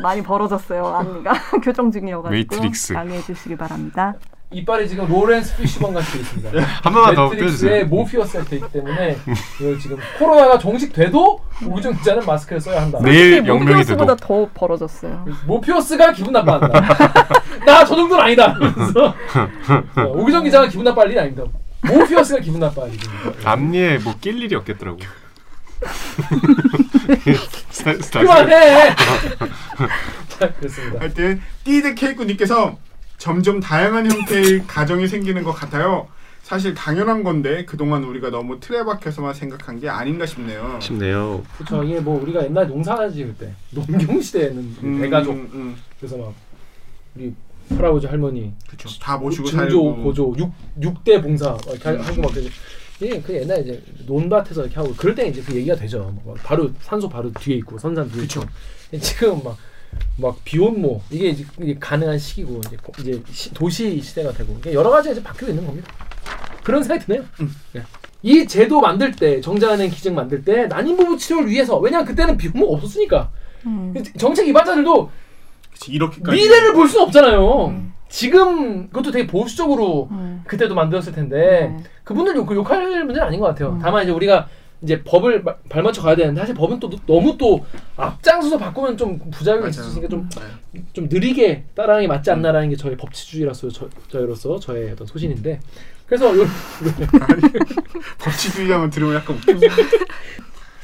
[0.02, 0.86] 많이 벌어졌어요.
[0.86, 1.34] 앞니가
[1.64, 2.94] 교정 중이어가지고 매트릭스.
[2.94, 4.14] 양해해 주시기 바랍니다.
[4.54, 6.62] 이빨이 지금 로렌스 피쉬번 같이 돼 있습니다.
[6.84, 7.86] 한 번만 더 떼주세요.
[7.86, 9.18] 모피어스가 돼 있기 때문에
[9.60, 13.00] 이걸 지금 코로나가 종식돼도 우정 기자는 마스크를 써야 한다.
[13.02, 15.26] 내일 영명이 돼도 모피어스보다 더 벌어졌어요.
[15.48, 16.70] 모피어스가 기분 나빠한다.
[17.66, 18.54] 나 저 정도는 아니다.
[18.58, 19.14] 그래서
[19.96, 21.44] 어, 오기정 기자가 기분 나빠할 일이 아닙니다.
[21.82, 23.52] 모피어스가 기분 나빠할 일입니다.
[23.52, 25.00] 앞니에 뭐 낄 일이 없겠더라고.
[28.12, 28.96] 그만해.
[30.30, 31.00] 자 그렇습니다.
[31.02, 32.78] 하여튼 띠드 케이크님께서
[33.24, 36.10] 점점 다양한 형태의 가정이 생기는 것 같아요.
[36.42, 40.78] 사실 당연한 건데 그동안 우리가 너무 틀에 박혀서만 생각한 게 아닌가 싶네요.
[40.82, 41.42] 싶네요.
[41.56, 41.82] 그렇죠.
[41.86, 45.76] 이게 뭐 우리가 옛날 농사 지을 때 농경 시대에는 음, 대가족 음, 음.
[45.98, 46.34] 그래서 막
[47.16, 47.34] 우리
[47.70, 48.90] 할아버지 할머니 그쵸.
[49.00, 50.04] 다 모시고 증조 살고.
[50.04, 50.52] 고조 육
[50.82, 52.52] 육대 봉사 막 이렇게 하고 막 그러지.
[53.00, 56.14] 이게 그 옛날 이제 논밭에서 이렇게 하고 그럴 때 이제 그 얘기가 되죠.
[56.26, 58.42] 뭐 바로 산소 바로 뒤에 있고 선산 뒤에 있고.
[59.00, 59.58] 지금 막
[60.18, 61.46] 막 비혼모 이게 이제
[61.80, 65.92] 가능한 시기고 이제 거- 이제 시- 도시 시대가 되고 여러 가지 이제 바뀌고 있는 겁니다.
[66.64, 67.24] 그런 생각이 드네요.
[67.74, 67.82] 네.
[68.22, 72.74] 이 제도 만들 때 정자은행 기증 만들 때 난임 부부 치료를 위해서 왜냐면 그때는 비혼모가
[72.76, 73.30] 없었으니까
[73.66, 73.94] 음.
[74.18, 74.48] 정책
[75.72, 77.76] 그치, 이렇게까지 미래를 볼 수는 없잖아요.
[78.10, 80.44] 지금 그것도 되게 보수적으로 음.
[80.48, 81.84] 그때도 만들었을 텐데 네.
[82.04, 83.72] 그분들 욕, 욕할 문제는 아닌 것 같아요.
[83.72, 83.80] 음.
[83.82, 84.48] 다만 이제 우리가
[84.84, 87.66] 이제 법을 마- 발맞춰 가야 되는데 사실 법은 또 너무 또
[87.96, 90.30] 앞장서서 바꾸면 좀 부작용이 있을 수 있으니까 좀,
[90.74, 90.84] 네.
[90.92, 95.60] 좀 느리게 따라하는 게 맞지 않나라는 게 저의 법치주의라서 저, 저로서 저의 어떤 소신인데
[96.06, 96.46] 그래서 요,
[98.20, 99.38] 법치주의자만 들으면 약간.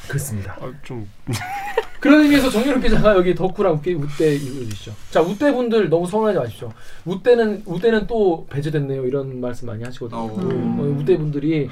[0.07, 0.57] 그렇습니다.
[0.59, 1.07] 아, 좀
[1.99, 4.95] 그런 의미에서 정유럽 기자가 여기 덕후랑 웃게 우대 읽어주시죠.
[5.11, 6.71] 자 우대 분들 너무 서운하지 마십시오.
[7.05, 10.19] 우대는 우대는 또 배제됐네요 이런 말씀 많이 하시거든요.
[10.19, 10.25] 어.
[10.25, 11.69] 어, 우대 분들이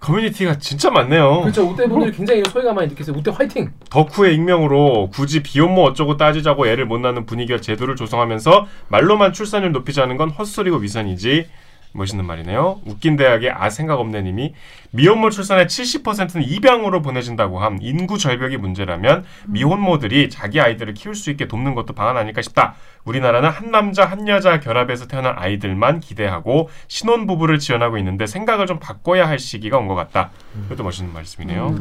[0.00, 1.42] 커뮤니티가 진짜 많네요.
[1.42, 3.16] 그렇죠 우대 분들이 굉장히 소외감 많이 느끼세요.
[3.16, 3.70] 우대 화이팅.
[3.90, 10.16] 덕후의 익명으로 굳이 비혼모 어쩌고 따지자고 애를 못 낳는 분위기와 제도를 조성하면서 말로만 출산율 높이자는
[10.16, 11.46] 건 헛소리고 위선이지
[11.92, 12.80] 멋있는 말이네요.
[12.84, 14.54] 웃긴 대학의 아 생각 없는 님이
[14.92, 21.48] 미혼모 출산의 70%는 입양으로 보내진다고 함 인구 절벽이 문제라면 미혼모들이 자기 아이들을 키울 수 있게
[21.48, 22.74] 돕는 것도 방안 아닐까 싶다.
[23.04, 28.78] 우리나라는 한 남자 한 여자 결합해서 태어난 아이들만 기대하고 신혼 부부를 지원하고 있는데 생각을 좀
[28.78, 30.30] 바꿔야 할 시기가 온 것 같다.
[30.66, 31.74] 이것도 멋있는 말씀이네요.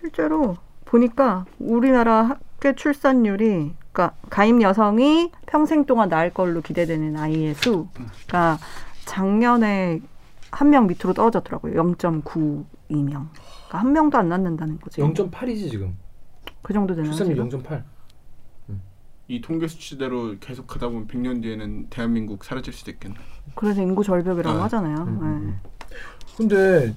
[0.00, 8.58] 실제로 보니까 우리나라 학교 출산율이 그러니까 가임 여성이 평생 동안 낳을 걸로 기대되는 아이의 수가
[9.04, 10.00] 작년에
[10.50, 11.74] 한 명 밑으로 떨어졌더라고요.
[11.74, 12.64] 0.92명.
[12.88, 15.00] 그러니까 한 명도 안 낳는다는 거지.
[15.00, 15.96] 0.8이지 지금.
[16.62, 17.12] 그 정도 되나요?
[17.12, 17.62] 출산율 지금?
[17.62, 17.82] 0.8.
[19.30, 23.14] 이 통계 수치대로 계속 하다 보면 100년 뒤에는 대한민국 사라질 수도 있겠네.
[23.54, 24.64] 그래서 인구 절벽이라고 아.
[24.64, 24.96] 하잖아요.
[25.02, 25.96] 음, 네.
[26.38, 26.94] 근데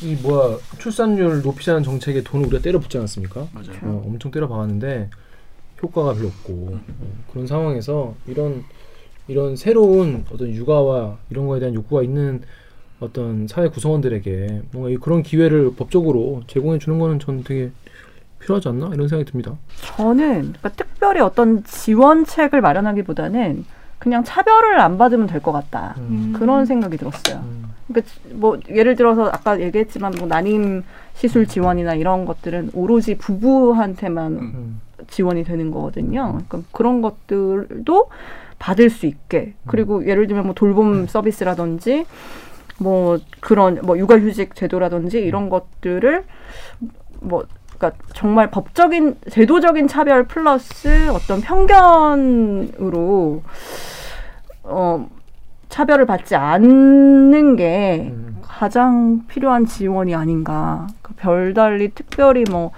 [0.00, 3.48] 이 뭐야 출산율 높이자는 정책에 돈을 우리가 때려붓지 않았습니까?
[3.52, 3.78] 맞아요.
[3.82, 5.10] 어, 엄청 때려 박았는데
[5.84, 8.64] 효과가 별로 없고 어, 그런 상황에서 이런
[9.28, 12.42] 이런 새로운 어떤 육아와 이런 거에 대한 욕구가 있는
[13.00, 17.70] 어떤 사회 구성원들에게 뭔가 이 그런 기회를 법적으로 제공해 주는 거는 전 되게
[18.40, 19.56] 필요하지 않나 이런 생각이 듭니다.
[19.96, 23.64] 저는 그러니까 특별히 어떤 지원책을 마련하기보다는
[23.98, 25.94] 그냥 차별을 안 받으면 될 것 같다.
[25.98, 26.34] 음.
[26.36, 27.42] 그런 생각이 들었어요.
[27.44, 27.64] 음.
[27.88, 30.82] 그러니까 뭐 예를 들어서 아까 얘기했지만 뭐 난임
[31.14, 34.80] 시술 지원이나 이런 것들은 오로지 부부한테만 음.
[35.08, 36.40] 지원이 되는 거거든요.
[36.48, 38.08] 그러니까 그런 것들도
[38.58, 42.06] 받을 수 있게 그리고 예를 들면 뭐 돌봄 서비스라든지
[42.78, 46.24] 뭐 그런 뭐 육아휴직 제도라든지 이런 것들을
[47.20, 47.44] 뭐
[47.76, 53.42] 그러니까 정말 법적인 제도적인 차별 플러스 어떤 편견으로
[54.64, 55.08] 어
[55.68, 58.38] 차별을 받지 않는 게 음.
[58.42, 60.86] 가장 필요한 지원이 아닌가.
[61.02, 62.70] 그 별달리 특별히 뭐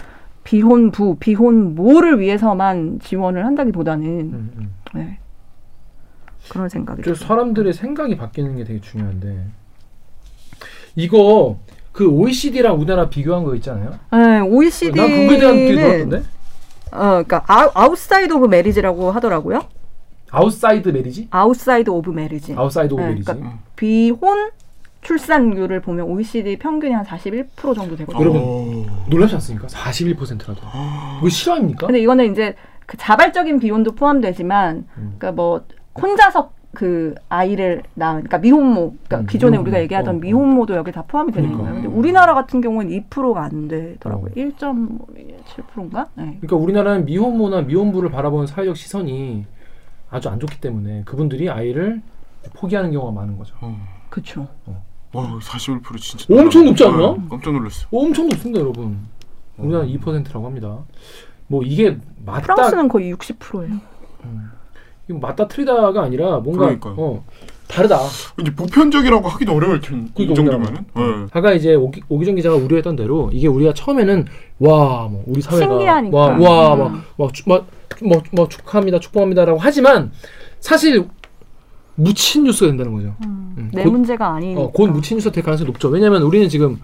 [0.47, 4.75] 비혼부, 비혼모를 위해서만 지원을 한다기보다는 음, 음.
[4.95, 5.19] 네.
[6.49, 7.15] 그런 생각이 저.
[7.15, 9.45] 사람들의 생각이 바뀌는 게 되게 중요한데
[10.95, 11.59] 이거
[11.91, 13.91] 그 OECD랑 우리나라 비교한 거 있잖아요.
[14.13, 16.17] 네, 난 그거에 대한 되게 OECD는 놀랐던데.
[16.93, 19.63] 어, 그러니까 아우, outside of marriage라고 하더라고요.
[20.31, 21.27] outside marriage?
[21.31, 22.55] outside of marriage.
[22.55, 23.25] outside of 네, marriage.
[23.25, 24.51] 그러니까 비혼
[25.07, 28.21] 출산율을 보면 OECD 평균이 한 41% 정도 되거든요.
[28.21, 29.69] 여러분 놀랍지 않습니까?
[29.69, 30.61] 41%라도.
[31.21, 31.87] 이거 실화입니까?
[31.87, 35.15] 근데 이거는 이제 그 자발적인 비혼도 포함되지만, 음.
[35.19, 35.65] 그러니까 뭐
[36.01, 39.63] 혼자서 그 아이를 낳은, 그러니까 미혼모, 그러니까 음, 기존에 미혼모.
[39.63, 40.21] 우리가 얘기하던 어, 어.
[40.21, 41.71] 미혼모도 여기 다 포함이 되는 그러니까.
[41.71, 41.83] 거예요.
[41.83, 44.33] 근데 우리나라 같은 경우는 2%가 안 되더라고요.
[44.33, 44.35] 어.
[44.35, 46.09] 1.7%인가?
[46.15, 46.25] 네.
[46.41, 49.47] 그러니까 우리나라는 미혼모나 미혼부를 바라보는 사회적 시선이
[50.11, 52.03] 아주 안 좋기 때문에 그분들이 아이를
[52.55, 53.55] 포기하는 경우가 많은 거죠.
[54.11, 54.49] 그쵸.
[55.17, 56.65] 와, 41% 진짜 엄청.
[56.67, 57.05] 높지 않나?
[57.07, 57.87] 어, 깜짝 놀랐어.
[57.91, 58.99] 엄청 높습니다, 여러분.
[59.57, 60.79] 우리나라 2%라고 합니다.
[61.47, 63.77] 뭐 이게 맞다 프랑스는 거의 60%예요.
[65.09, 66.95] 이거 맞다 틀리다가 아니라 뭔가 그러니까요.
[66.99, 67.25] 어,
[67.69, 68.01] 다르다.
[68.41, 70.85] 이제 보편적이라고 하기도 어려울 텐데 이 그러니까 정도면은.
[70.99, 71.27] 예.
[71.33, 74.27] 아까 이제 오기, 오기정 기자가 우려했던 대로 이게 우리가 처음에는
[74.59, 76.17] 와, 뭐 우리 사회가 신기하니까.
[76.17, 76.79] 와, 와, 음.
[76.79, 77.67] 막, 막, 축- 막,
[78.03, 80.11] 뭐, 뭐 축하합니다, 축복합니다라고 하지만
[80.61, 81.07] 사실
[81.97, 83.15] 묻힌 뉴스가 된다는 거죠.
[83.25, 84.61] 음, 내 곧- 문제가 아니니까.
[84.61, 85.89] 어, 곧 묻힌 뉴스가 될 가능성이 높죠.
[85.89, 86.79] 왜냐하면 우리는 지금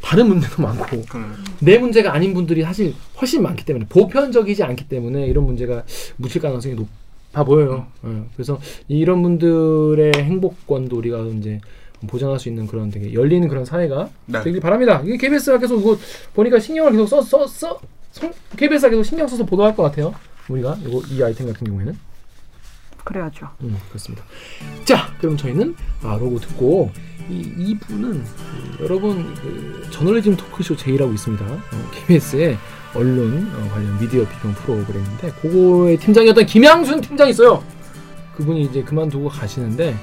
[0.00, 1.22] 다른 문제도 많고 그래.
[1.60, 5.82] 내 문제가 아닌 분들이 사실 훨씬 많기 때문에 보편적이지 않기 때문에 이런 문제가
[6.16, 7.86] 묻힐 가능성이 높아 보여요.
[8.06, 11.60] 예, 그래서 이런 분들의 행복권도 우리가 이제
[12.06, 14.42] 보장할 수 있는 그런 되게 열리는 그런 사회가 네.
[14.44, 15.02] 되길 바랍니다.
[15.04, 15.98] 이게 KBS가 계속 이거
[16.34, 17.80] 보니까 신경을 계속 써써써
[18.56, 20.14] KBS가 계속 신경 써서 보도할 것 같아요.
[20.48, 22.07] 우리가 이거 이 아이템 같은 경우에는.
[23.08, 23.48] 그래야죠.
[23.62, 24.22] 음, 그렇습니다.
[24.84, 26.92] 자, 그럼 저희는 아, 로고 듣고
[27.30, 31.44] 이 2부는 그, 여러분 그 저널리즘 토크쇼 제이라고 있습니다.
[31.44, 32.58] 어, KBS의
[32.94, 37.62] 언론 어, 관련 미디어 비평 프로그램인데 그거의 팀장이었던 김양순 팀장이 있어요.
[38.36, 39.96] 그분이 이제 그만두고 가시는데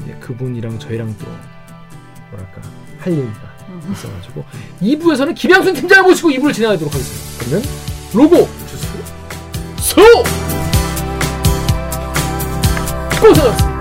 [0.00, 1.26] 이제 그분이랑 저희랑 또
[2.30, 2.62] 뭐랄까
[2.98, 3.54] 할 얘기가
[3.92, 4.44] 있어가지고
[4.80, 7.44] 2부에서는 김양순 팀장을 모시고 2부를 진행하도록 하겠습니다.
[7.44, 7.68] 그러면
[8.14, 9.04] 로고 주세요.
[9.76, 10.73] 소!
[13.24, 13.73] Both.